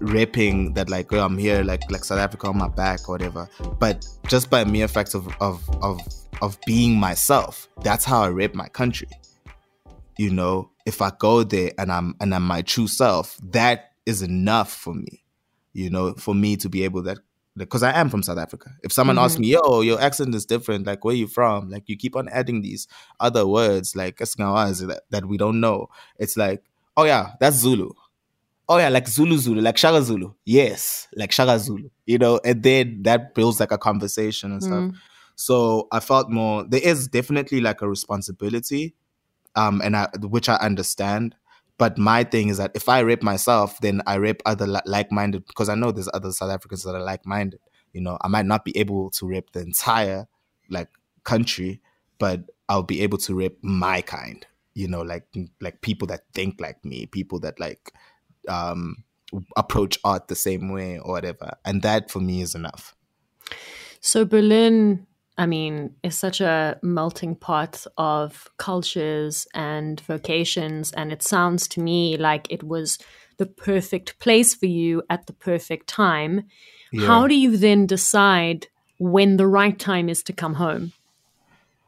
rapping 0.00 0.72
that 0.72 0.88
like 0.88 1.12
oh, 1.12 1.20
I'm 1.20 1.36
here 1.36 1.62
like 1.62 1.82
like 1.90 2.04
South 2.04 2.18
Africa 2.18 2.48
on 2.48 2.56
my 2.56 2.68
back 2.68 3.08
or 3.08 3.12
whatever. 3.12 3.48
But 3.78 4.06
just 4.28 4.50
by 4.50 4.64
mere 4.64 4.88
fact 4.88 5.14
of 5.14 5.28
of 5.40 5.68
of 5.82 6.00
of 6.40 6.58
being 6.66 6.98
myself, 6.98 7.68
that's 7.82 8.04
how 8.04 8.22
I 8.22 8.28
rap 8.28 8.54
my 8.54 8.68
country. 8.68 9.08
You 10.16 10.30
know, 10.30 10.70
if 10.86 11.02
I 11.02 11.12
go 11.18 11.44
there 11.44 11.72
and 11.76 11.92
I'm 11.92 12.14
and 12.20 12.34
I'm 12.34 12.44
my 12.44 12.62
true 12.62 12.88
self, 12.88 13.38
that 13.42 13.92
is 14.06 14.22
enough 14.22 14.72
for 14.72 14.94
me 14.94 15.19
you 15.72 15.90
know, 15.90 16.14
for 16.14 16.34
me 16.34 16.56
to 16.56 16.68
be 16.68 16.84
able 16.84 17.02
that 17.02 17.18
because 17.56 17.82
I 17.82 17.92
am 17.92 18.08
from 18.08 18.22
South 18.22 18.38
Africa. 18.38 18.70
If 18.82 18.92
someone 18.92 19.16
mm-hmm. 19.16 19.24
asks 19.24 19.38
me, 19.38 19.48
"Yo, 19.48 19.80
your 19.80 20.00
accent 20.00 20.34
is 20.34 20.46
different. 20.46 20.86
Like, 20.86 21.04
where 21.04 21.14
you 21.14 21.26
from?" 21.26 21.70
Like, 21.70 21.88
you 21.88 21.96
keep 21.96 22.16
on 22.16 22.28
adding 22.28 22.62
these 22.62 22.88
other 23.18 23.46
words, 23.46 23.94
like 23.96 24.18
that 24.18 25.00
that 25.10 25.26
we 25.26 25.36
don't 25.36 25.60
know. 25.60 25.88
It's 26.18 26.36
like, 26.36 26.62
oh 26.96 27.04
yeah, 27.04 27.32
that's 27.40 27.56
Zulu. 27.56 27.90
Oh 28.68 28.78
yeah, 28.78 28.88
like 28.88 29.08
Zulu 29.08 29.36
Zulu, 29.36 29.60
like 29.60 29.76
Shaka 29.76 30.02
Zulu. 30.02 30.32
Yes, 30.44 31.08
like 31.16 31.32
Shaka 31.32 31.58
Zulu. 31.58 31.90
You 32.06 32.18
know, 32.18 32.40
and 32.44 32.62
then 32.62 33.02
that 33.02 33.34
builds 33.34 33.58
like 33.58 33.72
a 33.72 33.78
conversation 33.78 34.52
and 34.52 34.62
stuff. 34.62 34.72
Mm. 34.72 34.94
So 35.34 35.88
I 35.90 36.00
felt 36.00 36.30
more. 36.30 36.64
There 36.64 36.80
is 36.82 37.08
definitely 37.08 37.60
like 37.60 37.82
a 37.82 37.88
responsibility, 37.88 38.94
um, 39.56 39.80
and 39.82 39.96
I 39.96 40.08
which 40.20 40.48
I 40.48 40.56
understand. 40.56 41.34
But 41.80 41.96
my 41.96 42.24
thing 42.24 42.50
is 42.50 42.58
that 42.58 42.72
if 42.74 42.90
I 42.90 42.98
rape 43.00 43.22
myself, 43.22 43.80
then 43.80 44.02
I 44.06 44.16
rape 44.16 44.42
other 44.44 44.66
li- 44.66 44.82
like-minded 44.84 45.46
because 45.46 45.70
I 45.70 45.74
know 45.74 45.90
there's 45.90 46.10
other 46.12 46.30
South 46.30 46.50
Africans 46.50 46.82
that 46.82 46.94
are 46.94 47.02
like-minded. 47.02 47.58
You 47.94 48.02
know, 48.02 48.18
I 48.20 48.28
might 48.28 48.44
not 48.44 48.66
be 48.66 48.76
able 48.76 49.08
to 49.12 49.26
rape 49.26 49.52
the 49.52 49.60
entire 49.60 50.26
like 50.68 50.88
country, 51.24 51.80
but 52.18 52.42
I'll 52.68 52.82
be 52.82 53.00
able 53.00 53.16
to 53.16 53.34
rape 53.34 53.56
my 53.62 54.02
kind. 54.02 54.46
You 54.74 54.88
know, 54.88 55.00
like 55.00 55.24
like 55.62 55.80
people 55.80 56.06
that 56.08 56.24
think 56.34 56.60
like 56.60 56.84
me, 56.84 57.06
people 57.06 57.40
that 57.40 57.58
like 57.58 57.94
um 58.46 59.02
approach 59.56 59.98
art 60.04 60.28
the 60.28 60.36
same 60.36 60.70
way 60.70 60.98
or 60.98 61.12
whatever. 61.12 61.56
And 61.64 61.80
that 61.80 62.10
for 62.10 62.20
me 62.20 62.42
is 62.42 62.54
enough. 62.54 62.94
So 64.00 64.26
Berlin, 64.26 65.06
I 65.40 65.46
mean, 65.46 65.94
is 66.02 66.18
such 66.18 66.42
a 66.42 66.78
melting 66.82 67.34
pot 67.34 67.86
of 67.96 68.50
cultures 68.58 69.46
and 69.54 69.98
vocations, 70.02 70.92
and 70.92 71.10
it 71.10 71.22
sounds 71.22 71.66
to 71.68 71.80
me 71.80 72.18
like 72.18 72.46
it 72.52 72.62
was 72.62 72.98
the 73.38 73.46
perfect 73.46 74.18
place 74.18 74.54
for 74.54 74.66
you 74.66 75.02
at 75.08 75.26
the 75.26 75.32
perfect 75.32 75.86
time. 75.86 76.42
How 77.06 77.26
do 77.26 77.34
you 77.34 77.56
then 77.56 77.86
decide 77.86 78.66
when 78.98 79.38
the 79.38 79.46
right 79.46 79.78
time 79.78 80.10
is 80.10 80.22
to 80.24 80.34
come 80.34 80.56
home? 80.56 80.92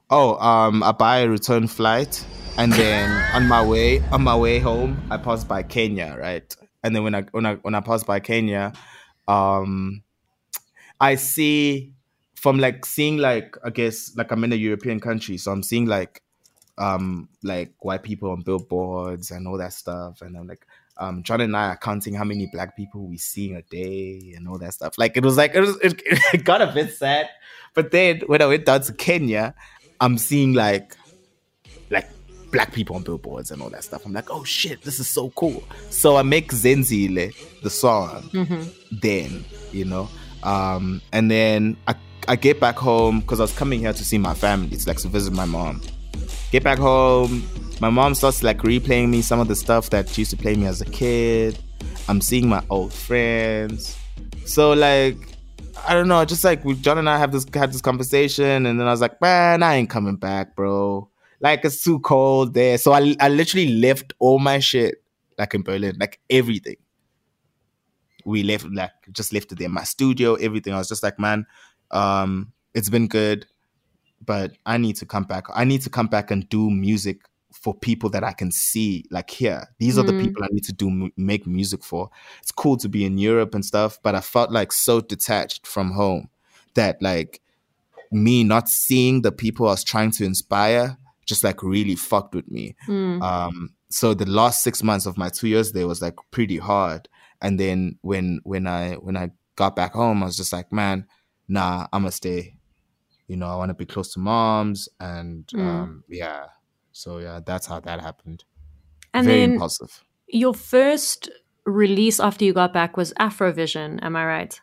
Oh, 0.08 0.36
um, 0.36 0.82
I 0.82 0.92
buy 0.92 1.18
a 1.18 1.28
return 1.28 1.66
flight, 1.66 2.24
and 2.56 2.72
then 2.72 3.10
on 3.34 3.48
my 3.48 3.62
way 3.62 4.00
on 4.12 4.22
my 4.22 4.34
way 4.34 4.60
home, 4.60 4.96
I 5.10 5.18
pass 5.18 5.44
by 5.44 5.62
Kenya, 5.62 6.16
right? 6.18 6.56
And 6.82 6.96
then 6.96 7.04
when 7.04 7.14
I 7.14 7.22
when 7.32 7.44
I 7.44 7.56
when 7.56 7.74
I 7.74 7.80
pass 7.80 8.02
by 8.02 8.18
Kenya, 8.20 8.72
um, 9.28 10.02
I 10.98 11.16
see 11.16 11.92
from 12.42 12.58
like 12.58 12.84
seeing 12.84 13.18
like 13.18 13.56
I 13.64 13.70
guess 13.70 14.16
like 14.16 14.32
I'm 14.32 14.42
in 14.42 14.52
a 14.52 14.56
European 14.56 14.98
country, 14.98 15.38
so 15.38 15.52
I'm 15.52 15.62
seeing 15.62 15.86
like 15.86 16.22
um 16.76 17.28
like 17.44 17.72
white 17.78 18.02
people 18.02 18.32
on 18.32 18.42
billboards 18.42 19.30
and 19.30 19.46
all 19.46 19.56
that 19.58 19.72
stuff, 19.72 20.20
and 20.20 20.36
I'm 20.36 20.46
like. 20.46 20.66
Um, 20.98 21.22
John 21.22 21.40
and 21.40 21.56
I 21.56 21.68
are 21.68 21.76
counting 21.78 22.14
how 22.14 22.22
many 22.22 22.46
black 22.52 22.76
people 22.76 23.06
we 23.06 23.16
see 23.16 23.50
in 23.50 23.56
a 23.56 23.62
day 23.62 24.34
and 24.36 24.46
all 24.46 24.58
that 24.58 24.74
stuff. 24.74 24.98
Like 24.98 25.16
it 25.16 25.24
was 25.24 25.38
like 25.38 25.54
it 25.54 25.60
was 25.60 25.76
it, 25.80 26.00
it 26.34 26.44
got 26.44 26.60
a 26.60 26.66
bit 26.66 26.92
sad, 26.92 27.30
but 27.72 27.92
then 27.92 28.20
when 28.26 28.42
I 28.42 28.46
went 28.46 28.66
down 28.66 28.82
to 28.82 28.92
Kenya, 28.92 29.54
I'm 30.02 30.18
seeing 30.18 30.52
like 30.52 30.94
like 31.90 32.08
black 32.52 32.72
people 32.74 32.94
on 32.94 33.02
billboards 33.02 33.50
and 33.50 33.62
all 33.62 33.70
that 33.70 33.84
stuff. 33.84 34.04
I'm 34.04 34.12
like, 34.12 34.30
oh 34.30 34.44
shit, 34.44 34.82
this 34.82 35.00
is 35.00 35.08
so 35.08 35.30
cool. 35.30 35.64
So 35.88 36.16
I 36.16 36.22
make 36.22 36.52
Zenzile 36.52 37.34
the 37.62 37.70
song 37.70 38.28
then, 38.92 39.44
you 39.72 39.86
know. 39.86 40.10
Um, 40.42 41.00
and 41.10 41.30
then 41.30 41.78
I, 41.88 41.94
I 42.28 42.36
get 42.36 42.60
back 42.60 42.76
home 42.76 43.20
because 43.20 43.40
I 43.40 43.44
was 43.44 43.52
coming 43.52 43.80
here 43.80 43.92
to 43.92 44.04
see 44.04 44.18
my 44.18 44.34
family. 44.34 44.68
It's 44.72 44.86
like 44.86 44.98
to 44.98 45.08
visit 45.08 45.32
my 45.32 45.44
mom. 45.44 45.80
Get 46.50 46.62
back 46.62 46.78
home, 46.78 47.42
my 47.80 47.90
mom 47.90 48.14
starts 48.14 48.42
like 48.42 48.58
replaying 48.58 49.08
me 49.08 49.22
some 49.22 49.40
of 49.40 49.48
the 49.48 49.56
stuff 49.56 49.90
that 49.90 50.08
she 50.08 50.20
used 50.20 50.30
to 50.30 50.36
play 50.36 50.54
me 50.54 50.66
as 50.66 50.80
a 50.80 50.84
kid. 50.84 51.58
I'm 52.08 52.20
seeing 52.20 52.48
my 52.48 52.62
old 52.70 52.92
friends. 52.92 53.98
So 54.44 54.72
like 54.72 55.16
I 55.86 55.94
don't 55.94 56.08
know, 56.08 56.24
just 56.24 56.44
like 56.44 56.64
we 56.64 56.74
John 56.74 56.98
and 56.98 57.08
I 57.10 57.18
have 57.18 57.32
this 57.32 57.46
had 57.52 57.72
this 57.72 57.80
conversation, 57.80 58.66
and 58.66 58.78
then 58.78 58.86
I 58.86 58.90
was 58.90 59.00
like, 59.00 59.20
man, 59.20 59.62
I 59.62 59.74
ain't 59.74 59.90
coming 59.90 60.16
back, 60.16 60.54
bro. 60.54 61.08
Like 61.40 61.64
it's 61.64 61.82
too 61.82 61.98
cold 62.00 62.54
there. 62.54 62.78
So 62.78 62.92
I 62.92 63.16
I 63.18 63.28
literally 63.28 63.68
left 63.68 64.12
all 64.20 64.38
my 64.38 64.60
shit 64.60 65.02
like 65.38 65.54
in 65.54 65.62
Berlin, 65.62 65.96
like 65.98 66.20
everything. 66.30 66.76
We 68.24 68.44
left 68.44 68.66
like 68.66 68.92
just 69.10 69.32
left 69.32 69.50
it 69.50 69.58
there. 69.58 69.68
My 69.68 69.82
studio, 69.84 70.34
everything. 70.36 70.72
I 70.72 70.78
was 70.78 70.88
just 70.88 71.02
like, 71.02 71.18
man, 71.18 71.46
um, 71.92 72.52
it's 72.74 72.88
been 72.88 73.08
good, 73.08 73.46
but 74.24 74.52
I 74.66 74.78
need 74.78 74.96
to 74.96 75.06
come 75.06 75.24
back. 75.24 75.44
I 75.54 75.64
need 75.64 75.82
to 75.82 75.90
come 75.90 76.06
back 76.06 76.30
and 76.30 76.48
do 76.48 76.70
music 76.70 77.22
for 77.52 77.74
people 77.74 78.08
that 78.10 78.24
I 78.24 78.32
can 78.32 78.50
see, 78.50 79.04
like 79.10 79.30
here. 79.30 79.68
These 79.78 79.98
are 79.98 80.02
the 80.04 80.12
Mm. 80.14 80.20
people 80.20 80.42
I 80.44 80.48
need 80.50 80.64
to 80.64 80.72
do 80.72 81.10
make 81.16 81.46
music 81.46 81.84
for. 81.84 82.08
It's 82.40 82.50
cool 82.50 82.76
to 82.78 82.88
be 82.88 83.04
in 83.04 83.18
Europe 83.18 83.54
and 83.54 83.64
stuff, 83.64 83.98
but 84.02 84.14
I 84.14 84.20
felt 84.20 84.50
like 84.50 84.72
so 84.72 85.00
detached 85.02 85.66
from 85.66 85.90
home 85.92 86.28
that 86.74 87.00
like 87.02 87.40
me 88.10 88.42
not 88.44 88.68
seeing 88.68 89.22
the 89.22 89.32
people 89.32 89.66
I 89.68 89.72
was 89.72 89.84
trying 89.84 90.10
to 90.12 90.24
inspire 90.24 90.96
just 91.26 91.44
like 91.44 91.62
really 91.62 91.94
fucked 91.94 92.34
with 92.34 92.50
me. 92.50 92.74
Mm. 92.88 93.22
Um, 93.22 93.74
so 93.90 94.14
the 94.14 94.26
last 94.28 94.62
six 94.62 94.82
months 94.82 95.06
of 95.06 95.16
my 95.18 95.28
two 95.28 95.48
years 95.48 95.72
there 95.72 95.86
was 95.86 96.00
like 96.02 96.16
pretty 96.30 96.56
hard. 96.56 97.08
And 97.42 97.60
then 97.60 97.98
when 98.02 98.40
when 98.44 98.66
I 98.66 98.94
when 98.94 99.16
I 99.16 99.30
got 99.56 99.76
back 99.76 99.92
home, 99.92 100.22
I 100.22 100.26
was 100.26 100.36
just 100.36 100.52
like, 100.52 100.72
man, 100.72 101.06
nah, 101.48 101.86
I'm 101.92 102.02
gonna 102.02 102.12
stay. 102.12 102.56
You 103.28 103.36
know, 103.36 103.46
I 103.46 103.56
want 103.56 103.70
to 103.70 103.74
be 103.74 103.86
close 103.86 104.12
to 104.14 104.20
moms, 104.20 104.88
and 105.00 105.46
Mm. 105.48 105.60
um, 105.66 106.04
yeah. 106.08 106.46
So 106.92 107.18
yeah, 107.18 107.40
that's 107.44 107.66
how 107.66 107.80
that 107.80 108.00
happened. 108.00 108.44
And 109.14 109.26
Very 109.26 109.40
then 109.40 109.52
impulsive. 109.54 110.04
your 110.26 110.54
first 110.54 111.30
release 111.64 112.18
after 112.20 112.44
you 112.44 112.52
got 112.52 112.72
back 112.72 112.96
was 112.96 113.12
Afrovision, 113.20 113.98
am 114.02 114.16
I 114.16 114.24
right? 114.26 114.60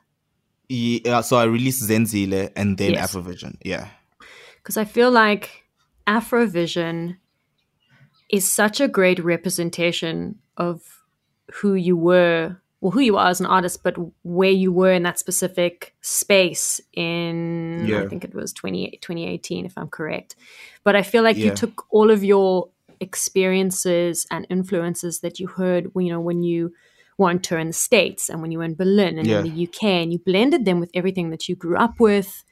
Yeah, 0.67 1.21
so 1.21 1.37
I 1.37 1.45
released 1.45 1.87
Zenzile 1.89 2.51
and 2.55 2.77
then 2.77 2.93
Yes. 2.93 3.15
Afrovision. 3.15 3.55
Yeah. 3.65 3.87
Because 4.57 4.77
I 4.77 4.85
feel 4.85 5.09
like 5.09 5.63
Afrovision 6.05 7.17
is 8.29 8.47
such 8.47 8.79
a 8.79 8.87
great 8.87 9.17
representation 9.23 10.39
of 10.57 10.81
who 11.55 11.73
you 11.73 11.97
were, 11.97 12.61
well, 12.81 12.91
who 12.91 13.01
you 13.01 13.17
are 13.17 13.27
as 13.27 13.39
an 13.39 13.45
artist, 13.45 13.83
but 13.83 13.95
where 14.23 14.49
you 14.51 14.71
were 14.71 14.91
in 14.91 15.03
that 15.03 15.19
specific 15.19 15.95
space 16.01 16.79
in, 16.93 17.85
yeah. 17.85 18.01
I 18.01 18.07
think 18.07 18.23
it 18.23 18.33
was 18.33 18.53
20, 18.53 18.99
2018, 19.01 19.65
if 19.65 19.77
I'm 19.77 19.89
correct. 19.89 20.35
But 20.83 20.95
I 20.95 21.01
feel 21.03 21.23
like 21.23 21.35
you 21.37 21.53
took 21.55 21.85
all 21.89 22.09
of 22.09 22.23
your 22.23 22.69
experiences 23.01 24.25
and 24.31 24.47
influences 24.49 25.19
that 25.19 25.39
you 25.39 25.47
heard, 25.47 25.91
you 25.95 26.09
know, 26.09 26.21
when 26.21 26.43
you 26.43 26.73
were 27.17 27.29
on 27.29 27.39
tour 27.39 27.59
in 27.59 27.67
the 27.67 27.73
States 27.73 28.29
and 28.29 28.41
when 28.41 28.51
you 28.51 28.59
were 28.59 28.63
in 28.63 28.75
Berlin 28.75 29.17
and 29.19 29.27
Yeah. 29.27 29.39
in 29.39 29.43
the 29.43 29.63
UK, 29.67 29.83
and 30.01 30.13
you 30.13 30.19
blended 30.19 30.63
them 30.65 30.79
with 30.79 30.91
everything 30.93 31.31
that 31.31 31.49
you 31.49 31.55
grew 31.55 31.77
up 31.77 31.99
with 31.99 32.43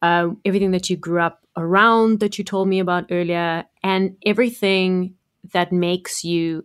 uh, 0.00 0.30
everything 0.44 0.70
that 0.70 0.88
you 0.88 0.96
grew 0.96 1.20
up 1.20 1.44
around 1.56 2.20
that 2.20 2.38
you 2.38 2.44
told 2.44 2.68
me 2.68 2.78
about 2.78 3.06
earlier, 3.10 3.64
and 3.82 4.16
everything 4.24 5.14
that 5.52 5.72
makes 5.72 6.24
you 6.24 6.64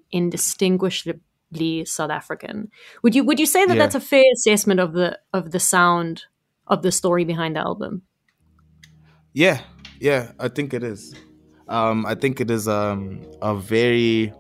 South 1.85 2.09
African. 2.11 2.69
Would 3.03 3.15
you 3.15 3.23
would 3.23 3.39
you 3.39 3.45
say 3.45 3.65
that 3.65 3.75
Yeah. 3.75 3.79
that's 3.83 3.95
a 3.95 3.99
fair 3.99 4.23
assessment 4.33 4.79
of 4.79 4.93
the 4.93 5.19
of 5.33 5.51
the 5.51 5.59
sound 5.59 6.23
of 6.67 6.81
the 6.81 6.91
story 6.91 7.25
behind 7.25 7.55
the 7.55 7.59
album? 7.59 8.01
Yeah, 9.33 9.61
yeah, 9.99 10.31
I 10.39 10.47
think 10.47 10.73
it 10.73 10.83
is. 10.83 11.13
Um, 11.67 12.05
I 12.05 12.15
think 12.15 12.39
it 12.41 12.51
is 12.51 12.67
um, 12.67 13.21
a 13.41 13.55
very 13.55 14.33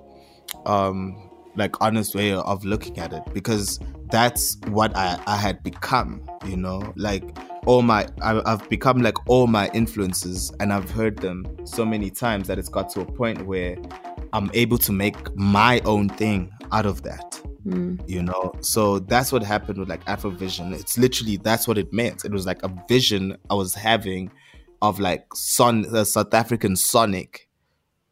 um, 0.65 1.29
like 1.55 1.79
honest 1.81 2.15
way 2.15 2.33
of 2.33 2.63
looking 2.65 2.99
at 2.99 3.13
it 3.13 3.23
because 3.33 3.79
that's 4.11 4.57
what 4.67 4.95
I, 4.95 5.19
I 5.25 5.37
had 5.37 5.63
become. 5.63 6.21
You 6.45 6.57
know, 6.57 6.93
like 6.95 7.23
all 7.65 7.81
my 7.81 8.07
I, 8.21 8.41
I've 8.45 8.67
become 8.69 9.01
like 9.01 9.15
all 9.29 9.47
my 9.47 9.69
influences, 9.73 10.51
and 10.59 10.71
I've 10.73 10.91
heard 10.91 11.17
them 11.17 11.45
so 11.65 11.85
many 11.85 12.09
times 12.09 12.47
that 12.47 12.59
it's 12.59 12.69
got 12.69 12.89
to 12.91 13.01
a 13.01 13.05
point 13.05 13.45
where 13.45 13.77
I'm 14.33 14.49
able 14.53 14.77
to 14.79 14.91
make 14.91 15.15
my 15.35 15.79
own 15.85 16.09
thing 16.09 16.51
out 16.71 16.85
of 16.85 17.03
that 17.03 17.39
you 18.07 18.21
know? 18.21 18.53
So 18.61 18.99
that's 18.99 19.31
what 19.31 19.43
happened 19.43 19.79
with 19.79 19.87
like 19.89 20.03
afrovision. 20.05 20.73
It's 20.73 20.97
literally 20.97 21.37
that's 21.37 21.67
what 21.67 21.77
it 21.77 21.93
meant. 21.93 22.25
It 22.25 22.31
was 22.31 22.45
like 22.45 22.61
a 22.63 22.71
vision 22.89 23.37
i 23.49 23.53
was 23.53 23.73
having 23.73 24.29
of 24.81 24.99
like 24.99 25.25
son 25.33 25.83
the 25.83 26.03
south 26.05 26.33
african 26.33 26.75
sonic 26.75 27.47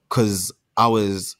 because 0.07 0.51
i 0.77 0.87
was 0.87 1.35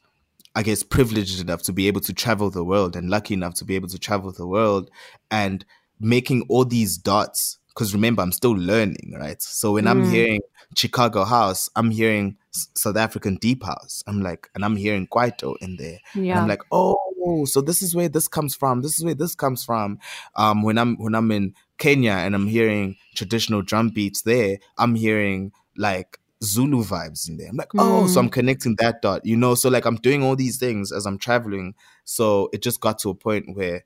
i 0.54 0.62
guess 0.62 0.82
privileged 0.82 1.40
enough 1.40 1.62
to 1.62 1.72
be 1.72 1.86
able 1.88 2.00
to 2.02 2.12
travel 2.12 2.50
the 2.50 2.62
world 2.64 2.96
and 2.96 3.08
lucky 3.08 3.32
enough 3.34 3.54
to 3.54 3.64
be 3.64 3.74
able 3.74 3.88
to 3.88 3.98
travel 3.98 4.30
the 4.32 4.46
world 4.46 4.90
and 5.30 5.64
making 6.00 6.42
all 6.48 6.64
these 6.64 6.98
dots. 6.98 7.58
Because 7.68 7.94
remember 7.94 8.20
i'm 8.22 8.32
still 8.32 8.52
learning 8.52 9.14
right? 9.18 9.40
So 9.40 9.72
when 9.72 9.86
i'm 9.86 10.02
Mm. 10.02 10.10
hearing 10.10 10.40
chicago 10.76 11.24
house 11.24 11.70
i'm 11.76 11.90
hearing 11.90 12.36
S- 12.54 12.68
south 12.74 12.96
african 12.96 13.36
deep 13.36 13.62
house 13.64 14.02
i'm 14.06 14.22
like 14.22 14.50
and 14.54 14.64
i'm 14.64 14.76
hearing 14.76 15.06
kwaito 15.06 15.54
in 15.60 15.76
there 15.76 15.98
and 16.14 16.26
Yeah. 16.26 16.40
I'm 16.42 16.48
like, 16.48 16.62
oh, 16.70 17.44
so 17.46 17.60
this 17.60 17.82
is 17.82 17.94
where 17.94 18.08
this 18.08 18.26
comes 18.28 18.54
from. 18.54 18.82
This 18.82 18.98
is 18.98 19.04
where 19.04 19.14
this 19.14 19.34
comes 19.36 19.64
from. 19.64 19.98
Um, 20.34 20.62
when 20.62 20.76
I'm 20.76 20.96
when 20.96 21.14
I'm 21.14 21.30
in 21.30 21.54
Kenya 21.78 22.12
and 22.12 22.34
I'm 22.34 22.46
hearing 22.48 22.96
traditional 23.14 23.62
drum 23.62 23.90
beats 23.90 24.22
there, 24.22 24.58
I'm 24.76 24.94
hearing 24.96 25.52
like 25.76 26.18
Zulu 26.42 26.82
vibes 26.82 27.28
in 27.28 27.36
there. 27.36 27.48
I'm 27.48 27.56
like, 27.56 27.70
oh, 27.78 28.06
so 28.08 28.18
I'm 28.20 28.28
connecting 28.28 28.74
that 28.80 29.02
dot, 29.02 29.24
you 29.24 29.36
know. 29.36 29.54
So 29.54 29.68
like 29.70 29.84
I'm 29.86 29.96
doing 29.96 30.22
all 30.24 30.34
these 30.36 30.58
things 30.58 30.90
as 30.92 31.06
I'm 31.06 31.16
traveling. 31.16 31.74
So 32.04 32.50
it 32.52 32.60
just 32.62 32.80
got 32.80 32.98
to 33.00 33.10
a 33.10 33.14
point 33.14 33.56
where, 33.56 33.84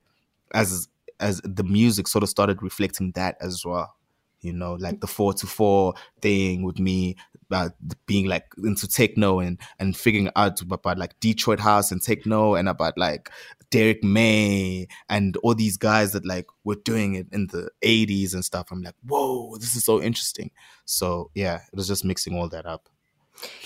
as 0.54 0.88
as 1.20 1.40
the 1.44 1.64
music 1.64 2.08
sort 2.08 2.22
of 2.22 2.30
started 2.30 2.62
reflecting 2.62 3.12
that 3.12 3.36
as 3.40 3.64
well, 3.66 3.94
You 4.40 4.52
know, 4.52 4.74
like 4.74 5.00
the 5.00 5.06
four 5.06 5.32
to 5.34 5.46
four 5.46 5.94
thing 6.20 6.62
with 6.62 6.78
me 6.78 7.16
about 7.48 7.72
being 8.06 8.26
like 8.26 8.44
into 8.62 8.88
techno 8.88 9.40
and 9.40 9.58
and 9.78 9.96
figuring 9.96 10.30
out 10.36 10.60
about 10.60 10.98
like 10.98 11.18
Detroit 11.20 11.60
house 11.60 11.90
and 11.90 12.02
techno 12.02 12.54
and 12.54 12.68
about 12.68 12.98
like 12.98 13.30
Derrick 13.70 14.02
May 14.04 14.88
and 15.08 15.36
all 15.38 15.54
these 15.54 15.76
guys 15.76 16.12
that 16.12 16.24
like 16.24 16.46
were 16.64 16.76
doing 16.76 17.14
it 17.14 17.26
in 17.32 17.48
the 17.48 17.70
80s 17.82 18.34
and 18.34 18.44
stuff. 18.44 18.68
I'm 18.70 18.82
like, 18.82 18.94
whoa, 19.06 19.56
this 19.58 19.74
is 19.76 19.84
so 19.84 20.00
interesting. 20.00 20.50
So 20.84 21.30
yeah, 21.34 21.56
it 21.56 21.76
was 21.76 21.88
just 21.88 22.04
mixing 22.04 22.36
all 22.36 22.48
that 22.50 22.66
up. 22.66 22.88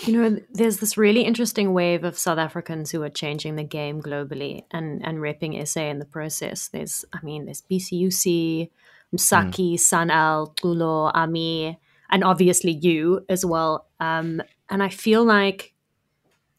You 0.03 0.13
know, 0.13 0.41
there's 0.51 0.79
this 0.79 0.97
really 0.97 1.23
interesting 1.23 1.73
wave 1.73 2.03
of 2.03 2.19
South 2.19 2.39
Africans 2.39 2.91
who 2.91 3.03
are 3.03 3.11
changing 3.11 3.55
the 3.55 3.63
game 3.63 4.03
globally 4.03 4.65
and 4.71 5.05
and 5.05 5.19
repping 5.19 5.65
SA 5.67 5.83
in 5.83 6.01
the 6.01 6.05
process. 6.05 6.69
There's, 6.69 7.05
I 7.13 7.21
mean, 7.23 7.45
there's 7.45 7.63
BCUC, 7.71 8.71
Msaki, 9.15 9.75
mm. 9.75 9.81
Sun-El, 9.81 10.55
Tulo, 10.57 11.11
Ami, 11.15 11.79
and 12.11 12.25
obviously 12.25 12.73
you 12.73 13.25
as 13.29 13.45
well. 13.45 13.87
Um, 14.01 14.43
and 14.69 14.83
I 14.83 14.89
feel 14.89 15.25
like 15.25 15.75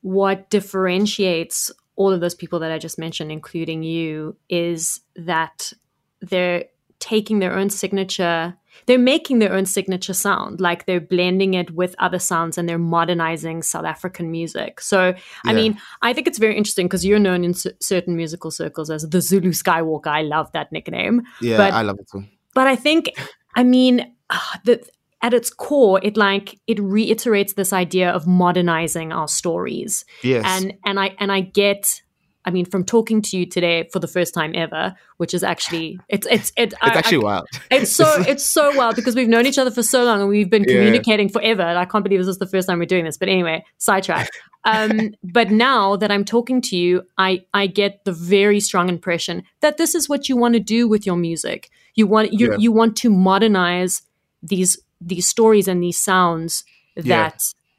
what 0.02 0.50
differentiates 0.50 1.72
all 1.96 2.12
of 2.12 2.22
those 2.22 2.36
people 2.36 2.60
that 2.60 2.72
I 2.72 2.78
just 2.78 2.98
mentioned, 2.98 3.32
including 3.32 3.84
you, 3.84 4.36
is 4.50 5.02
that 5.16 5.74
they're 6.22 6.66
taking 7.00 7.40
their 7.40 7.54
own 7.58 7.70
signature 7.70 8.56
they're 8.86 9.00
making 9.00 9.40
their 9.40 9.54
own 9.54 9.66
signature 9.66 10.14
sound 10.14 10.62
like 10.62 10.86
they're 10.86 11.02
blending 11.02 11.54
it 11.56 11.72
with 11.72 11.96
other 12.00 12.20
sounds 12.20 12.58
and 12.58 12.70
they're 12.70 12.78
modernizing 12.78 13.64
south 13.64 13.86
african 13.86 14.32
music 14.32 14.80
so 14.80 15.08
yeah. 15.08 15.14
i 15.46 15.54
mean 15.54 15.78
i 16.04 16.14
think 16.14 16.28
it's 16.28 16.38
very 16.38 16.56
interesting 16.56 16.86
because 16.86 17.06
you're 17.06 17.20
known 17.20 17.44
in 17.44 17.54
c- 17.54 17.72
certain 17.80 18.16
musical 18.16 18.52
circles 18.52 18.90
as 18.90 19.08
the 19.10 19.20
zulu 19.20 19.50
skywalker 19.50 20.08
i 20.08 20.22
love 20.22 20.52
that 20.54 20.72
nickname 20.72 21.22
yeah 21.42 21.58
but, 21.58 21.74
i 21.74 21.82
love 21.82 22.00
it 22.00 22.08
too 22.10 22.24
but 22.54 22.68
i 22.68 22.76
think 22.76 23.12
i 23.56 23.64
mean 23.64 24.14
uh, 24.30 24.40
the 24.64 24.84
at 25.22 25.34
its 25.34 25.50
core 25.50 26.00
it 26.04 26.18
like 26.18 26.60
it 26.68 26.80
reiterates 26.80 27.54
this 27.54 27.74
idea 27.74 28.10
of 28.10 28.26
modernizing 28.26 29.12
our 29.12 29.28
stories 29.28 30.06
yes 30.24 30.44
and 30.46 30.74
and 30.86 31.00
i 31.00 31.16
and 31.20 31.32
i 31.32 31.42
get 31.42 32.02
I 32.44 32.50
mean, 32.50 32.66
from 32.66 32.84
talking 32.84 33.22
to 33.24 33.38
you 33.38 33.46
today 33.46 33.88
for 33.92 34.00
the 34.00 34.08
first 34.08 34.34
time 34.34 34.54
ever, 34.56 34.96
which 35.18 35.34
is 35.34 35.44
actually 35.44 36.00
it's 36.10 36.26
it's 36.30 36.52
it, 36.58 36.74
it's 36.74 36.76
I, 36.82 36.90
actually 36.90 37.24
I, 37.24 37.26
wild. 37.26 37.48
It's 37.70 37.92
so 37.92 38.24
it's 38.28 38.50
so 38.52 38.76
wild 38.76 38.96
because 38.96 39.16
we've 39.16 39.28
known 39.28 39.46
each 39.46 39.60
other 39.60 39.72
for 39.72 39.84
so 39.84 40.04
long 40.04 40.22
and 40.22 40.30
we've 40.30 40.50
been 40.50 40.66
communicating 40.66 41.28
yeah. 41.28 41.34
forever. 41.34 41.62
And 41.62 41.78
I 41.78 41.86
can't 41.86 42.04
believe 42.04 42.20
this 42.20 42.28
is 42.28 42.40
the 42.40 42.48
first 42.48 42.68
time 42.68 42.80
we're 42.80 42.86
doing 42.86 43.06
this. 43.06 43.18
But 43.18 43.30
anyway, 43.30 43.64
sidetrack. 43.78 44.30
Um, 44.64 45.14
but 45.24 45.52
now 45.52 45.96
that 45.98 46.12
I'm 46.12 46.26
talking 46.26 46.62
to 46.62 46.76
you, 46.76 47.04
I 47.18 47.46
I 47.54 47.68
get 47.68 48.06
the 48.06 48.14
very 48.14 48.60
strong 48.60 48.90
impression 48.90 49.44
that 49.62 49.78
this 49.78 49.94
is 49.94 50.10
what 50.10 50.28
you 50.28 50.36
want 50.36 50.56
to 50.56 50.60
do 50.60 50.88
with 50.88 51.06
your 51.06 51.18
music. 51.18 51.70
You 51.96 52.08
want 52.08 52.34
you 52.34 52.52
yeah. 52.52 52.58
you 52.58 52.72
want 52.72 52.96
to 52.98 53.10
modernize 53.10 54.02
these 54.42 54.80
these 55.00 55.28
stories 55.28 55.68
and 55.68 55.82
these 55.84 56.00
sounds 56.00 56.64
that 56.96 57.06
yeah. 57.06 57.30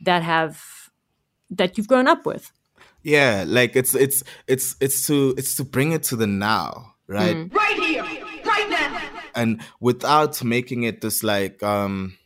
that 0.02 0.22
have 0.22 0.62
that 1.50 1.76
you've 1.76 1.88
grown 1.88 2.08
up 2.08 2.26
with. 2.26 2.52
Yeah, 3.02 3.44
like 3.46 3.74
it's 3.74 3.94
it's 3.94 4.22
it's 4.46 4.76
it's 4.80 5.06
to 5.06 5.34
it's 5.36 5.56
to 5.56 5.64
bring 5.64 5.92
it 5.92 6.02
to 6.04 6.16
the 6.16 6.26
now, 6.26 6.94
right? 7.06 7.36
Mm. 7.36 7.54
Right 7.54 7.76
here, 7.76 8.02
right 8.44 8.70
now. 8.70 9.00
And 9.34 9.62
without 9.80 10.42
making 10.44 10.84
it 10.84 11.00
this 11.00 11.22
like 11.22 11.62
um 11.62 12.16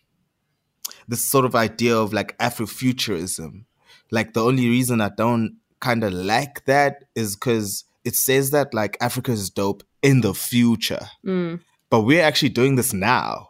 this 1.08 1.24
sort 1.24 1.44
of 1.44 1.54
idea 1.54 1.96
of 1.96 2.12
like 2.12 2.36
Afrofuturism. 2.38 3.64
Like 4.10 4.34
the 4.34 4.44
only 4.44 4.68
reason 4.68 5.00
I 5.00 5.10
don't 5.10 5.56
kind 5.80 6.04
of 6.04 6.12
like 6.12 6.64
that 6.64 7.04
is 7.14 7.36
because 7.36 7.84
it 8.04 8.14
says 8.14 8.50
that 8.50 8.72
like 8.74 8.96
Africa 9.00 9.32
is 9.32 9.50
dope 9.50 9.82
in 10.02 10.20
the 10.20 10.34
future. 10.34 11.06
Mm. 11.24 11.60
But 11.90 12.02
we're 12.02 12.22
actually 12.22 12.50
doing 12.50 12.76
this 12.76 12.92
now. 12.92 13.48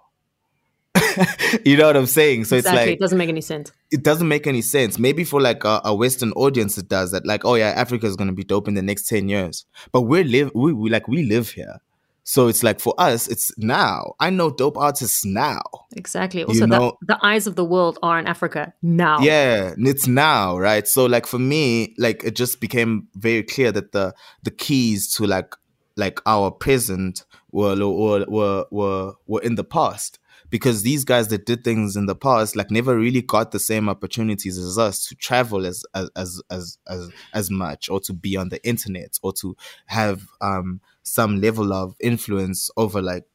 you 1.65 1.77
know 1.77 1.87
what 1.87 1.97
I'm 1.97 2.07
saying? 2.07 2.45
So 2.45 2.57
exactly. 2.57 2.81
it's 2.81 2.87
like 2.87 2.97
it 2.97 3.01
doesn't 3.01 3.19
make 3.19 3.29
any 3.29 3.41
sense. 3.41 3.73
It 3.91 4.03
doesn't 4.03 4.29
make 4.29 4.47
any 4.47 4.63
sense. 4.63 4.99
Maybe 4.99 5.25
for 5.25 5.41
like 5.41 5.65
a, 5.65 5.81
a 5.85 5.95
Western 5.95 6.33
audience, 6.33 6.79
it 6.79 6.89
does 6.89 7.13
that. 7.13 7.27
Like, 7.27 7.45
oh 7.45 7.55
yeah, 7.55 7.69
Africa 7.77 8.07
is 8.07 8.17
gonna 8.17 8.33
be 8.33 8.45
dope 8.45 8.69
in 8.69 8.75
the 8.75 8.83
next 8.83 9.09
ten 9.09 9.29
years. 9.29 9.67
But 9.93 10.03
we 10.03 10.25
live, 10.25 10.51
we, 10.55 10.73
we 10.73 10.91
like 10.91 11.09
we 11.09 11.25
live 11.25 11.51
here. 11.51 11.81
So 12.29 12.49
it's 12.49 12.65
like 12.65 12.81
for 12.81 12.93
us, 12.99 13.29
it's 13.29 13.57
now. 13.57 14.15
I 14.19 14.31
know 14.31 14.51
dope 14.51 14.77
artists 14.77 15.25
now. 15.25 15.63
Exactly. 15.97 16.43
Also, 16.43 16.63
you 16.63 16.67
know? 16.67 16.97
the, 17.01 17.15
the 17.15 17.25
eyes 17.25 17.47
of 17.47 17.55
the 17.55 17.65
world 17.65 18.01
are 18.03 18.19
in 18.19 18.27
Africa 18.27 18.75
now. 18.83 19.21
Yeah, 19.21 19.75
it's 19.79 20.09
now, 20.09 20.59
right? 20.59 20.89
So 20.89 21.07
like 21.07 21.27
for 21.27 21.39
me, 21.39 21.95
like 21.99 22.25
it 22.25 22.35
just 22.35 22.61
became 22.61 23.07
very 23.15 23.45
clear 23.45 23.71
that 23.71 23.93
the 23.93 24.13
the 24.43 24.51
keys 24.51 25.09
to 25.15 25.27
like 25.27 25.55
like 25.97 26.21
our 26.27 26.51
present 26.51 27.25
were 27.57 27.75
were 27.89 28.25
were 28.29 28.67
were, 28.71 29.15
were 29.27 29.43
in 29.43 29.55
the 29.55 29.65
past. 29.65 30.19
Because 30.49 30.83
these 30.83 31.05
guys 31.05 31.27
that 31.29 31.45
did 31.45 31.65
things 31.65 31.97
in 31.97 32.07
the 32.07 32.15
past 32.15 32.55
like 32.55 32.71
never 32.71 32.97
really 32.97 33.23
got 33.23 33.51
the 33.51 33.59
same 33.59 33.89
opportunities 33.89 34.57
as 34.59 34.79
us 34.79 35.07
to 35.07 35.17
travel 35.17 35.67
as 35.67 35.85
as 35.95 36.09
as 36.15 36.43
as 36.51 36.79
as, 36.87 37.11
as 37.35 37.51
much 37.51 37.89
or 37.89 37.99
to 38.01 38.13
be 38.13 38.37
on 38.37 38.51
the 38.51 38.65
internet 38.65 39.19
or 39.23 39.33
to 39.33 39.57
have 39.87 40.29
um 40.41 40.81
some 41.03 41.41
level 41.41 41.73
of 41.73 41.97
influence 41.99 42.71
over 42.77 43.03
like 43.03 43.27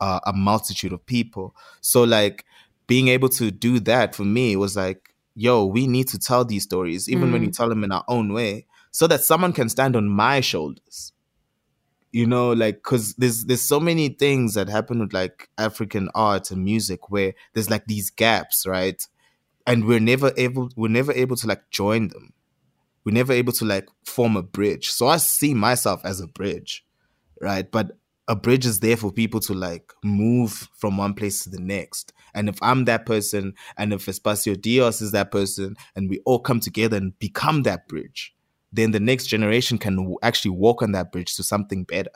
uh, 0.00 0.20
a 0.24 0.32
multitude 0.32 0.92
of 0.92 1.04
people. 1.06 1.56
So 1.80 2.04
like 2.04 2.44
being 2.86 3.08
able 3.08 3.30
to 3.30 3.50
do 3.50 3.80
that 3.80 4.14
for 4.14 4.24
me 4.24 4.56
was 4.56 4.76
like 4.76 5.14
yo 5.34 5.64
we 5.64 5.86
need 5.86 6.08
to 6.08 6.18
tell 6.18 6.44
these 6.44 6.64
stories 6.64 7.08
even 7.08 7.28
mm. 7.28 7.32
when 7.32 7.42
you 7.42 7.50
tell 7.50 7.68
them 7.68 7.84
in 7.84 7.92
our 7.92 8.04
own 8.08 8.32
way 8.32 8.66
so 8.90 9.06
that 9.06 9.22
someone 9.22 9.52
can 9.52 9.68
stand 9.68 9.94
on 9.94 10.08
my 10.08 10.40
shoulders 10.40 11.12
you 12.12 12.26
know 12.26 12.52
like 12.52 12.76
because 12.76 13.14
there's 13.14 13.44
there's 13.44 13.62
so 13.62 13.78
many 13.78 14.08
things 14.08 14.54
that 14.54 14.68
happen 14.68 15.00
with 15.00 15.12
like 15.12 15.48
african 15.58 16.08
art 16.14 16.50
and 16.50 16.64
music 16.64 17.10
where 17.10 17.34
there's 17.54 17.70
like 17.70 17.86
these 17.86 18.10
gaps 18.10 18.66
right? 18.66 19.06
And 19.66 19.86
we're 19.86 20.00
never 20.00 20.32
able 20.36 20.70
we're 20.76 20.88
never 20.88 21.12
able 21.12 21.36
to 21.36 21.46
like 21.46 21.70
join 21.70 22.08
them. 22.08 22.32
We're 23.04 23.12
never 23.12 23.32
able 23.32 23.52
to 23.54 23.64
like 23.64 23.88
form 24.04 24.36
a 24.36 24.42
bridge. 24.42 24.90
So 24.90 25.06
i 25.06 25.18
see 25.18 25.54
myself 25.54 26.00
as 26.04 26.20
a 26.20 26.26
bridge 26.26 26.84
right? 27.40 27.70
But 27.70 27.92
a 28.28 28.36
bridge 28.36 28.66
is 28.66 28.80
there 28.80 28.96
for 28.96 29.10
people 29.10 29.40
to 29.40 29.54
like 29.54 29.92
move 30.04 30.68
from 30.76 30.98
one 30.98 31.14
place 31.14 31.42
to 31.44 31.50
the 31.50 31.60
next. 31.60 32.12
And 32.34 32.48
if 32.48 32.58
i'm 32.62 32.84
that 32.84 33.06
person 33.06 33.54
and 33.76 33.92
if 33.92 34.06
espacio 34.06 34.60
dios 34.60 35.00
is 35.00 35.12
that 35.12 35.30
person 35.30 35.76
and 35.96 36.08
we 36.08 36.20
all 36.24 36.38
come 36.38 36.60
together 36.60 36.96
and 36.96 37.18
become 37.18 37.62
that 37.64 37.88
bridge 37.88 38.34
then 38.72 38.92
the 38.92 39.00
next 39.00 39.26
generation 39.26 39.78
can 39.78 40.14
actually 40.22 40.52
walk 40.52 40.82
on 40.82 40.92
that 40.92 41.12
bridge 41.12 41.36
to 41.36 41.42
something 41.42 41.84
better. 41.84 42.10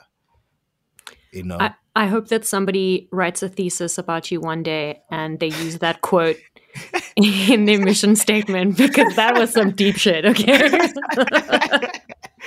You 1.31 1.43
know, 1.43 1.57
I, 1.59 1.73
I 1.95 2.07
hope 2.07 2.29
that 2.29 2.45
somebody 2.45 3.09
writes 3.11 3.43
a 3.43 3.49
thesis 3.49 3.97
about 3.97 4.31
you 4.31 4.39
one 4.39 4.63
day 4.63 5.01
and 5.11 5.39
they 5.39 5.47
use 5.47 5.79
that 5.79 6.01
quote 6.01 6.37
in 7.15 7.65
their 7.65 7.79
mission 7.79 8.15
statement 8.15 8.77
because 8.77 9.15
that 9.15 9.37
was 9.37 9.51
some 9.51 9.71
deep 9.71 9.97
shit. 9.97 10.25
Okay. 10.25 10.69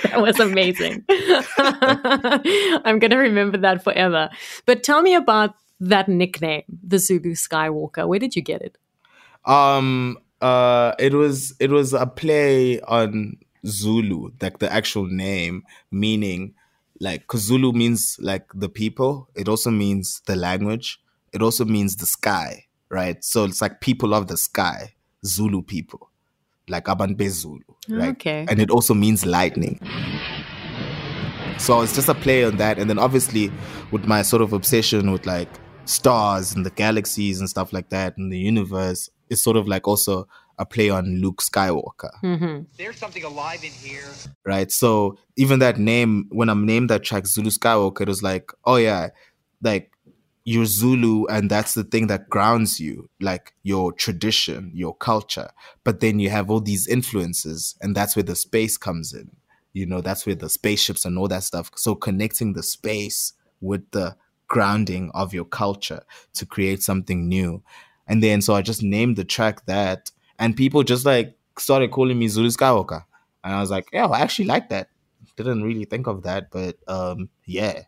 that 0.03 0.15
was 0.15 0.39
amazing. 0.39 1.03
I'm 1.09 2.99
going 2.99 3.11
to 3.11 3.17
remember 3.17 3.57
that 3.59 3.83
forever. 3.83 4.29
But 4.65 4.83
tell 4.83 5.01
me 5.01 5.13
about 5.15 5.55
that 5.79 6.07
nickname, 6.07 6.63
the 6.83 6.99
Zulu 6.99 7.33
Skywalker. 7.33 8.07
Where 8.07 8.19
did 8.19 8.35
you 8.35 8.41
get 8.41 8.61
it? 8.61 8.77
Um, 9.45 10.17
uh, 10.41 10.93
it 10.99 11.13
was 11.13 11.55
it 11.59 11.69
was 11.69 11.93
a 11.93 12.05
play 12.05 12.81
on 12.81 13.37
Zulu, 13.65 14.31
like 14.41 14.59
the 14.59 14.71
actual 14.71 15.05
name, 15.05 15.63
meaning 15.91 16.53
like 16.99 17.21
because 17.21 17.41
Zulu 17.41 17.71
means 17.71 18.17
like 18.21 18.45
the 18.53 18.69
people. 18.69 19.29
It 19.35 19.47
also 19.47 19.71
means 19.71 20.21
the 20.25 20.35
language. 20.35 20.99
It 21.31 21.41
also 21.41 21.65
means 21.65 21.95
the 21.95 22.05
sky, 22.05 22.65
right? 22.89 23.23
So 23.23 23.45
it's 23.45 23.61
like 23.61 23.81
people 23.81 24.13
of 24.13 24.27
the 24.27 24.37
sky, 24.37 24.95
Zulu 25.25 25.61
people, 25.61 26.09
like 26.67 26.85
Abanbe 26.85 27.29
Zulu, 27.29 27.61
right? 27.89 28.09
Okay. 28.11 28.45
And 28.49 28.59
it 28.59 28.69
also 28.69 28.93
means 28.93 29.25
lightning. 29.25 29.79
So 31.57 31.81
it's 31.81 31.93
just 31.93 32.07
a 32.07 32.15
play 32.15 32.45
on 32.45 32.57
that, 32.57 32.79
and 32.79 32.89
then 32.89 32.97
obviously 32.97 33.51
with 33.91 34.05
my 34.05 34.21
sort 34.21 34.41
of 34.41 34.53
obsession 34.53 35.11
with 35.11 35.25
like 35.25 35.49
stars 35.85 36.53
and 36.53 36.65
the 36.65 36.69
galaxies 36.69 37.39
and 37.39 37.49
stuff 37.49 37.73
like 37.73 37.89
that, 37.89 38.17
and 38.17 38.31
the 38.31 38.37
universe, 38.37 39.09
it's 39.29 39.43
sort 39.43 39.57
of 39.57 39.67
like 39.67 39.87
also 39.87 40.27
a 40.59 40.65
play 40.65 40.89
on 40.89 41.21
Luke 41.21 41.41
Skywalker. 41.41 42.11
Mm-hmm. 42.23 42.63
There's 42.77 42.97
something 42.97 43.23
alive 43.23 43.63
in 43.63 43.71
here. 43.71 44.03
Right. 44.45 44.71
So 44.71 45.17
even 45.37 45.59
that 45.59 45.79
name, 45.79 46.25
when 46.29 46.49
I'm 46.49 46.65
named 46.65 46.89
that 46.89 47.03
track 47.03 47.25
Zulu 47.25 47.49
Skywalker, 47.49 48.01
it 48.01 48.09
was 48.09 48.21
like, 48.21 48.51
oh 48.65 48.75
yeah, 48.75 49.09
like 49.63 49.91
you're 50.43 50.65
Zulu 50.65 51.25
and 51.27 51.49
that's 51.49 51.73
the 51.75 51.85
thing 51.85 52.07
that 52.07 52.29
grounds 52.29 52.79
you, 52.79 53.09
like 53.21 53.53
your 53.63 53.93
tradition, 53.93 54.71
your 54.75 54.95
culture. 54.95 55.49
But 55.85 56.01
then 56.01 56.19
you 56.19 56.29
have 56.29 56.51
all 56.51 56.59
these 56.59 56.87
influences 56.87 57.75
and 57.81 57.95
that's 57.95 58.15
where 58.15 58.23
the 58.23 58.35
space 58.35 58.77
comes 58.77 59.13
in. 59.13 59.31
You 59.71 59.85
know, 59.85 60.01
that's 60.01 60.25
where 60.25 60.35
the 60.35 60.49
spaceships 60.49 61.05
and 61.05 61.17
all 61.17 61.29
that 61.29 61.43
stuff. 61.43 61.71
So 61.75 61.95
connecting 61.95 62.53
the 62.53 62.63
space 62.63 63.33
with 63.61 63.89
the 63.91 64.17
grounding 64.47 65.11
of 65.13 65.33
your 65.33 65.45
culture 65.45 66.01
to 66.33 66.45
create 66.45 66.83
something 66.83 67.29
new. 67.29 67.63
And 68.07 68.21
then 68.21 68.41
so 68.41 68.55
I 68.55 68.61
just 68.61 68.83
named 68.83 69.15
the 69.15 69.23
track 69.23 69.65
that 69.67 70.11
and 70.39 70.55
people 70.55 70.81
just 70.83 71.05
like 71.05 71.35
started 71.57 71.91
calling 71.91 72.17
me 72.17 72.27
Zulu 72.27 72.49
Skywalker, 72.49 73.03
and 73.43 73.53
I 73.53 73.59
was 73.61 73.69
like, 73.69 73.87
yeah, 73.93 74.07
I 74.07 74.21
actually 74.21 74.45
like 74.45 74.69
that. 74.69 74.89
Didn't 75.35 75.63
really 75.63 75.85
think 75.85 76.07
of 76.07 76.23
that, 76.23 76.49
but 76.51 76.77
um, 76.87 77.29
yeah. 77.45 77.83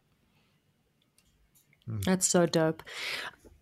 That's 1.88 2.28
so 2.28 2.46
dope. 2.46 2.84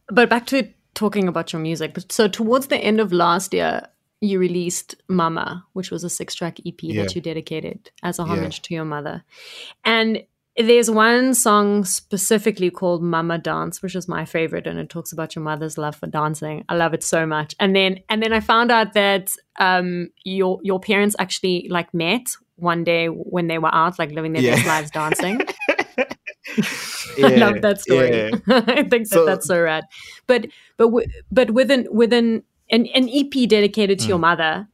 but 0.07 0.29
back 0.29 0.45
to 0.47 0.67
talking 0.93 1.27
about 1.27 1.53
your 1.53 1.61
music. 1.61 1.97
So 2.09 2.27
towards 2.27 2.67
the 2.67 2.77
end 2.77 2.99
of 2.99 3.13
last 3.13 3.53
year, 3.53 3.87
you 4.21 4.37
released 4.39 4.95
Mama, 5.07 5.65
which 5.73 5.91
was 5.91 6.03
a 6.03 6.09
six-track 6.09 6.59
EP 6.65 6.77
Yeah. 6.83 7.03
that 7.03 7.15
you 7.15 7.21
dedicated 7.21 7.91
as 8.03 8.19
a 8.19 8.23
Yeah. 8.23 8.29
homage 8.29 8.61
to 8.63 8.73
your 8.73 8.85
mother. 8.85 9.23
And 9.85 10.23
there's 10.67 10.91
one 10.91 11.33
song 11.33 11.85
specifically 11.85 12.69
called 12.69 13.01
Mama 13.01 13.37
Dance, 13.37 13.81
which 13.81 13.95
is 13.95 14.07
my 14.07 14.25
favorite, 14.25 14.67
and 14.67 14.77
it 14.77 14.89
talks 14.89 15.11
about 15.13 15.35
your 15.35 15.43
mother's 15.43 15.77
love 15.77 15.95
for 15.95 16.07
dancing. 16.07 16.65
I 16.69 16.75
love 16.75 16.93
it 16.93 17.03
so 17.03 17.25
much. 17.25 17.55
And 17.59 17.75
then 17.75 17.99
and 18.09 18.21
then 18.21 18.33
I 18.33 18.39
found 18.41 18.71
out 18.71 18.93
that 18.93 19.33
um 19.59 20.09
your 20.25 20.59
your 20.63 20.79
parents 20.79 21.15
actually 21.19 21.67
like 21.69 21.93
met 21.93 22.27
one 22.57 22.83
day 22.83 23.07
when 23.07 23.47
they 23.47 23.57
were 23.57 23.73
out, 23.73 23.97
like 23.99 24.11
living 24.11 24.33
their 24.33 24.41
Yeah. 24.43 24.55
best 24.55 24.67
lives 24.67 24.91
dancing. 24.91 25.41
I 27.23 27.35
love 27.35 27.61
that 27.61 27.79
story. 27.81 28.09
yeah. 28.09 28.29
I 28.67 28.83
think 28.83 28.89
that 28.89 29.07
So- 29.09 29.25
that's 29.25 29.47
so 29.47 29.61
rad. 29.61 29.85
But 30.27 30.47
but 30.77 30.85
w- 30.85 31.07
but 31.31 31.51
within 31.51 31.87
within 31.91 32.43
an, 32.71 32.85
an 32.87 33.09
EP 33.09 33.47
dedicated 33.47 33.99
to 33.99 34.05
Mm. 34.05 34.09
your 34.09 34.19
mother, 34.19 34.67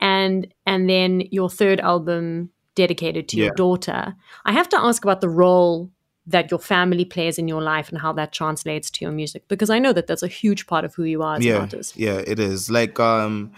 and 0.00 0.46
and 0.66 0.88
then 0.88 1.22
your 1.30 1.48
third 1.50 1.80
album 1.80 2.50
dedicated 2.74 3.28
to 3.28 3.36
your 3.36 3.54
daughter. 3.54 4.14
I 4.44 4.52
have 4.52 4.68
to 4.70 4.78
ask 4.80 5.04
about 5.04 5.20
the 5.20 5.28
role 5.28 5.90
that 6.26 6.50
your 6.50 6.60
family 6.60 7.04
plays 7.04 7.38
in 7.38 7.48
your 7.48 7.60
life 7.62 7.88
and 7.88 7.98
how 7.98 8.12
that 8.12 8.32
translates 8.32 8.90
to 8.92 9.04
your 9.04 9.12
music 9.12 9.42
because 9.48 9.70
I 9.70 9.78
know 9.80 9.92
that 9.92 10.06
that's 10.06 10.22
a 10.22 10.28
huge 10.28 10.66
part 10.68 10.84
of 10.84 10.94
who 10.94 11.02
you 11.02 11.22
are 11.22 11.36
as 11.36 11.44
an 11.44 11.52
yeah, 11.52 11.58
artist. 11.58 11.96
yeah, 11.96 12.18
it 12.24 12.38
is. 12.38 12.70
Like 12.70 13.00
um, 13.00 13.50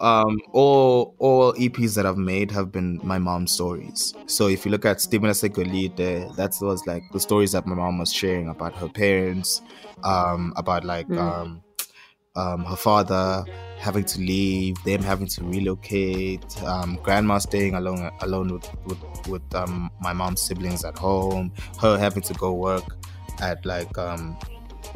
um, 0.00 0.38
all 0.52 1.14
all 1.18 1.52
EPs 1.54 1.94
that 1.94 2.06
I've 2.06 2.16
made 2.16 2.50
have 2.52 2.72
been 2.72 3.00
my 3.02 3.18
mom's 3.18 3.52
stories. 3.52 4.14
So 4.26 4.48
if 4.48 4.64
you 4.64 4.70
look 4.70 4.84
at 4.84 5.00
Stephen 5.00 5.30
Sekolite, 5.30 6.34
that 6.36 6.56
was 6.60 6.86
like 6.86 7.02
the 7.12 7.20
stories 7.20 7.52
that 7.52 7.66
my 7.66 7.74
mom 7.74 7.98
was 7.98 8.12
sharing 8.12 8.48
about 8.48 8.74
her 8.76 8.88
parents, 8.88 9.60
um, 10.04 10.52
about 10.56 10.84
like 10.84 11.06
Mm. 11.08 11.18
um, 11.18 11.62
um, 12.36 12.64
her 12.64 12.76
father 12.76 13.44
having 13.78 14.04
to 14.04 14.20
leave, 14.20 14.82
them 14.84 15.02
having 15.02 15.26
to 15.26 15.44
relocate, 15.44 16.62
um, 16.62 16.98
grandma 17.02 17.38
staying 17.38 17.74
alone 17.74 18.10
alone 18.20 18.52
with 18.52 18.68
with, 18.84 19.28
with 19.28 19.54
um, 19.54 19.90
my 20.00 20.12
mom's 20.12 20.42
siblings 20.42 20.84
at 20.84 20.96
home, 20.96 21.52
her 21.80 21.98
having 21.98 22.22
to 22.22 22.34
go 22.34 22.52
work 22.52 22.84
at 23.40 23.64
like 23.66 23.96
um, 23.98 24.36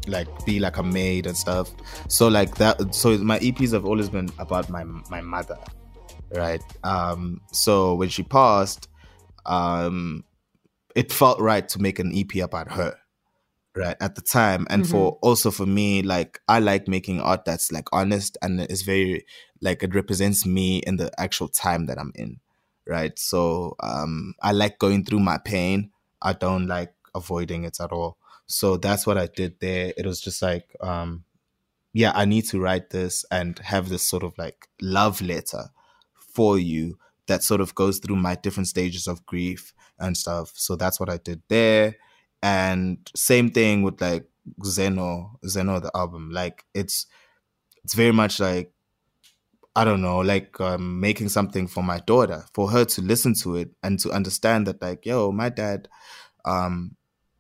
like 0.07 0.28
be 0.45 0.59
like 0.59 0.76
a 0.76 0.82
maid 0.82 1.26
and 1.26 1.36
stuff. 1.36 1.70
So 2.09 2.28
like 2.28 2.57
that. 2.57 2.95
So 2.95 3.16
my 3.18 3.38
EPs 3.38 3.72
have 3.72 3.84
always 3.84 4.09
been 4.09 4.30
about 4.38 4.68
my 4.68 4.84
my 4.84 5.20
mother, 5.20 5.59
right? 6.34 6.62
Um, 6.84 7.41
so 7.53 7.95
when 7.95 8.09
she 8.09 8.22
passed, 8.22 8.88
um, 9.47 10.24
it 10.95 11.12
felt 11.12 11.41
right 11.41 11.68
to 11.68 11.80
make 11.80 11.99
an 11.99 12.12
EP 12.14 12.43
about 12.43 12.70
her, 12.72 12.97
right 13.74 13.96
at 14.00 14.14
the 14.14 14.20
time, 14.20 14.66
and 14.70 14.86
for 14.86 15.18
also 15.22 15.50
for 15.50 15.66
me, 15.66 16.02
like 16.02 16.40
I 16.48 16.58
like 16.58 16.88
making 16.88 17.20
art 17.20 17.44
that's 17.44 17.70
like 17.72 17.88
honest 17.92 18.36
and 18.42 18.60
is 18.60 18.82
very 18.82 19.24
like 19.60 19.82
it 19.82 19.94
represents 19.94 20.46
me 20.46 20.78
in 20.78 20.96
the 20.96 21.10
actual 21.20 21.48
time 21.48 21.86
that 21.86 21.98
I'm 21.98 22.12
in, 22.14 22.40
right? 22.86 23.18
So 23.18 23.76
um, 23.80 24.34
I 24.42 24.52
like 24.52 24.78
going 24.78 25.04
through 25.04 25.20
my 25.20 25.38
pain. 25.38 25.90
I 26.22 26.32
don't 26.32 26.66
like 26.66 26.92
avoiding 27.14 27.64
it 27.64 27.80
at 27.80 27.92
all. 27.92 28.16
So 28.46 28.76
that's 28.76 29.06
what 29.06 29.16
I 29.16 29.26
did 29.26 29.60
there. 29.60 29.92
It 29.96 30.06
was 30.06 30.20
just 30.20 30.42
like, 30.42 30.74
um, 30.80 31.24
yeah, 31.92 32.12
I 32.14 32.24
need 32.24 32.46
to 32.46 32.60
write 32.60 32.90
this 32.90 33.24
and 33.30 33.58
have 33.60 33.88
this 33.88 34.02
sort 34.02 34.22
of 34.22 34.36
like 34.38 34.68
love 34.80 35.20
letter 35.20 35.70
for 36.14 36.58
you 36.58 36.98
that 37.26 37.42
sort 37.42 37.60
of 37.60 37.74
goes 37.74 37.98
through 37.98 38.16
my 38.16 38.34
different 38.34 38.66
stages 38.66 39.06
of 39.06 39.24
grief 39.26 39.72
and 39.98 40.16
stuff. 40.16 40.52
So 40.54 40.76
that's 40.76 40.98
what 40.98 41.08
I 41.08 41.18
did 41.18 41.42
there. 41.48 41.96
And 42.43 42.99
same 43.14 43.51
thing 43.51 43.82
with 43.82 44.01
like 44.01 44.26
Zeno, 44.64 45.38
Zeno 45.47 45.80
the 45.80 45.91
album. 45.95 46.30
Like 46.30 46.64
it's 46.74 47.07
it's 47.84 47.95
very 47.95 48.12
much 48.12 48.41
like 48.41 48.72
I 49.76 49.84
don't 49.84 50.03
know, 50.03 50.18
like 50.18 50.61
um, 50.61 51.01
making 51.01 51.28
something 51.28 51.68
for 51.68 51.82
my 51.82 52.01
daughter, 52.01 52.45
for 52.55 52.70
her 52.70 52.84
to 52.84 53.03
listen 53.03 53.34
to 53.43 53.57
it 53.57 53.70
and 53.82 54.01
to 54.01 54.11
understand 54.11 54.66
that, 54.66 54.82
like, 54.82 55.07
yo, 55.07 55.30
my 55.30 55.49
dad 55.49 55.88
um, 56.45 56.97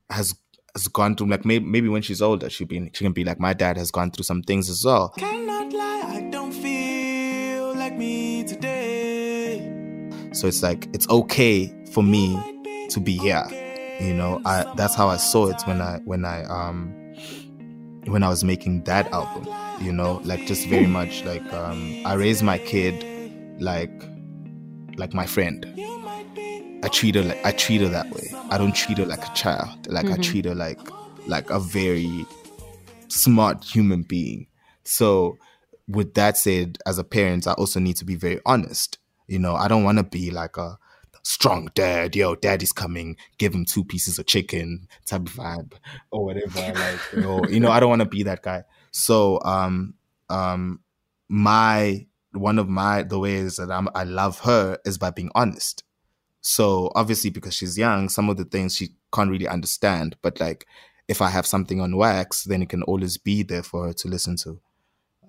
has 0.08 0.34
has 0.74 0.86
gone 0.86 1.16
through 1.16 1.26
like 1.26 1.44
maybe 1.44 1.64
maybe 1.64 1.88
when 1.88 2.02
she's 2.02 2.22
older, 2.22 2.48
she'll 2.48 2.68
be 2.68 2.90
she 2.94 3.04
can 3.04 3.12
be 3.12 3.24
like, 3.24 3.40
my 3.40 3.52
dad 3.52 3.76
has 3.76 3.90
gone 3.90 4.12
through 4.12 4.22
some 4.22 4.42
things 4.42 4.70
as 4.70 4.84
well. 4.84 5.08
Cannot 5.18 5.72
lie, 5.72 6.02
I 6.06 6.20
don't 6.30 6.52
feel 6.52 7.74
like 7.74 7.96
me 7.96 8.44
today. 8.44 9.58
So 10.32 10.46
it's 10.46 10.62
like 10.62 10.88
it's 10.94 11.08
okay 11.10 11.74
for 11.92 12.04
me 12.04 12.86
to 12.90 13.00
be 13.00 13.18
here. 13.18 13.69
You 14.00 14.14
know, 14.14 14.40
I 14.44 14.64
that's 14.76 14.94
how 14.94 15.08
I 15.08 15.16
saw 15.16 15.48
it 15.48 15.60
when 15.66 15.80
I 15.82 16.00
when 16.04 16.24
I 16.24 16.44
um 16.44 16.96
when 18.06 18.22
I 18.22 18.28
was 18.28 18.44
making 18.44 18.84
that 18.84 19.12
album. 19.12 19.46
You 19.78 19.92
know, 19.92 20.20
like 20.24 20.46
just 20.46 20.66
very 20.68 20.86
much 20.86 21.24
like 21.24 21.52
um 21.52 22.00
I 22.04 22.14
raised 22.14 22.42
my 22.42 22.58
kid 22.58 23.04
like 23.60 23.92
like 24.96 25.14
my 25.14 25.26
friend. 25.26 25.66
I 26.82 26.88
treat 26.88 27.14
her 27.14 27.22
like 27.22 27.40
I 27.44 27.52
treat 27.52 27.82
her 27.82 27.88
that 27.88 28.10
way. 28.10 28.38
I 28.50 28.58
don't 28.58 28.72
treat 28.74 28.98
her 28.98 29.06
like 29.06 29.26
a 29.26 29.32
child. 29.34 29.86
Like 29.88 30.10
I 30.10 30.16
treat 30.16 30.46
her 30.46 30.54
like 30.54 30.80
like 31.26 31.50
a 31.50 31.60
very 31.60 32.26
smart 33.08 33.64
human 33.64 34.02
being. 34.02 34.46
So 34.84 35.38
with 35.88 36.14
that 36.14 36.38
said, 36.38 36.78
as 36.86 36.98
a 36.98 37.04
parent, 37.04 37.46
I 37.46 37.52
also 37.54 37.80
need 37.80 37.96
to 37.96 38.04
be 38.04 38.16
very 38.16 38.40
honest. 38.46 38.98
You 39.28 39.38
know, 39.38 39.54
I 39.56 39.68
don't 39.68 39.84
want 39.84 39.98
to 39.98 40.04
be 40.04 40.30
like 40.30 40.56
a 40.56 40.78
strong 41.22 41.70
dad, 41.74 42.16
yo, 42.16 42.34
daddy's 42.34 42.72
coming, 42.72 43.16
give 43.38 43.54
him 43.54 43.64
two 43.64 43.84
pieces 43.84 44.18
of 44.18 44.26
chicken 44.26 44.88
type 45.06 45.22
of 45.22 45.32
vibe 45.32 45.72
or 46.10 46.24
whatever. 46.24 46.60
Like, 46.80 47.00
you 47.12 47.20
know, 47.20 47.44
you 47.46 47.60
know, 47.60 47.70
I 47.70 47.80
don't 47.80 47.90
want 47.90 48.00
to 48.00 48.08
be 48.08 48.22
that 48.24 48.42
guy. 48.42 48.64
So 48.90 49.40
um 49.44 49.94
um 50.28 50.80
my 51.28 52.06
one 52.32 52.58
of 52.58 52.68
my 52.68 53.02
the 53.02 53.18
ways 53.18 53.56
that 53.56 53.70
I'm, 53.70 53.88
I 53.94 54.04
love 54.04 54.40
her 54.40 54.78
is 54.84 54.98
by 54.98 55.10
being 55.10 55.30
honest. 55.34 55.84
So 56.40 56.90
obviously 56.94 57.30
because 57.30 57.54
she's 57.54 57.76
young, 57.76 58.08
some 58.08 58.28
of 58.30 58.36
the 58.36 58.44
things 58.44 58.76
she 58.76 58.90
can't 59.12 59.30
really 59.30 59.48
understand. 59.48 60.16
But 60.22 60.40
like 60.40 60.66
if 61.08 61.20
I 61.20 61.28
have 61.28 61.46
something 61.46 61.80
on 61.80 61.96
wax, 61.96 62.44
then 62.44 62.62
it 62.62 62.68
can 62.68 62.82
always 62.84 63.18
be 63.18 63.42
there 63.42 63.62
for 63.62 63.88
her 63.88 63.92
to 63.94 64.08
listen 64.08 64.36
to. 64.38 64.60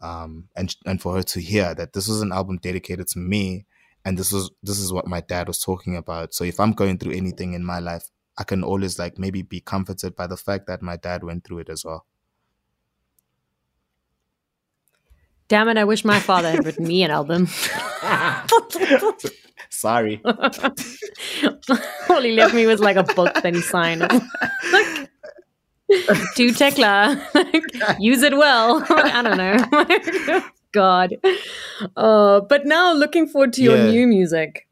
Um 0.02 0.48
and 0.56 0.76
and 0.86 1.02
for 1.02 1.16
her 1.16 1.24
to 1.24 1.42
hear 1.42 1.76
that 1.76 1.94
this 1.94 2.08
was 2.08 2.22
an 2.22 2.32
album 2.32 2.58
dedicated 2.58 3.08
to 3.10 3.20
me 3.20 3.66
and 4.06 4.18
this 4.18 4.32
was 4.32 4.52
this 4.64 4.80
is 4.80 4.92
what 4.92 5.08
my 5.08 5.22
dad 5.22 5.48
was 5.48 5.60
talking 5.60 5.96
about. 5.96 6.34
So 6.34 6.44
if 6.44 6.60
I'm 6.60 6.74
going 6.74 6.98
through 6.98 7.14
anything 7.14 7.54
in 7.54 7.64
my 7.64 7.80
life, 7.80 8.10
I 8.38 8.44
can 8.44 8.64
always 8.64 8.98
like 8.98 9.18
maybe 9.18 9.42
be 9.42 9.60
comforted 9.60 10.16
by 10.16 10.28
the 10.28 10.38
fact 10.38 10.68
that 10.68 10.82
my 10.82 10.98
dad 10.98 11.24
went 11.24 11.44
through 11.44 11.60
it 11.60 11.70
as 11.70 11.86
well. 11.86 12.06
Damn 15.48 15.68
it, 15.68 15.78
I 15.78 15.84
wish 15.84 16.06
my 16.06 16.20
father 16.20 16.50
had 16.50 16.66
written 16.66 16.88
me 16.88 17.04
an 17.04 17.12
album. 17.12 17.48
Sorry. 19.70 20.22
All 22.10 22.22
he 22.22 22.32
left 22.32 22.54
me 22.54 22.66
was 22.68 22.80
like 22.80 22.96
a 22.96 23.04
book 23.04 23.34
that 23.42 23.54
he 23.54 23.62
signed. 23.62 24.00
like, 24.02 25.10
to 26.36 26.52
Tecla. 26.54 27.28
use 28.00 28.24
it 28.24 28.38
well. 28.38 28.86
I 28.90 29.22
don't 29.22 29.38
know. 29.38 30.42
God. 30.72 31.16
Uh, 31.96 32.42
but 32.42 32.66
now 32.66 32.94
looking 32.94 33.28
forward 33.28 33.54
to 33.54 33.64
your 33.64 33.78
Yeah. 33.78 33.92
new 33.92 34.08
music. 34.08 34.68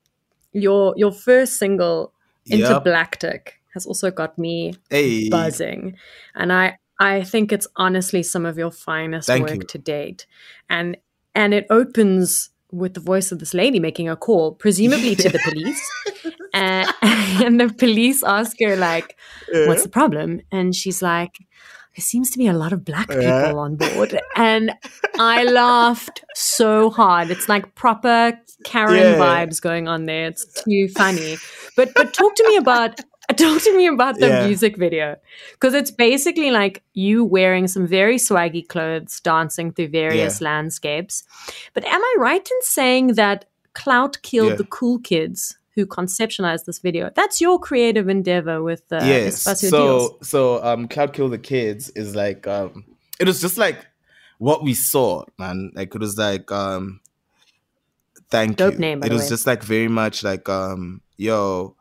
Your 0.54 0.94
your 0.98 1.12
first 1.12 1.58
single, 1.58 2.14
Yep. 2.46 2.60
Intergalactic, 2.60 3.60
has 3.74 3.86
also 3.86 4.10
got 4.12 4.38
me 4.38 4.74
Hey. 4.90 5.30
buzzing. 5.30 5.96
And 6.36 6.52
I 6.52 6.78
I 7.00 7.24
think 7.24 7.52
it's 7.54 7.68
honestly 7.78 8.24
some 8.24 8.46
of 8.46 8.58
your 8.58 8.72
finest 8.72 9.28
Thank 9.28 9.48
work 9.48 9.62
you. 9.62 9.68
to 9.68 9.78
date. 9.78 10.26
And 10.70 10.98
and 11.36 11.54
it 11.54 11.66
opens 11.70 12.50
with 12.72 12.94
the 12.94 13.00
voice 13.00 13.32
of 13.32 13.40
this 13.40 13.54
lady 13.54 13.80
making 13.80 14.10
a 14.10 14.16
call, 14.16 14.52
presumably 14.54 15.16
to 15.16 15.30
the 15.30 15.40
police. 15.50 15.82
and, 16.54 16.88
and 17.44 17.60
the 17.60 17.70
police 17.70 18.24
ask 18.24 18.58
her 18.62 18.76
like, 18.76 19.16
"What's 19.68 19.84
the 19.84 19.90
problem?" 19.90 20.42
And 20.52 20.76
she's 20.76 21.02
like, 21.02 21.38
"There 21.96 22.04
seems 22.04 22.30
to 22.32 22.38
be 22.38 22.48
a 22.48 22.54
lot 22.54 22.74
of 22.74 22.84
black 22.86 23.08
people 23.10 23.60
on 23.60 23.76
board." 23.76 24.20
And 24.36 24.72
I 25.20 25.44
laughed 25.44 26.24
so 26.36 26.90
hard. 26.90 27.30
It's 27.32 27.50
like 27.50 27.76
proper 27.76 28.40
Karen 28.64 28.96
Yeah. 28.96 29.18
vibes 29.18 29.62
going 29.62 29.88
on 29.88 30.06
there. 30.06 30.28
It's 30.28 30.46
too 30.64 30.88
funny. 30.96 31.38
But 31.76 31.94
but 31.96 32.14
talk 32.14 32.36
to 32.36 32.48
me 32.48 32.58
about 32.58 33.00
talk 33.38 33.62
to 33.62 33.78
me 33.78 33.86
about 33.86 34.18
the 34.20 34.28
Yeah. 34.28 34.48
music 34.48 34.76
video 34.76 35.16
because 35.54 35.76
it's 35.76 35.92
basically 35.92 36.50
like 36.50 36.82
you 36.94 37.24
wearing 37.24 37.68
some 37.68 37.86
very 37.86 38.16
swaggy 38.18 38.68
clothes 38.68 39.20
dancing 39.20 39.72
through 39.72 39.90
various 39.90 40.42
Yeah. 40.42 40.46
landscapes 40.50 41.24
but 41.76 41.86
am 41.86 42.02
i 42.02 42.16
right 42.18 42.50
in 42.52 42.62
saying 42.64 43.14
that 43.14 43.46
clout 43.74 44.18
killed 44.24 44.50
Yeah. 44.50 44.56
the 44.56 44.64
cool 44.64 44.98
kids 44.98 45.59
who 45.76 45.86
conceptualized 45.86 46.66
this 46.66 46.80
video 46.80 47.10
that's 47.16 47.40
your 47.40 47.60
creative 47.60 48.10
endeavor 48.10 48.62
with 48.62 48.84
uh, 48.92 49.02
yes. 49.04 49.44
Espacio 49.44 49.70
Dios. 49.70 49.72
So 49.72 50.18
so 50.22 50.64
um 50.64 50.88
Cloud 50.88 51.14
Kill 51.14 51.30
the 51.30 51.38
Kids 51.38 51.90
is 51.92 52.16
like 52.16 52.48
um 52.48 52.86
it 53.20 53.28
was 53.28 53.42
just 53.42 53.58
like 53.58 53.86
what 54.38 54.64
we 54.64 54.74
saw, 54.74 55.26
man. 55.38 55.72
Like 55.76 55.94
it 55.94 56.02
was 56.02 56.18
like 56.18 56.52
um 56.52 57.02
thank 58.30 58.58
Dope 58.58 58.74
you. 58.74 58.80
name, 58.80 59.04
it 59.04 59.12
was 59.12 59.24
way. 59.24 59.30
just 59.30 59.48
like 59.48 59.64
very 59.64 59.88
much 59.90 60.24
like 60.24 60.48
um 60.50 61.02
yo 61.18 61.76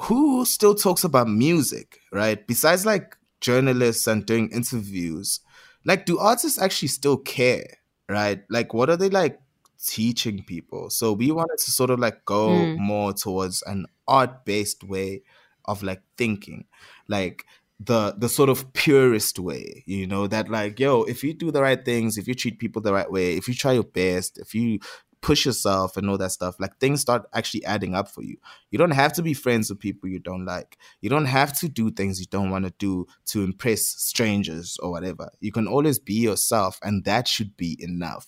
who 0.00 0.44
still 0.44 0.74
talks 0.74 1.04
about 1.04 1.28
music, 1.28 2.00
right? 2.12 2.44
Besides 2.46 2.84
like 2.84 3.16
journalists 3.40 4.06
and 4.06 4.26
doing 4.26 4.50
interviews, 4.50 5.40
like, 5.84 6.06
do 6.06 6.18
artists 6.18 6.60
actually 6.60 6.88
still 6.88 7.16
care? 7.16 7.66
Right? 8.08 8.42
Like, 8.50 8.74
what 8.74 8.90
are 8.90 8.96
they 8.96 9.08
like 9.08 9.38
teaching 9.86 10.44
people? 10.44 10.90
So 10.90 11.12
we 11.12 11.30
wanted 11.30 11.58
to 11.58 11.70
sort 11.70 11.90
of 11.90 11.98
like 11.98 12.24
go 12.24 12.72
Mm. 12.76 12.76
more 12.76 13.12
towards 13.12 13.62
an 13.62 13.86
art 14.08 14.44
based 14.44 14.84
way 14.84 15.22
of 15.64 15.82
like 15.82 16.02
thinking, 16.16 16.66
like 17.08 17.44
the 17.80 18.14
the 18.16 18.28
sort 18.28 18.48
of 18.50 18.72
purest 18.72 19.38
way, 19.38 19.82
you 19.86 20.06
know, 20.06 20.26
that 20.26 20.48
like, 20.48 20.78
yo, 20.78 21.02
if 21.04 21.24
you 21.24 21.34
do 21.34 21.50
the 21.50 21.62
right 21.62 21.84
things, 21.84 22.18
if 22.18 22.28
you 22.28 22.34
treat 22.34 22.58
people 22.58 22.80
the 22.82 22.92
right 22.92 23.10
way, 23.10 23.36
if 23.36 23.48
you 23.48 23.54
try 23.54 23.72
your 23.72 23.84
best, 23.84 24.38
if 24.38 24.54
you 24.54 24.78
push 25.20 25.46
yourself 25.46 25.96
and 25.96 26.08
all 26.10 26.18
that 26.18 26.30
stuff, 26.32 26.54
like 26.60 26.78
things 26.78 27.00
start 27.00 27.24
actually 27.32 27.64
adding 27.64 27.94
up 27.94 28.08
for 28.08 28.22
you. 28.22 28.36
You 28.70 28.78
don't 28.78 28.90
have 28.90 29.12
to 29.14 29.22
be 29.22 29.32
friends 29.32 29.70
with 29.70 29.80
people 29.80 30.08
you 30.08 30.18
don't 30.18 30.44
like. 30.44 30.76
You 31.00 31.08
don't 31.08 31.24
have 31.24 31.58
to 31.60 31.68
do 31.68 31.90
things 31.90 32.20
you 32.20 32.26
don't 32.26 32.50
want 32.50 32.66
to 32.66 32.74
do 32.78 33.06
to 33.26 33.42
impress 33.42 33.86
strangers 33.86 34.76
or 34.82 34.90
whatever. 34.90 35.30
You 35.40 35.50
can 35.50 35.66
always 35.66 35.98
be 35.98 36.14
yourself, 36.14 36.78
and 36.82 37.04
that 37.04 37.26
should 37.26 37.56
be 37.56 37.76
enough, 37.82 38.26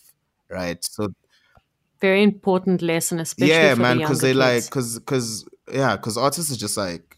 right? 0.49 0.83
So 0.83 1.09
Very 2.01 2.23
important 2.23 2.83
lesson, 2.83 3.21
especially 3.21 3.55
yeah, 3.55 3.75
man, 3.75 3.99
because 3.99 4.23
younger 4.23 4.27
they 4.27 4.35
like, 4.35 4.65
because 4.65 4.99
because 4.99 5.49
yeah, 5.73 5.97
because 5.97 6.17
artists 6.17 6.53
are 6.53 6.57
just 6.57 6.77
like 6.77 7.17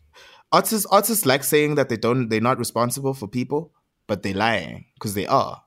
artists. 0.52 0.86
Artists 0.86 1.26
like 1.26 1.44
saying 1.44 1.74
that 1.76 1.88
they 1.88 1.96
don't, 1.96 2.28
they're 2.28 2.40
not 2.40 2.58
responsible 2.58 3.14
for 3.14 3.26
people, 3.26 3.72
but 4.06 4.22
they're 4.22 4.34
lying 4.34 4.86
because 4.94 5.14
they 5.14 5.26
are. 5.26 5.62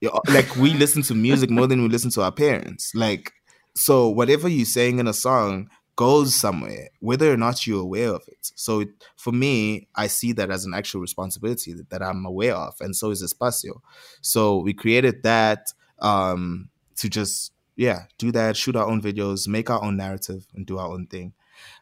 Yeah, 0.00 0.10
like 0.28 0.54
we 0.56 0.74
listen 0.74 1.02
to 1.02 1.14
music 1.14 1.50
more 1.50 1.66
than 1.66 1.82
we 1.82 1.88
listen 1.88 2.10
to 2.12 2.22
our 2.22 2.32
parents. 2.32 2.94
Like, 2.94 3.32
so 3.74 4.08
whatever 4.08 4.48
you're 4.48 4.66
saying 4.66 4.98
in 4.98 5.08
a 5.08 5.12
song 5.12 5.68
goes 5.96 6.34
somewhere, 6.34 6.88
whether 7.00 7.32
or 7.32 7.36
not 7.36 7.66
you're 7.66 7.82
aware 7.82 8.10
of 8.10 8.22
it. 8.28 8.52
So 8.54 8.80
it, 8.80 8.88
for 9.16 9.32
me, 9.32 9.88
I 9.96 10.06
see 10.06 10.32
that 10.34 10.50
as 10.50 10.64
an 10.64 10.72
actual 10.72 11.00
responsibility 11.00 11.72
that, 11.72 11.90
that 11.90 12.02
I'm 12.02 12.24
aware 12.24 12.54
of, 12.54 12.74
and 12.80 12.94
so 12.94 13.10
is 13.10 13.22
Espacio. 13.22 13.80
So 14.20 14.58
we 14.58 14.74
created 14.74 15.24
that 15.24 15.72
um, 15.98 16.68
to 16.96 17.08
just 17.08 17.52
yeah 17.78 18.04
do 18.18 18.30
that, 18.32 18.56
shoot 18.58 18.76
our 18.76 18.86
own 18.86 19.00
videos, 19.00 19.48
make 19.48 19.70
our 19.70 19.82
own 19.82 19.96
narrative, 19.96 20.46
and 20.54 20.66
do 20.66 20.78
our 20.78 20.88
own 20.88 21.06
thing. 21.06 21.32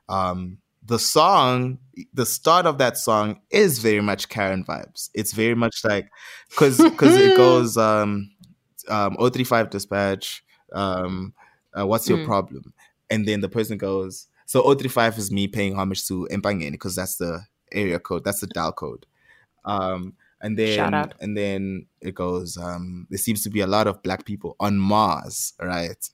Um, 0.08 0.58
the 0.84 0.98
song, 1.00 1.78
the 2.14 2.26
start 2.26 2.66
of 2.66 2.78
that 2.78 2.96
song 2.96 3.40
is 3.50 3.80
very 3.80 4.00
much 4.02 4.28
Karen 4.28 4.64
vibes. 4.64 5.10
It's 5.14 5.32
very 5.32 5.56
much 5.56 5.84
like 5.84 6.10
because 6.50 6.78
because 6.78 7.16
it 7.16 7.34
goes 7.36 7.76
um 7.76 8.30
um 8.88 9.16
035 9.16 9.70
dispatch 9.70 10.44
um 10.72 11.34
uh, 11.78 11.86
what's 11.86 12.08
your 12.08 12.18
Mm. 12.18 12.24
problem 12.26 12.72
and 13.10 13.26
then 13.26 13.40
the 13.40 13.48
person 13.48 13.78
goes 13.78 14.28
so 14.46 14.62
035 14.62 15.18
is 15.18 15.32
me 15.32 15.48
paying 15.48 15.74
homage 15.74 16.06
to 16.06 16.28
Empangeni 16.30 16.72
because 16.72 16.94
that's 16.94 17.16
the 17.16 17.40
area 17.72 17.98
code 17.98 18.24
that's 18.24 18.40
the 18.40 18.46
dial 18.48 18.72
code 18.72 19.06
um 19.64 20.14
and 20.40 20.58
then 20.58 20.92
and 21.20 21.36
then 21.36 21.86
it 22.00 22.14
goes 22.14 22.56
um 22.56 23.06
there 23.10 23.18
seems 23.18 23.42
to 23.42 23.50
be 23.50 23.60
a 23.60 23.66
lot 23.66 23.86
of 23.86 24.02
black 24.02 24.24
people 24.24 24.54
on 24.60 24.76
Mars 24.78 25.54
right? 25.60 26.10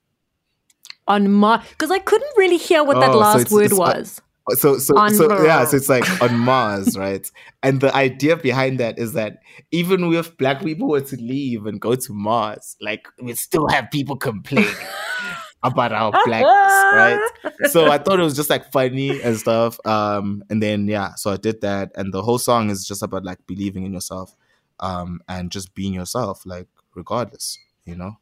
On 1.09 1.31
Mars, 1.33 1.65
because 1.71 1.91
I 1.91 1.99
couldn't 1.99 2.33
really 2.37 2.57
hear 2.59 2.85
what 2.85 3.01
that 3.01 3.11
Oh, 3.11 3.15
so 3.15 3.19
last 3.19 3.41
it's- 3.41 3.53
word 3.53 3.65
it's, 3.65 3.75
uh, 3.75 3.77
was. 3.79 4.21
so 4.59 4.79
so 4.79 4.97
On 4.97 5.13
so 5.15 5.45
yeah 5.45 5.65
so 5.65 5.77
it's 5.77 5.89
like 5.89 6.05
on 6.23 6.37
mars 6.39 6.97
right? 7.05 7.29
And 7.63 7.81
the 7.81 7.95
idea 7.95 8.37
behind 8.37 8.79
that 8.81 8.99
is 8.99 9.13
that 9.15 9.39
even 9.71 10.13
if 10.13 10.37
black 10.37 10.63
people 10.63 10.89
were 10.89 11.01
to 11.01 11.17
leave 11.17 11.67
and 11.67 11.81
go 11.81 11.95
to 11.95 12.13
mars 12.13 12.77
like 12.81 13.07
we 13.23 13.35
still 13.35 13.69
have 13.69 13.91
people 13.93 14.17
complaining 14.17 14.75
about 15.65 15.93
our 15.93 16.11
blackness 16.25 16.43
right? 16.45 17.21
so 17.71 17.91
i 17.91 17.99
thought 17.99 18.19
it 18.19 18.23
was 18.23 18.37
just 18.37 18.51
like 18.51 18.71
funny 18.73 19.21
and 19.23 19.37
stuff 19.37 19.79
um 19.87 20.43
and 20.51 20.63
then 20.63 20.87
yeah 20.89 21.15
so 21.15 21.31
i 21.31 21.37
did 21.37 21.61
that 21.61 21.91
and 21.95 22.13
the 22.13 22.23
whole 22.23 22.39
song 22.39 22.71
is 22.71 22.87
just 22.87 23.03
about 23.03 23.25
like 23.25 23.39
believing 23.47 23.85
in 23.85 23.93
yourself 23.93 24.35
um 24.81 25.21
and 25.29 25.51
just 25.51 25.75
being 25.75 25.95
yourself 25.95 26.45
like 26.45 26.69
regardless 26.95 27.59
you 27.85 27.95
know 27.95 28.17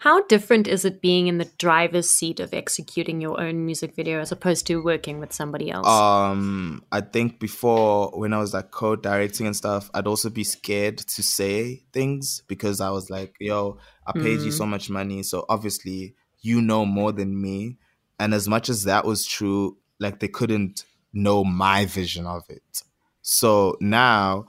How 0.00 0.22
different 0.26 0.68
is 0.68 0.84
it 0.84 1.02
being 1.02 1.26
in 1.26 1.38
the 1.38 1.50
driver's 1.58 2.08
seat 2.08 2.38
of 2.38 2.54
executing 2.54 3.20
your 3.20 3.40
own 3.40 3.66
music 3.66 3.96
video 3.96 4.20
as 4.20 4.30
opposed 4.30 4.64
to 4.68 4.80
working 4.80 5.18
with 5.18 5.32
somebody 5.32 5.72
else? 5.72 5.88
Um, 5.88 6.84
I 6.92 7.00
think 7.00 7.40
before 7.40 8.12
when 8.14 8.32
I 8.32 8.38
was 8.38 8.54
like 8.54 8.70
co-directing 8.70 9.46
and 9.46 9.56
stuff, 9.56 9.90
I'd 9.92 10.06
also 10.06 10.30
be 10.30 10.44
scared 10.44 10.98
to 10.98 11.22
say 11.22 11.82
things 11.92 12.44
because 12.46 12.80
I 12.80 12.90
was 12.90 13.10
like, 13.10 13.34
"Yo, 13.40 13.78
I 14.06 14.12
paid 14.12 14.40
you 14.40 14.52
so 14.52 14.66
much 14.66 14.88
money, 14.88 15.24
so 15.24 15.44
obviously 15.48 16.14
you 16.42 16.62
know 16.62 16.86
more 16.86 17.10
than 17.10 17.40
me." 17.40 17.78
And 18.20 18.34
as 18.34 18.48
much 18.48 18.68
as 18.68 18.84
that 18.84 19.04
was 19.04 19.26
true, 19.26 19.78
like 19.98 20.20
they 20.20 20.28
couldn't 20.28 20.84
know 21.12 21.42
my 21.42 21.86
vision 21.86 22.24
of 22.24 22.44
it. 22.48 22.82
So 23.22 23.76
now 23.80 24.46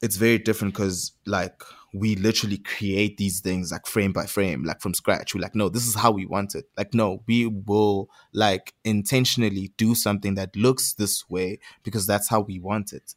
it's 0.00 0.16
very 0.16 0.38
different 0.38 0.72
because 0.72 1.12
like 1.26 1.62
we 1.92 2.16
literally 2.16 2.58
create 2.58 3.16
these 3.16 3.40
things 3.40 3.72
like 3.72 3.86
frame 3.86 4.12
by 4.12 4.26
frame, 4.26 4.64
like 4.64 4.80
from 4.80 4.94
scratch. 4.94 5.34
We're 5.34 5.40
like, 5.40 5.54
no, 5.54 5.68
this 5.68 5.86
is 5.86 5.94
how 5.94 6.10
we 6.10 6.26
want 6.26 6.54
it. 6.54 6.66
Like, 6.76 6.94
no, 6.94 7.22
we 7.26 7.46
will 7.46 8.10
like 8.32 8.74
intentionally 8.84 9.72
do 9.76 9.94
something 9.94 10.34
that 10.34 10.54
looks 10.54 10.92
this 10.94 11.28
way 11.28 11.60
because 11.82 12.06
that's 12.06 12.28
how 12.28 12.40
we 12.40 12.58
want 12.58 12.92
it. 12.92 13.14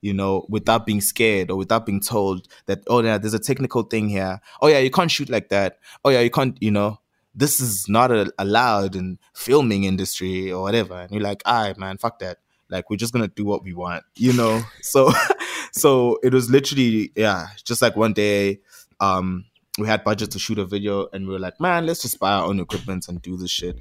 You 0.00 0.14
know, 0.14 0.46
without 0.48 0.84
being 0.84 1.00
scared 1.00 1.50
or 1.50 1.56
without 1.56 1.86
being 1.86 2.00
told 2.00 2.46
that, 2.66 2.80
oh 2.88 3.02
yeah, 3.02 3.18
there's 3.18 3.34
a 3.34 3.38
technical 3.38 3.82
thing 3.82 4.08
here. 4.08 4.40
Oh 4.60 4.68
yeah, 4.68 4.78
you 4.78 4.90
can't 4.90 5.10
shoot 5.10 5.30
like 5.30 5.48
that. 5.48 5.78
Oh 6.04 6.10
yeah, 6.10 6.20
you 6.20 6.30
can't, 6.30 6.56
you 6.60 6.70
know, 6.70 7.00
this 7.34 7.58
is 7.58 7.88
not 7.88 8.10
a, 8.10 8.32
allowed 8.38 8.96
in 8.96 9.18
filming 9.34 9.84
industry 9.84 10.52
or 10.52 10.62
whatever. 10.62 10.94
And 10.94 11.10
you're 11.10 11.22
like, 11.22 11.42
all 11.44 11.62
right, 11.62 11.78
man, 11.78 11.98
fuck 11.98 12.18
that. 12.20 12.38
Like 12.74 12.90
we're 12.90 12.96
just 12.96 13.12
gonna 13.12 13.28
do 13.28 13.44
what 13.44 13.62
we 13.62 13.72
want, 13.72 14.02
you 14.16 14.32
know. 14.32 14.60
So, 14.82 15.12
so 15.72 16.18
it 16.24 16.34
was 16.34 16.50
literally, 16.50 17.12
yeah, 17.14 17.46
just 17.62 17.80
like 17.80 17.94
one 17.94 18.12
day, 18.12 18.58
um, 18.98 19.44
we 19.78 19.86
had 19.86 20.02
budget 20.02 20.32
to 20.32 20.40
shoot 20.40 20.58
a 20.58 20.64
video, 20.64 21.06
and 21.12 21.24
we 21.28 21.34
were 21.34 21.38
like, 21.38 21.60
man, 21.60 21.86
let's 21.86 22.02
just 22.02 22.18
buy 22.18 22.32
our 22.32 22.46
own 22.46 22.58
equipment 22.58 23.06
and 23.06 23.22
do 23.22 23.36
this 23.36 23.52
shit. 23.52 23.78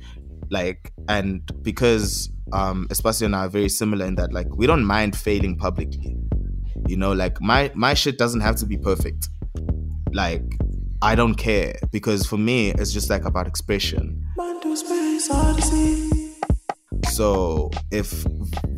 Like, 0.52 0.94
and 1.08 1.42
because 1.64 2.30
um, 2.52 2.88
Espacio 2.90 3.24
and 3.26 3.36
I 3.36 3.46
are 3.46 3.50
very 3.50 3.68
similar 3.68 4.06
in 4.06 4.14
that, 4.16 4.32
like, 4.32 4.56
we 4.56 4.68
don't 4.68 4.86
mind 4.86 5.18
failing 5.18 5.58
publicly. 5.58 6.16
You 6.88 6.96
know, 6.96 7.14
like 7.14 7.42
my 7.42 7.72
my 7.74 7.96
shit 7.96 8.20
doesn't 8.20 8.42
have 8.42 8.58
to 8.58 8.68
be 8.68 8.78
perfect. 8.78 9.28
Like, 10.12 10.44
I 11.02 11.16
don't 11.16 11.34
care 11.34 11.80
because 11.92 12.28
for 12.28 12.38
me, 12.38 12.74
it's 12.74 12.94
just 12.94 13.10
like 13.10 13.26
about 13.26 13.48
expression. 13.48 14.24
So 17.12 17.70
if 17.92 18.24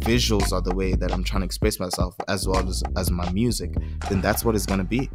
visuals 0.01 0.51
are 0.51 0.61
the 0.61 0.75
way 0.75 0.93
that 0.95 1.11
I'm 1.11 1.23
trying 1.23 1.41
to 1.41 1.45
express 1.45 1.79
myself 1.79 2.15
as 2.27 2.47
well 2.47 2.67
as 2.67 2.83
as 2.97 3.09
my 3.11 3.29
music, 3.31 3.71
then 4.09 4.21
that's 4.21 4.43
what 4.43 4.55
it's 4.55 4.65
gonna 4.65 4.83
be. 4.83 5.09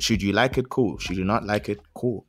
Should 0.00 0.22
you 0.22 0.32
like 0.32 0.58
it, 0.58 0.68
cool. 0.68 0.98
Should 0.98 1.16
you 1.16 1.24
not 1.24 1.44
like 1.44 1.68
it, 1.68 1.80
cool. 1.94 2.26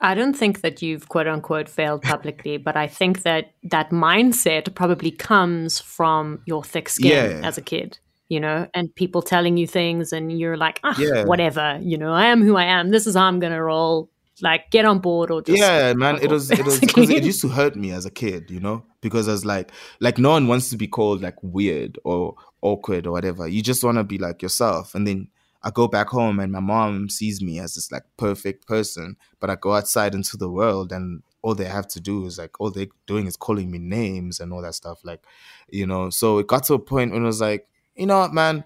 I 0.00 0.14
don't 0.14 0.34
think 0.36 0.60
that 0.60 0.82
you've 0.82 1.08
quote 1.08 1.26
unquote 1.26 1.68
failed 1.68 2.02
publicly, 2.02 2.56
but 2.66 2.76
I 2.76 2.86
think 2.86 3.22
that 3.22 3.52
that 3.64 3.90
mindset 3.90 4.74
probably 4.74 5.10
comes 5.10 5.80
from 5.80 6.40
your 6.46 6.62
thick 6.62 6.88
skin 6.88 7.40
Yeah. 7.40 7.46
as 7.46 7.56
a 7.58 7.62
kid, 7.62 7.98
you 8.28 8.38
know, 8.40 8.68
and 8.74 8.94
people 8.94 9.22
telling 9.22 9.56
you 9.56 9.66
things 9.66 10.12
and 10.12 10.36
you're 10.38 10.56
like, 10.56 10.80
ah, 10.84 10.94
Yeah. 10.98 11.24
whatever, 11.24 11.78
you 11.82 11.96
know, 11.96 12.12
I 12.12 12.26
am 12.26 12.42
who 12.42 12.56
I 12.56 12.64
am. 12.64 12.90
This 12.90 13.06
is 13.06 13.14
how 13.16 13.24
I'm 13.24 13.40
going 13.40 13.52
to 13.52 13.62
roll. 13.62 14.10
Like, 14.42 14.70
get 14.70 14.84
on 14.84 14.98
board 14.98 15.30
or 15.30 15.42
just. 15.42 15.58
yeah, 15.58 15.92
man. 15.92 16.18
It 16.20 16.30
was 16.30 16.50
it 16.50 16.64
was 16.64 16.80
because 16.80 17.08
it 17.10 17.22
used 17.22 17.40
to 17.42 17.48
hurt 17.48 17.76
me 17.76 17.92
as 17.92 18.04
a 18.04 18.10
kid, 18.10 18.50
you 18.50 18.60
know, 18.60 18.84
because 19.00 19.28
I 19.28 19.32
was 19.32 19.44
like 19.44 19.70
like 20.00 20.18
no 20.18 20.30
one 20.30 20.48
wants 20.48 20.70
to 20.70 20.76
be 20.76 20.88
called 20.88 21.22
like 21.22 21.36
weird 21.42 21.98
or 22.04 22.34
awkward 22.62 23.06
or 23.06 23.12
whatever. 23.12 23.46
You 23.46 23.62
just 23.62 23.84
want 23.84 23.98
to 23.98 24.04
be 24.04 24.18
like 24.18 24.42
yourself, 24.42 24.94
and 24.94 25.06
then. 25.06 25.28
I 25.66 25.70
go 25.70 25.88
back 25.88 26.08
home 26.08 26.40
and 26.40 26.52
my 26.52 26.60
mom 26.60 27.08
sees 27.08 27.40
me 27.40 27.58
as 27.58 27.74
this 27.74 27.90
like 27.90 28.02
perfect 28.18 28.66
person, 28.66 29.16
but 29.40 29.48
I 29.48 29.54
go 29.54 29.72
outside 29.72 30.14
into 30.14 30.36
the 30.36 30.50
world 30.50 30.92
and 30.92 31.22
all 31.44 31.54
they 31.54 31.66
have 31.66 31.86
to 31.88 32.00
do 32.00 32.24
is 32.24 32.38
like 32.38 32.58
all 32.58 32.70
they're 32.70 32.86
doing 33.06 33.26
is 33.26 33.36
calling 33.36 33.70
me 33.70 33.78
names 33.78 34.40
and 34.40 34.50
all 34.50 34.62
that 34.62 34.74
stuff. 34.74 35.04
Like, 35.04 35.22
you 35.68 35.86
know, 35.86 36.08
so 36.08 36.38
it 36.38 36.46
got 36.46 36.64
to 36.64 36.74
a 36.74 36.78
point 36.78 37.12
when 37.12 37.22
it 37.22 37.26
was 37.26 37.42
like, 37.42 37.68
you 37.94 38.06
know 38.06 38.20
what, 38.20 38.32
man, 38.32 38.64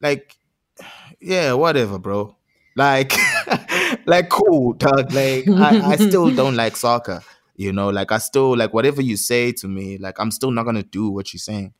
like, 0.00 0.36
yeah, 1.20 1.52
whatever, 1.54 1.98
bro. 1.98 2.36
Like, 2.76 3.12
like 4.06 4.28
cool, 4.28 4.74
dog. 4.74 5.12
Like, 5.12 5.50
I, 5.56 5.92
I 5.92 5.96
still 5.96 6.30
don't 6.30 6.56
like 6.56 6.76
soccer. 6.76 7.22
You 7.56 7.72
know, 7.72 7.90
like 7.90 8.10
I 8.12 8.18
still 8.18 8.56
like 8.56 8.72
whatever 8.72 9.02
you 9.02 9.16
say 9.16 9.52
to 9.52 9.68
me. 9.68 9.98
Like, 9.98 10.18
I'm 10.18 10.30
still 10.30 10.50
not 10.50 10.64
gonna 10.64 10.82
do 10.82 11.10
what 11.10 11.32
you're 11.32 11.38
saying 11.38 11.74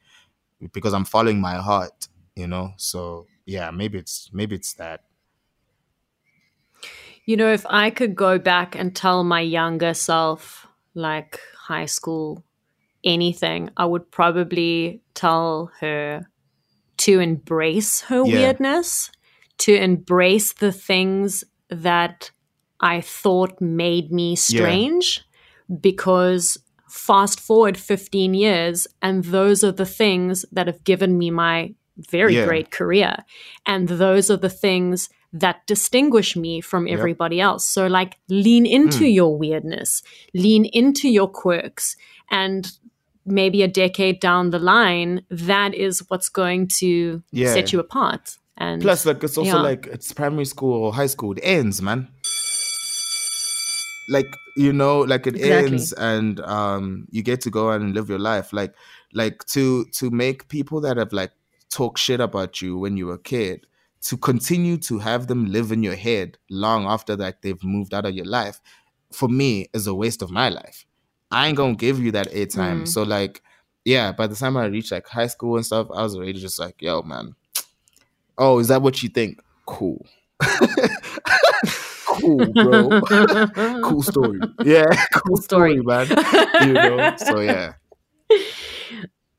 because 0.72 0.94
I'm 0.94 1.04
following 1.04 1.40
my 1.40 1.56
heart. 1.56 2.08
You 2.36 2.46
know, 2.46 2.72
so 2.76 3.26
yeah, 3.46 3.70
maybe 3.70 3.98
it's 3.98 4.30
maybe 4.32 4.56
it's 4.56 4.74
that. 4.74 5.04
You 7.24 7.36
know, 7.36 7.52
if 7.52 7.64
I 7.68 7.90
could 7.90 8.14
go 8.14 8.38
back 8.38 8.74
and 8.74 8.94
tell 8.94 9.24
my 9.24 9.40
younger 9.40 9.94
self, 9.94 10.66
like 10.94 11.38
high 11.56 11.86
school, 11.86 12.44
anything, 13.04 13.70
I 13.76 13.84
would 13.86 14.10
probably 14.10 15.02
tell 15.14 15.70
her 15.80 16.28
to 16.98 17.20
embrace 17.20 18.02
her 18.02 18.24
Yeah. 18.24 18.34
weirdness, 18.34 19.10
to 19.58 19.74
embrace 19.74 20.52
the 20.54 20.72
things 20.72 21.44
that 21.70 22.30
I 22.80 23.00
thought 23.00 23.60
made 23.60 24.10
me 24.12 24.36
strange, 24.36 25.22
because 25.80 26.58
fast 26.88 27.38
forward 27.40 27.76
15 27.76 28.34
years, 28.34 28.86
and 29.02 29.24
those 29.24 29.62
are 29.62 29.72
the 29.72 29.86
things 29.86 30.44
that 30.52 30.66
have 30.66 30.82
given 30.84 31.16
me 31.18 31.30
my 31.30 31.74
very 32.08 32.34
Yeah. 32.36 32.46
great 32.46 32.70
career. 32.70 33.16
And 33.66 33.88
those 33.88 34.30
are 34.30 34.36
the 34.38 34.48
things 34.48 35.08
that 35.32 35.64
distinguish 35.66 36.34
me 36.34 36.60
from 36.60 36.88
everybody 36.88 37.40
else. 37.40 37.64
So, 37.64 37.86
like, 37.86 38.16
lean 38.28 38.66
into 38.66 39.00
Hmm. 39.04 39.04
your 39.20 39.38
weirdness, 39.38 40.02
lean 40.34 40.64
into 40.64 41.08
your 41.08 41.28
quirks, 41.28 41.96
and 42.30 42.72
maybe 43.26 43.62
a 43.62 43.68
decade 43.68 44.18
down 44.18 44.50
the 44.50 44.58
line, 44.58 45.22
that 45.30 45.74
is 45.74 46.02
what's 46.08 46.28
going 46.28 46.66
to 46.78 47.22
Yeah. 47.30 47.52
set 47.52 47.72
you 47.72 47.78
apart. 47.78 48.38
And 48.60 48.80
Plus, 48.82 49.06
like 49.06 49.24
it's 49.24 49.38
also 49.38 49.56
Yeah. 49.56 49.62
like 49.62 49.86
it's 49.86 50.12
primary 50.12 50.44
school 50.44 50.74
or 50.84 50.92
high 50.92 51.06
school. 51.06 51.32
It 51.32 51.40
ends, 51.42 51.80
man. 51.80 52.08
Like 54.08 54.26
you 54.56 54.72
know, 54.72 55.00
like 55.00 55.26
it 55.26 55.36
Exactly. 55.36 55.72
ends, 55.72 55.92
and 55.94 56.40
um, 56.40 57.06
you 57.10 57.22
get 57.22 57.40
to 57.42 57.50
go 57.50 57.70
out 57.70 57.80
and 57.80 57.94
live 57.94 58.08
your 58.08 58.18
life. 58.18 58.52
Like, 58.52 58.74
like 59.14 59.44
to 59.46 59.84
to 59.98 60.10
make 60.10 60.48
people 60.48 60.80
that 60.82 60.96
have 60.96 61.12
like 61.12 61.30
talk 61.70 61.96
shit 61.96 62.20
about 62.20 62.60
you 62.60 62.76
when 62.76 62.96
you 62.96 63.06
were 63.06 63.14
a 63.14 63.18
kid 63.18 63.66
to 64.02 64.16
continue 64.16 64.76
to 64.78 64.98
have 64.98 65.26
them 65.28 65.46
live 65.52 65.70
in 65.70 65.82
your 65.82 65.94
head 65.94 66.36
long 66.50 66.86
after 66.86 67.14
that 67.16 67.42
they've 67.42 67.62
moved 67.62 67.94
out 67.94 68.04
of 68.06 68.14
your 68.14 68.24
life. 68.26 68.60
For 69.12 69.28
me, 69.28 69.68
is 69.72 69.86
a 69.86 69.94
waste 69.94 70.22
of 70.22 70.30
my 70.30 70.48
life. 70.48 70.84
I 71.30 71.46
ain't 71.48 71.56
gonna 71.56 71.74
give 71.76 72.00
you 72.00 72.10
that 72.12 72.30
airtime. 72.32 72.82
Mm. 72.82 72.88
So 72.88 73.04
like, 73.04 73.42
yeah. 73.84 74.10
By 74.12 74.26
the 74.26 74.34
time 74.34 74.56
I 74.56 74.66
reached 74.66 74.90
like 74.92 75.06
high 75.06 75.28
school 75.28 75.56
and 75.56 75.64
stuff, 75.64 75.86
I 75.94 76.02
was 76.02 76.16
already 76.16 76.34
just 76.34 76.58
like, 76.58 76.82
yo, 76.82 77.02
man. 77.02 77.34
Oh, 78.38 78.58
is 78.58 78.68
that 78.68 78.82
what 78.82 79.02
you 79.02 79.08
think? 79.08 79.40
Cool. 79.66 80.06
cool, 82.06 82.52
bro. 82.52 83.00
cool 83.82 84.02
story. 84.02 84.40
Yeah, 84.64 84.90
cool 85.14 85.36
story. 85.36 85.80
man. 85.80 86.08
You 86.60 86.72
know, 86.72 87.14
so 87.16 87.40
yeah. 87.40 87.74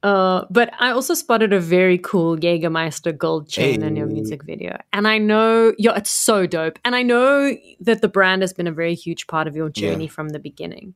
Uh, 0.04 0.46
but 0.50 0.74
I 0.80 0.92
also 0.92 1.14
spotted 1.14 1.54
a 1.54 1.60
very 1.60 2.00
cool 2.00 2.36
Jägermeister 2.36 3.16
gold 3.16 3.48
chain 3.48 3.84
in 3.84 3.96
your 3.96 4.08
music 4.08 4.44
video. 4.44 4.80
And 4.92 5.08
I 5.08 5.20
know, 5.20 5.74
yeah, 5.78 5.96
it's 5.96 6.10
so 6.10 6.48
dope. 6.48 6.80
And 6.84 6.96
I 6.96 7.04
know 7.04 7.56
that 7.82 8.02
the 8.02 8.08
brand 8.08 8.42
has 8.42 8.52
been 8.52 8.66
a 8.66 8.72
very 8.72 8.96
huge 8.96 9.28
part 9.28 9.48
of 9.48 9.56
your 9.56 9.70
journey 9.70 10.08
from 10.08 10.30
the 10.30 10.40
beginning. 10.40 10.96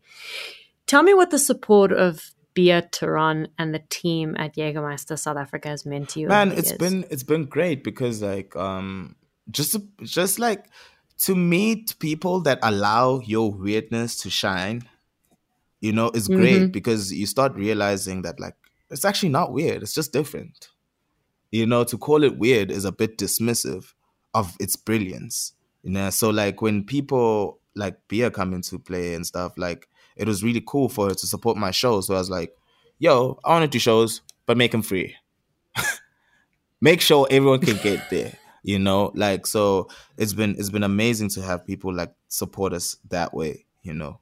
Tell 0.88 1.04
me 1.04 1.14
what 1.14 1.30
the 1.30 1.38
support 1.40 1.92
of 1.92 2.32
Bia 2.56 2.82
Tehran 2.82 3.50
and 3.60 3.74
the 3.76 3.84
team 3.90 4.36
at 4.40 4.56
Jägermeister 4.56 5.20
South 5.20 5.38
Africa 5.38 5.68
has 5.70 5.86
meant 5.86 6.10
to 6.10 6.20
you. 6.22 6.28
man 6.28 6.52
it's 6.52 6.70
years. 6.72 6.78
been 6.80 7.06
it's 7.12 7.24
been 7.24 7.46
great 7.46 7.84
because 7.84 8.22
like 8.24 8.56
um 8.56 9.16
just 9.52 9.78
just 10.02 10.40
like 10.40 10.66
to 11.20 11.36
meet 11.36 11.96
people 12.00 12.42
that 12.42 12.58
allow 12.64 13.20
your 13.20 13.52
weirdness 13.52 14.16
to 14.22 14.30
shine 14.30 14.82
you 15.82 15.92
know 15.92 16.10
is 16.14 16.28
great 16.28 16.64
Mhm. 16.64 16.72
because 16.72 17.14
you 17.14 17.26
start 17.26 17.54
realizing 17.56 18.22
that 18.24 18.40
like 18.40 18.56
it's 18.90 19.06
actually 19.06 19.30
not 19.30 19.52
weird 19.54 19.84
it's 19.84 19.94
just 19.94 20.12
different 20.14 20.70
you 21.52 21.66
know 21.66 21.84
to 21.84 21.98
call 21.98 22.24
it 22.24 22.38
weird 22.38 22.72
is 22.72 22.86
a 22.86 22.92
bit 22.92 23.18
dismissive 23.18 23.94
of 24.34 24.56
its 24.60 24.76
brilliance 24.76 25.54
you 25.84 25.92
know 25.92 26.10
so 26.10 26.30
like 26.30 26.62
when 26.62 26.84
people 26.84 27.60
like 27.76 27.96
beer 28.08 28.30
come 28.32 28.54
into 28.54 28.80
play 28.80 29.14
and 29.14 29.26
stuff 29.28 29.58
like 29.58 29.88
it 30.16 30.28
was 30.28 30.44
really 30.44 30.64
cool 30.66 30.90
for 30.90 31.10
her 31.10 31.14
to 31.16 31.28
support 31.28 31.58
my 31.58 31.72
show 31.72 32.02
so 32.02 32.16
i 32.16 32.18
was 32.18 32.30
like 32.30 32.56
yo 33.00 33.40
i 33.44 33.50
want 33.50 33.64
to 33.64 33.68
do 33.68 33.80
shows 33.80 34.22
but 34.46 34.58
make 34.58 34.72
them 34.72 34.82
free 34.82 35.16
make 36.82 37.02
sure 37.02 37.28
everyone 37.30 37.60
can 37.60 37.78
get 37.78 38.00
there 38.10 38.34
you 38.64 38.80
know 38.80 39.12
like 39.16 39.46
so 39.46 39.88
it's 40.18 40.34
been 40.34 40.56
it's 40.58 40.70
been 40.70 40.84
amazing 40.84 41.30
to 41.30 41.42
have 41.42 41.66
people 41.66 41.94
like 41.94 42.14
support 42.28 42.74
us 42.74 42.98
that 43.10 43.34
way 43.34 43.66
you 43.84 43.94
know 43.94 44.20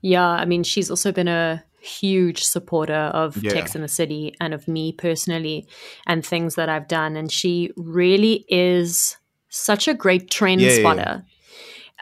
Yeah, 0.00 0.28
I 0.28 0.44
mean, 0.44 0.62
she's 0.62 0.90
also 0.90 1.10
been 1.10 1.26
a 1.26 1.64
huge 1.80 2.44
supporter 2.44 2.94
of 3.14 3.36
Yeah. 3.42 3.52
Tex 3.54 3.74
in 3.74 3.82
the 3.82 3.88
City 3.88 4.34
and 4.40 4.54
of 4.54 4.68
me 4.68 4.92
personally 4.92 5.66
and 6.06 6.24
things 6.24 6.54
that 6.54 6.68
I've 6.68 6.88
done. 6.88 7.16
And 7.16 7.30
she 7.30 7.72
really 7.76 8.44
is 8.48 9.16
such 9.48 9.88
a 9.88 9.94
great 9.94 10.30
trend 10.30 10.60
Yeah, 10.60 10.70
yeah, 10.70 10.94
yeah. 10.94 11.20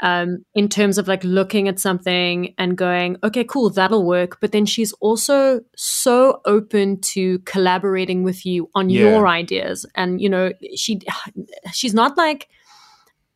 Um, 0.03 0.45
in 0.55 0.69
terms 0.69 0.99
of 0.99 1.07
like 1.07 1.23
looking 1.23 1.69
at 1.69 1.79
something 1.79 2.53
and 2.59 2.77
going, 2.77 3.17
okay, 3.23 3.45
cool, 3.45 3.71
that'll 3.71 4.05
work. 4.05 4.39
But 4.41 4.51
then 4.51 4.67
she's 4.67 4.93
also 4.95 5.61
so 5.77 6.41
open 6.47 7.01
to 7.03 7.39
collaborating 7.41 8.25
with 8.25 8.45
you 8.45 8.69
on 8.75 8.91
Yeah. 8.91 9.03
your 9.03 9.29
ideas. 9.29 9.87
And 9.95 10.21
you 10.21 10.29
know, 10.29 10.53
she 10.75 11.01
she's 11.73 11.95
not 11.95 12.17
like 12.17 12.49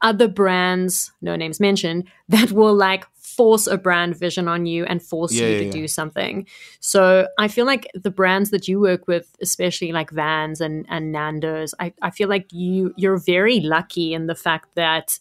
other 0.02 0.28
brands, 0.28 1.12
no 1.22 1.36
names 1.36 1.60
mentioned, 1.60 2.04
that 2.28 2.50
will 2.52 2.74
like 2.74 3.06
force 3.14 3.68
a 3.68 3.76
brand 3.78 4.16
vision 4.16 4.48
on 4.48 4.66
you 4.66 4.84
and 4.84 5.00
force 5.00 5.32
Yeah, 5.32 5.46
you 5.46 5.52
yeah, 5.52 5.58
to 5.58 5.64
yeah. 5.66 5.70
do 5.70 5.88
something. 5.88 6.46
So 6.80 7.28
I 7.38 7.46
feel 7.46 7.66
like 7.66 7.88
the 7.94 8.10
brands 8.10 8.50
that 8.50 8.66
you 8.66 8.80
work 8.80 9.06
with, 9.06 9.32
especially 9.40 9.92
like 9.92 10.10
Vans 10.10 10.60
and, 10.60 10.86
and 10.88 11.12
Nando's, 11.12 11.72
I, 11.78 11.92
I 12.02 12.10
feel 12.10 12.28
like 12.28 12.52
you 12.52 12.92
you're 12.96 13.18
very 13.18 13.60
lucky 13.60 14.12
in 14.12 14.26
the 14.26 14.34
fact 14.34 14.74
that 14.74 15.18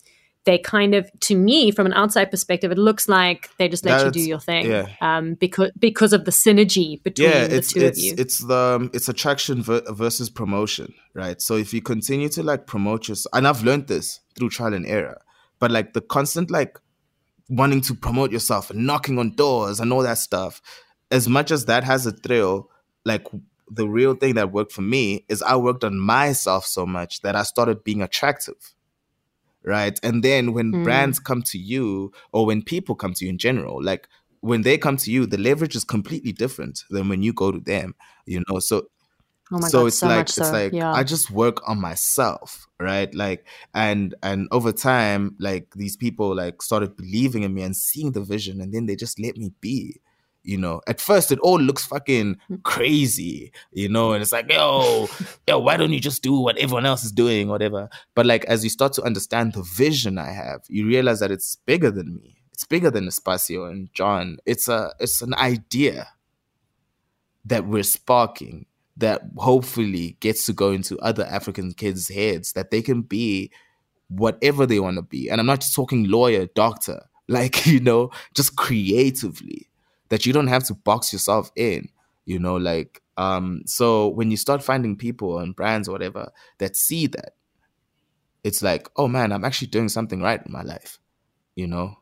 they 0.47 0.57
kind 0.57 0.95
of 0.95 1.11
to 1.19 1.35
me 1.35 1.71
from 1.71 1.85
an 1.85 1.93
outside 1.93 2.31
perspective 2.31 2.71
it 2.71 2.77
looks 2.77 3.09
like 3.09 3.49
they 3.57 3.67
just 3.67 3.83
let 3.85 4.03
you 4.05 4.11
do 4.11 4.21
your 4.21 4.39
thing 4.39 4.65
yeah. 4.65 4.87
um 5.01 5.33
because 5.33 5.69
because 5.77 6.13
of 6.13 6.23
the 6.23 6.31
synergy 6.31 7.03
between 7.03 7.29
yeah 7.29 7.45
the 7.45 7.57
it's 7.57 7.73
two 7.73 7.85
of 7.85 7.97
you. 7.97 8.15
it's 8.17 8.39
the 8.39 8.55
um, 8.55 8.89
it's 8.93 9.09
attraction 9.09 9.61
ver- 9.61 9.83
versus 9.89 10.29
promotion 10.29 10.93
right? 11.13 11.41
So 11.41 11.55
if 11.55 11.73
you 11.73 11.81
continue 11.81 12.29
to 12.29 12.43
like 12.43 12.65
promote 12.65 13.09
yourself 13.09 13.31
and 13.33 13.47
i've 13.47 13.63
learned 13.63 13.87
this 13.87 14.21
through 14.35 14.49
trial 14.49 14.73
and 14.73 14.85
error 14.85 15.21
but 15.59 15.69
like 15.69 15.93
the 15.93 16.01
constant 16.01 16.49
like 16.49 16.79
wanting 17.49 17.81
to 17.81 17.93
promote 17.93 18.31
yourself 18.31 18.69
and 18.69 18.87
knocking 18.87 19.19
on 19.19 19.35
doors 19.35 19.79
and 19.81 19.91
all 19.91 20.03
that 20.03 20.17
stuff 20.17 20.61
as 21.11 21.27
much 21.27 21.51
as 21.51 21.65
that 21.65 21.83
has 21.83 22.05
a 22.05 22.11
thrill 22.11 22.69
like 23.03 23.25
the 23.69 23.87
real 23.87 24.13
thing 24.13 24.35
that 24.35 24.51
worked 24.53 24.71
for 24.71 24.81
me 24.81 25.25
is 25.27 25.41
i 25.41 25.55
worked 25.55 25.83
on 25.83 25.99
myself 25.99 26.65
so 26.65 26.85
much 26.85 27.21
that 27.21 27.35
i 27.35 27.43
started 27.43 27.83
being 27.83 28.01
attractive 28.01 28.73
right? 29.65 29.99
And 30.03 30.23
then 30.23 30.53
when 30.53 30.73
Mm. 30.73 30.83
brands 30.83 31.19
come 31.19 31.41
to 31.43 31.57
you 31.57 32.11
or 32.31 32.45
when 32.45 32.61
people 32.61 32.95
come 32.95 33.13
to 33.15 33.25
you 33.25 33.29
in 33.31 33.37
general 33.37 33.83
like 33.83 34.07
when 34.41 34.61
they 34.61 34.77
come 34.77 34.97
to 34.97 35.11
you 35.11 35.25
the 35.25 35.37
leverage 35.37 35.75
is 35.75 35.83
completely 35.83 36.31
different 36.31 36.83
than 36.89 37.09
when 37.09 37.23
you 37.23 37.33
go 37.33 37.51
to 37.51 37.59
them 37.59 37.95
you 38.25 38.43
know? 38.49 38.59
So 38.59 38.87
oh 39.51 39.59
so 39.59 39.81
god 39.81 39.87
it's 39.87 39.97
so 39.97 40.07
like 40.07 40.29
so 40.29 40.41
it's 40.43 40.53
like 40.53 40.73
yeah. 40.73 40.93
I 40.93 41.03
just 41.03 41.31
work 41.31 41.67
on 41.67 41.79
myself 41.81 42.67
right? 42.79 43.13
Like 43.15 43.47
and 43.73 44.13
and 44.21 44.47
over 44.51 44.71
time 44.71 45.35
like 45.39 45.67
these 45.75 45.97
people 45.97 46.35
like 46.35 46.61
started 46.61 46.95
believing 46.95 47.43
in 47.43 47.53
me 47.53 47.63
and 47.63 47.75
seeing 47.75 48.11
the 48.11 48.21
vision 48.21 48.61
and 48.61 48.73
then 48.73 48.85
they 48.85 48.95
just 48.95 49.19
let 49.19 49.37
me 49.37 49.51
be 49.61 49.99
you 50.47 50.57
know 50.57 50.81
at 50.87 50.99
first 50.99 51.31
it 51.31 51.39
all 51.39 51.59
looks 51.59 51.85
fucking 51.85 52.37
hmm. 52.47 52.55
crazy 52.63 53.51
you 53.71 53.89
know 53.89 54.13
and 54.13 54.21
it's 54.21 54.31
like 54.31 54.51
yo 54.51 55.07
yo 55.47 55.59
why 55.59 55.77
don't 55.77 55.93
you 55.93 55.99
just 55.99 56.23
do 56.23 56.39
what 56.39 56.57
everyone 56.57 56.85
else 56.85 57.03
is 57.03 57.11
doing 57.11 57.47
whatever 57.47 57.89
but 58.15 58.25
like 58.25 58.45
as 58.45 58.63
you 58.63 58.69
start 58.69 58.93
to 58.93 59.03
understand 59.03 59.53
the 59.53 59.61
vision 59.61 60.17
i 60.17 60.31
have 60.31 60.61
you 60.69 60.87
realize 60.87 61.19
that 61.19 61.31
it's 61.31 61.57
bigger 61.65 61.91
than 61.91 62.15
me 62.15 62.37
it's 62.57 62.63
bigger 62.63 62.89
than 62.89 63.05
Espacio 63.05 63.69
and 63.69 63.93
John. 63.93 64.37
It's 64.47 64.67
a 64.67 64.91
it's 64.99 65.21
an 65.21 65.35
idea 65.35 66.07
that 67.45 67.67
we're 67.67 67.83
sparking 67.83 68.65
that 68.97 69.21
hopefully 69.37 70.17
gets 70.21 70.47
to 70.47 70.53
go 70.53 70.71
into 70.71 70.97
other 70.97 71.23
African 71.25 71.73
kids' 71.73 72.09
heads 72.09 72.53
that 72.53 72.71
they 72.71 72.81
can 72.81 73.03
be 73.03 73.51
whatever 74.07 74.65
they 74.65 74.79
want 74.79 74.95
to 74.95 75.03
be. 75.03 75.29
And 75.29 75.39
I'm 75.39 75.45
not 75.45 75.61
just 75.61 75.75
talking 75.75 76.09
lawyer, 76.09 76.47
doctor, 76.55 77.03
like, 77.27 77.67
you 77.67 77.79
know, 77.79 78.09
just 78.33 78.55
creatively, 78.55 79.69
that 80.09 80.25
you 80.25 80.33
don't 80.33 80.47
have 80.47 80.63
to 80.65 80.73
box 80.73 81.11
yourself 81.11 81.51
in, 81.55 81.89
you 82.25 82.39
know, 82.39 82.55
like, 82.55 83.01
um, 83.17 83.61
so 83.65 84.07
when 84.09 84.31
you 84.31 84.37
start 84.37 84.63
finding 84.63 84.95
people 84.95 85.39
and 85.39 85.55
brands 85.55 85.87
or 85.87 85.91
whatever 85.91 86.31
that 86.59 86.75
see 86.75 87.07
that, 87.07 87.33
it's 88.43 88.61
like, 88.61 88.87
oh 88.95 89.07
man, 89.07 89.31
I'm 89.31 89.43
actually 89.43 89.67
doing 89.67 89.89
something 89.89 90.21
right 90.21 90.41
in 90.45 90.51
my 90.51 90.61
life, 90.61 90.99
you 91.55 91.67
know? 91.67 91.97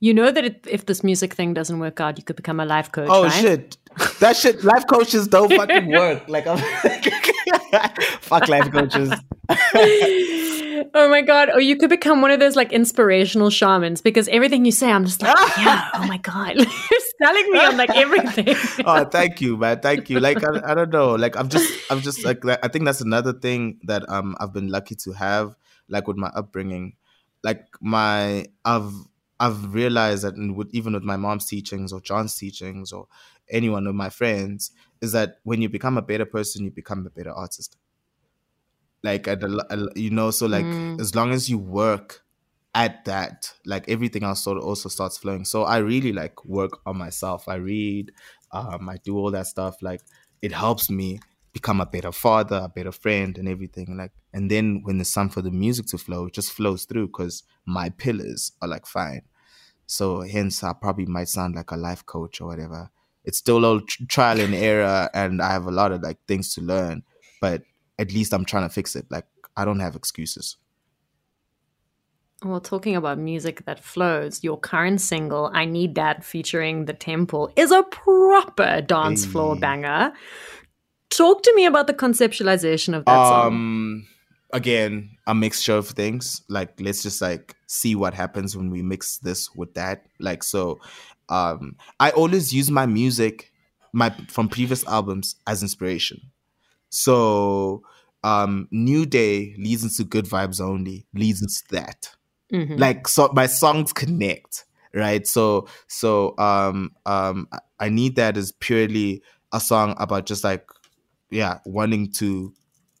you 0.00 0.14
know 0.14 0.30
that 0.30 0.44
it, 0.44 0.66
if 0.68 0.86
this 0.86 1.02
music 1.02 1.34
thing 1.34 1.52
doesn't 1.54 1.78
work 1.78 2.00
out 2.00 2.18
you 2.18 2.24
could 2.24 2.36
become 2.36 2.60
a 2.60 2.64
life 2.64 2.92
coach 2.92 3.08
Oh 3.10 3.24
right? 3.24 3.32
shit. 3.32 3.76
That 4.20 4.36
shit 4.36 4.62
life 4.62 4.86
coaches 4.86 5.26
don't 5.26 5.52
fucking 5.52 5.88
work. 5.88 6.28
Like 6.28 6.46
I'm 6.46 6.58
fuck 8.20 8.46
life 8.48 8.70
coaches. 8.70 9.12
oh 10.94 11.08
my 11.08 11.22
god! 11.22 11.50
Or 11.50 11.60
you 11.60 11.76
could 11.76 11.90
become 11.90 12.20
one 12.20 12.30
of 12.30 12.40
those 12.40 12.56
like 12.56 12.72
inspirational 12.72 13.50
shamans 13.50 14.00
because 14.00 14.28
everything 14.28 14.64
you 14.64 14.72
say, 14.72 14.90
I'm 14.90 15.04
just 15.04 15.22
like, 15.22 15.36
yeah. 15.58 15.88
Oh 15.94 16.06
my 16.06 16.18
god, 16.18 16.56
you're 16.56 17.00
selling 17.22 17.50
me 17.52 17.58
on 17.58 17.76
like 17.76 17.90
everything. 17.90 18.54
oh, 18.86 19.04
thank 19.04 19.40
you, 19.40 19.56
man. 19.56 19.80
Thank 19.80 20.10
you. 20.10 20.20
Like 20.20 20.42
I, 20.44 20.72
I 20.72 20.74
don't 20.74 20.90
know. 20.90 21.14
Like 21.14 21.36
I'm 21.36 21.48
just 21.48 21.72
I'm 21.90 22.00
just 22.00 22.24
like 22.24 22.42
that- 22.42 22.60
I 22.62 22.68
think 22.68 22.84
that's 22.84 23.00
another 23.00 23.32
thing 23.32 23.78
that 23.84 24.08
um 24.08 24.36
I've 24.40 24.52
been 24.52 24.68
lucky 24.68 24.94
to 24.96 25.12
have 25.12 25.54
like 25.88 26.06
with 26.06 26.16
my 26.16 26.28
upbringing. 26.28 26.94
Like 27.42 27.66
my 27.80 28.46
I've 28.64 28.92
I've 29.40 29.72
realized 29.72 30.24
that 30.24 30.34
with, 30.36 30.68
even 30.72 30.94
with 30.94 31.04
my 31.04 31.16
mom's 31.16 31.46
teachings 31.46 31.92
or 31.92 32.00
John's 32.00 32.36
teachings 32.36 32.92
or 32.92 33.06
anyone 33.50 33.86
of 33.86 33.94
my 33.94 34.10
friends 34.10 34.72
is 35.00 35.12
that 35.12 35.38
when 35.44 35.62
you 35.62 35.68
become 35.68 35.96
a 35.96 36.02
better 36.02 36.24
person, 36.24 36.64
you 36.64 36.70
become 36.70 37.06
a 37.06 37.10
better 37.10 37.32
artist. 37.32 37.76
Like 39.02 39.28
at 39.28 39.42
a, 39.42 39.88
you 39.94 40.10
know, 40.10 40.30
so 40.30 40.46
like 40.46 40.64
Mm. 40.66 41.00
as 41.00 41.14
long 41.14 41.32
as 41.32 41.48
you 41.48 41.58
work 41.58 42.24
at 42.74 43.04
that, 43.04 43.52
like 43.64 43.88
everything 43.88 44.22
else 44.24 44.42
sort 44.42 44.58
of 44.58 44.64
also 44.64 44.88
starts 44.88 45.16
flowing. 45.18 45.44
So 45.44 45.64
I 45.64 45.78
really 45.78 46.12
like 46.12 46.44
work 46.44 46.80
on 46.86 46.98
myself. 46.98 47.48
I 47.48 47.54
read, 47.56 48.12
um, 48.52 48.88
I 48.88 48.96
do 48.98 49.16
all 49.16 49.30
that 49.30 49.46
stuff. 49.46 49.76
Like 49.82 50.00
it 50.42 50.52
helps 50.52 50.90
me 50.90 51.20
become 51.52 51.80
a 51.80 51.86
better 51.86 52.12
father, 52.12 52.60
a 52.64 52.68
better 52.68 52.92
friend, 52.92 53.38
and 53.38 53.48
everything. 53.48 53.96
Like, 53.96 54.12
and 54.32 54.50
then 54.50 54.80
when 54.84 55.00
it's 55.00 55.12
time 55.12 55.28
for 55.28 55.42
the 55.42 55.50
music 55.50 55.86
to 55.86 55.98
flow, 55.98 56.26
it 56.26 56.34
just 56.34 56.52
flows 56.52 56.84
through 56.84 57.06
because 57.08 57.42
my 57.66 57.88
pillars 57.90 58.52
are 58.60 58.68
like 58.68 58.86
fine. 58.86 59.22
So 59.86 60.20
hence, 60.20 60.62
I 60.62 60.72
probably 60.74 61.06
might 61.06 61.28
sound 61.28 61.54
like 61.54 61.70
a 61.70 61.76
life 61.76 62.04
coach 62.04 62.40
or 62.40 62.48
whatever. 62.48 62.90
It's 63.24 63.38
still 63.38 63.64
all 63.64 63.80
tr- 63.80 64.04
trial 64.08 64.40
and 64.40 64.54
error, 64.54 65.08
and 65.14 65.40
I 65.40 65.50
have 65.52 65.66
a 65.66 65.70
lot 65.70 65.92
of 65.92 66.02
like 66.02 66.18
things 66.26 66.52
to 66.54 66.60
learn. 66.60 67.02
But 67.40 67.62
at 67.98 68.12
least 68.12 68.32
I'm 68.32 68.44
trying 68.44 68.68
to 68.68 68.72
fix 68.72 68.96
it. 68.96 69.06
Like 69.10 69.26
I 69.56 69.64
don't 69.64 69.80
have 69.80 69.96
excuses. 69.96 70.56
Well, 72.44 72.60
talking 72.60 72.94
about 72.94 73.18
music 73.18 73.64
that 73.64 73.80
flows, 73.80 74.44
your 74.44 74.58
current 74.60 75.00
single, 75.00 75.50
I 75.52 75.64
Need 75.64 75.96
That, 75.96 76.24
featuring 76.24 76.84
The 76.84 76.92
Temple, 76.92 77.50
is 77.56 77.72
a 77.72 77.82
proper 77.82 78.80
dance 78.80 79.26
floor 79.26 79.56
banger. 79.56 80.12
Talk 81.10 81.42
to 81.42 81.52
me 81.56 81.66
about 81.66 81.88
the 81.88 81.94
conceptualization 81.94 82.96
of 82.96 83.04
that 83.06 83.26
song. 83.26 83.46
um 83.46 84.06
again 84.52 85.10
a 85.26 85.34
mixture 85.34 85.74
of 85.74 85.88
things 85.88 86.42
like 86.48 86.80
let's 86.80 87.02
just 87.02 87.20
like 87.20 87.54
see 87.66 87.94
what 87.94 88.14
happens 88.14 88.56
when 88.56 88.70
we 88.70 88.80
mix 88.82 89.18
this 89.18 89.54
with 89.54 89.74
that 89.74 90.06
like 90.20 90.42
so 90.42 90.78
um 91.28 91.76
i 92.00 92.10
always 92.12 92.54
use 92.54 92.70
my 92.70 92.86
music 92.86 93.52
my 93.92 94.08
from 94.28 94.48
previous 94.48 94.86
albums 94.86 95.36
as 95.46 95.62
inspiration 95.62 96.20
so 96.90 97.82
um 98.24 98.66
new 98.70 99.06
day 99.06 99.54
leads 99.58 99.82
into 99.84 100.04
good 100.04 100.24
vibes 100.24 100.60
only 100.60 101.06
leads 101.14 101.40
into 101.42 101.62
that. 101.70 102.10
Mhm. 102.52 102.78
like 102.78 103.06
so 103.06 103.30
my 103.34 103.46
songs 103.46 103.92
connect 103.92 104.64
right? 104.94 105.26
So 105.26 105.68
so 105.86 106.34
um 106.38 106.92
um 107.06 107.46
I- 107.78 107.88
need 107.90 108.16
that 108.16 108.36
is 108.36 108.52
purely 108.52 109.22
a 109.52 109.60
song 109.60 109.94
about 109.98 110.24
just 110.26 110.44
like 110.44 110.66
yeah 111.30 111.58
wanting 111.66 112.10
to 112.12 112.52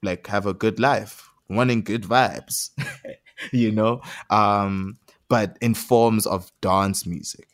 like 0.02 0.26
have 0.26 0.46
a 0.46 0.52
good 0.54 0.78
life 0.78 1.28
wanting 1.48 1.82
good 1.82 2.02
vibes 2.02 2.70
you 3.52 3.72
know? 3.72 4.02
Um 4.30 4.98
but 5.28 5.56
in 5.60 5.74
forms 5.74 6.26
of 6.26 6.52
dance 6.60 7.06
music. 7.06 7.48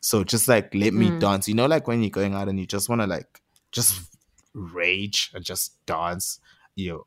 So 0.00 0.22
just 0.24 0.46
like 0.48 0.72
let 0.74 0.94
me 0.94 1.10
Mm. 1.10 1.18
dance. 1.18 1.48
You 1.48 1.54
know 1.54 1.66
like 1.66 1.88
when 1.88 2.00
you're 2.02 2.10
going 2.10 2.34
out 2.34 2.48
and 2.48 2.58
you 2.60 2.66
just 2.66 2.88
want 2.88 3.00
to 3.00 3.06
like 3.08 3.40
just 3.72 4.00
rage 4.58 5.30
and 5.34 5.44
just 5.44 5.76
dance 5.86 6.40
you 6.74 6.90
know 6.92 7.04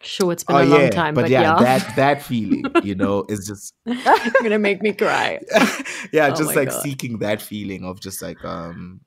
Sure, 0.00 0.30
it's 0.32 0.44
been 0.44 0.54
oh 0.54 0.62
a 0.62 0.64
long 0.64 0.80
yeah 0.82 0.90
time, 0.90 1.12
but, 1.12 1.22
but, 1.22 1.30
yeah, 1.30 1.42
yeah, 1.42 1.58
that 1.60 1.96
that 1.96 2.22
feeling 2.28 2.62
you 2.84 2.94
know 2.94 3.24
is 3.28 3.44
just 3.48 3.74
gonna 4.42 4.56
make 4.56 4.80
me 4.80 4.92
cry. 4.92 5.40
yeah 6.12 6.28
Oh 6.28 6.34
just 6.36 6.54
like 6.54 6.68
God. 6.70 6.82
seeking 6.82 7.18
that 7.18 7.42
feeling 7.42 7.82
of 7.84 7.98
just 8.00 8.22
like 8.22 8.44
um 8.44 9.00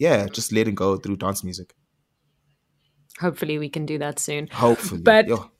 yeah 0.00 0.26
just 0.26 0.50
letting 0.52 0.74
go 0.74 0.96
through 0.96 1.16
dance 1.16 1.44
music 1.44 1.72
Hopefully, 3.20 3.58
we 3.58 3.68
can 3.68 3.84
do 3.86 3.98
that 3.98 4.18
soon. 4.18 4.48
hopefully 4.50 5.02
But- 5.02 5.28
Yo, 5.28 5.50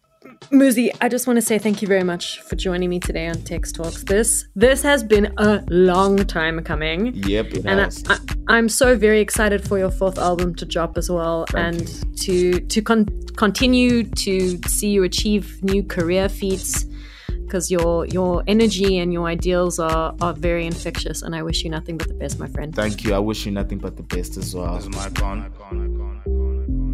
Muzi, 0.53 0.91
I 1.01 1.09
just 1.09 1.27
want 1.27 1.39
to 1.39 1.43
say 1.43 1.59
thank 1.59 1.81
you 1.81 1.89
very 1.89 2.03
much 2.03 2.41
for 2.41 2.55
joining 2.55 2.91
me 2.91 3.01
today 3.01 3.27
on 3.27 3.41
Tex 3.43 3.73
Talks. 3.73 4.05
This 4.05 4.47
this 4.55 4.83
has 4.83 5.03
been 5.03 5.33
a 5.39 5.65
long 5.71 6.19
time 6.27 6.63
coming. 6.63 7.15
yep 7.15 7.47
it 7.47 7.65
and 7.65 7.81
I, 7.81 7.85
has. 7.85 8.05
I, 8.07 8.19
I'm 8.49 8.69
so 8.69 8.97
very 8.97 9.21
excited 9.21 9.67
for 9.67 9.79
your 9.79 9.91
fourth 9.91 10.19
album 10.19 10.55
to 10.57 10.67
drop 10.67 10.99
as 10.99 11.11
well, 11.11 11.47
Thank 11.49 11.79
and 11.79 12.19
to 12.19 12.61
to 12.61 12.83
con- 12.83 13.09
continue 13.37 14.05
to 14.05 14.59
see 14.67 14.91
you 14.91 15.05
achieve 15.05 15.63
new 15.63 15.83
career 15.83 16.29
feats. 16.29 16.85
Because 17.29 17.71
your 17.71 18.07
your 18.07 18.45
energy 18.47 18.99
and 18.99 19.13
your 19.13 19.27
ideals 19.27 19.79
are 19.81 20.15
are 20.21 20.35
very 20.35 20.67
infectious, 20.67 21.23
and 21.23 21.35
I 21.35 21.43
wish 21.43 21.65
you 21.65 21.71
nothing 21.71 21.97
but 21.97 22.07
the 22.09 22.15
best, 22.15 22.39
my 22.39 22.47
friend. 22.47 22.73
thank 22.73 23.03
you 23.03 23.13
i 23.13 23.19
wish 23.19 23.45
you 23.45 23.51
nothing 23.51 23.79
but 23.79 23.97
the 23.97 24.05
best 24.05 24.37
as 24.37 24.55
well 24.55 24.79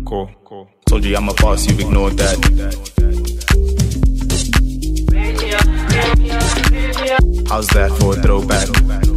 Cool, 0.07 0.31
cool. 0.45 0.69
Told 0.87 1.05
you 1.05 1.17
I'm 1.17 1.29
a 1.29 1.35
boss, 1.35 1.67
you've 1.67 1.81
ignored 1.81 2.17
that. 2.17 2.37
How's 7.49 7.67
that 7.69 7.91
for 7.99 8.13
a 8.17 8.23
throwback? 8.23 8.69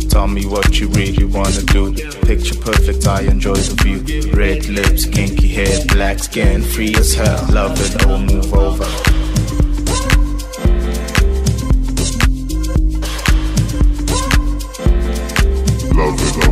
Tell 0.10 0.28
me 0.28 0.48
what 0.48 0.80
you 0.80 0.88
really 0.88 1.26
wanna 1.26 1.62
do. 1.62 1.94
Picture 2.26 2.56
perfect, 2.56 3.06
I 3.06 3.22
enjoy 3.22 3.54
the 3.54 3.76
view. 3.84 4.32
Red 4.34 4.66
lips, 4.66 5.06
kinky 5.06 5.50
hair, 5.50 5.86
black 5.90 6.18
skin, 6.18 6.64
free 6.64 6.96
as 6.96 7.14
hell. 7.14 7.46
Love 7.52 7.80
it, 7.80 8.06
oh 8.08 8.18
move 8.18 8.52
over. 8.52 8.86
Love 15.94 16.20
it, 16.20 16.44
I'll 16.44 16.49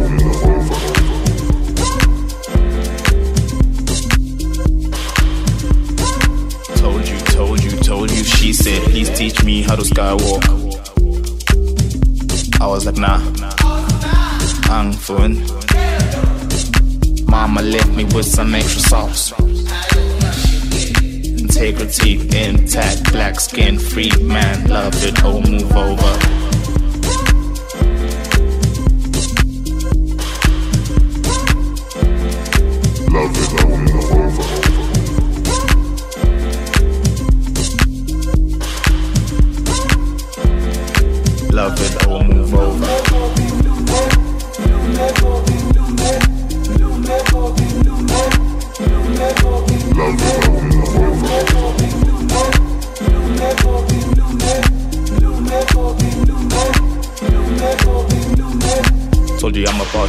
teach 9.18 9.44
me 9.44 9.64
how 9.64 9.76
to 9.76 9.82
skywalk. 9.82 10.44
I 12.62 12.68
was 12.68 12.86
like, 12.86 12.98
nah, 12.98 13.18
ang 14.70 14.94
fun. 14.94 15.42
Mama 17.26 17.64
left 17.64 17.90
me 17.96 18.04
with 18.04 18.28
some 18.28 18.54
extra 18.54 18.82
sauce. 18.82 19.32
Integrity 21.42 22.22
intact, 22.30 23.12
black 23.12 23.40
skin, 23.40 23.80
free 23.80 24.12
man, 24.22 24.68
love 24.70 24.94
it, 25.04 25.24
oh 25.24 25.42
move 25.42 25.76
over. 25.76 26.37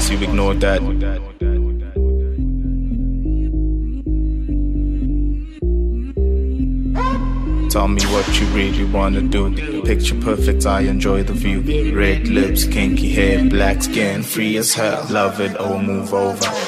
You 0.06 0.16
I'm 0.16 0.22
a 0.22 0.26
boss, 0.28 0.28
you 0.28 0.28
ignored 0.28 0.60
that. 0.60 0.80
Tell 7.70 7.88
me 7.88 8.02
what 8.06 8.40
you 8.40 8.46
really 8.48 8.84
wanna 8.84 9.20
do. 9.20 9.82
Picture 9.82 10.14
perfect, 10.20 10.66
I 10.66 10.80
enjoy 10.82 11.22
the 11.22 11.32
view. 11.34 11.60
Red 11.94 12.28
lips, 12.28 12.64
kinky 12.64 13.10
hair, 13.10 13.44
black 13.44 13.82
skin, 13.82 14.22
free 14.22 14.56
as 14.56 14.72
hell. 14.72 15.06
Love 15.10 15.40
it, 15.40 15.56
oh 15.58 15.78
move 15.78 16.14
over. 16.14 16.67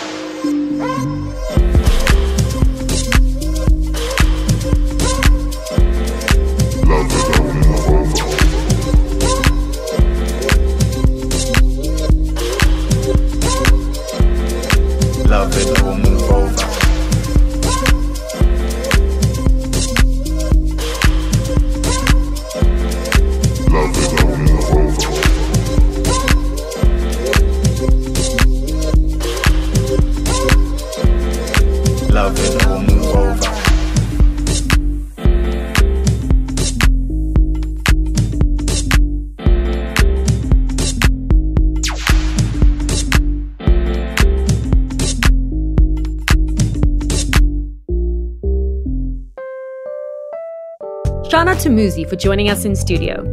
Muzi 51.70 52.08
for 52.08 52.16
joining 52.16 52.50
us 52.50 52.64
in 52.64 52.76
studio. 52.76 53.24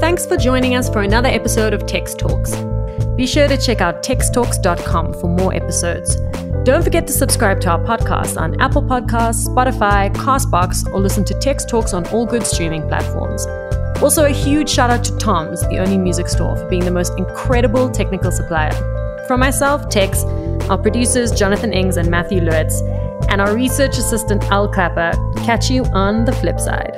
Thanks 0.00 0.26
for 0.26 0.36
joining 0.36 0.74
us 0.74 0.88
for 0.88 1.02
another 1.02 1.28
episode 1.28 1.72
of 1.72 1.86
Tex 1.86 2.14
Talks. 2.14 2.54
Be 3.16 3.26
sure 3.26 3.48
to 3.48 3.56
check 3.56 3.80
out 3.80 4.02
texttalks.com 4.02 5.14
for 5.14 5.28
more 5.28 5.54
episodes. 5.54 6.16
Don't 6.64 6.82
forget 6.82 7.06
to 7.06 7.12
subscribe 7.12 7.60
to 7.60 7.70
our 7.70 7.78
podcast 7.78 8.40
on 8.40 8.60
Apple 8.60 8.82
Podcasts, 8.82 9.46
Spotify, 9.46 10.12
Castbox, 10.14 10.92
or 10.92 11.00
listen 11.00 11.24
to 11.24 11.34
Tex 11.34 11.64
Talks 11.64 11.94
on 11.94 12.06
all 12.08 12.26
good 12.26 12.44
streaming 12.44 12.86
platforms. 12.88 13.46
Also, 14.02 14.24
a 14.24 14.30
huge 14.30 14.68
shout 14.68 14.90
out 14.90 15.04
to 15.04 15.16
Tom's, 15.18 15.60
the 15.68 15.78
only 15.78 15.96
music 15.96 16.28
store, 16.28 16.56
for 16.56 16.68
being 16.68 16.84
the 16.84 16.90
most 16.90 17.12
incredible 17.16 17.88
technical 17.90 18.32
supplier. 18.32 18.72
From 19.28 19.40
myself, 19.40 19.88
Tex, 19.88 20.24
our 20.68 20.78
producers 20.78 21.30
Jonathan 21.30 21.72
Ings 21.72 21.96
and 21.96 22.10
Matthew 22.10 22.40
Lewitz, 22.40 22.80
and 23.28 23.40
our 23.40 23.54
research 23.54 23.96
assistant 23.96 24.42
Al 24.50 24.68
Clapper, 24.68 25.12
catch 25.44 25.70
you 25.70 25.84
on 25.92 26.24
the 26.24 26.32
flip 26.32 26.58
side. 26.58 26.93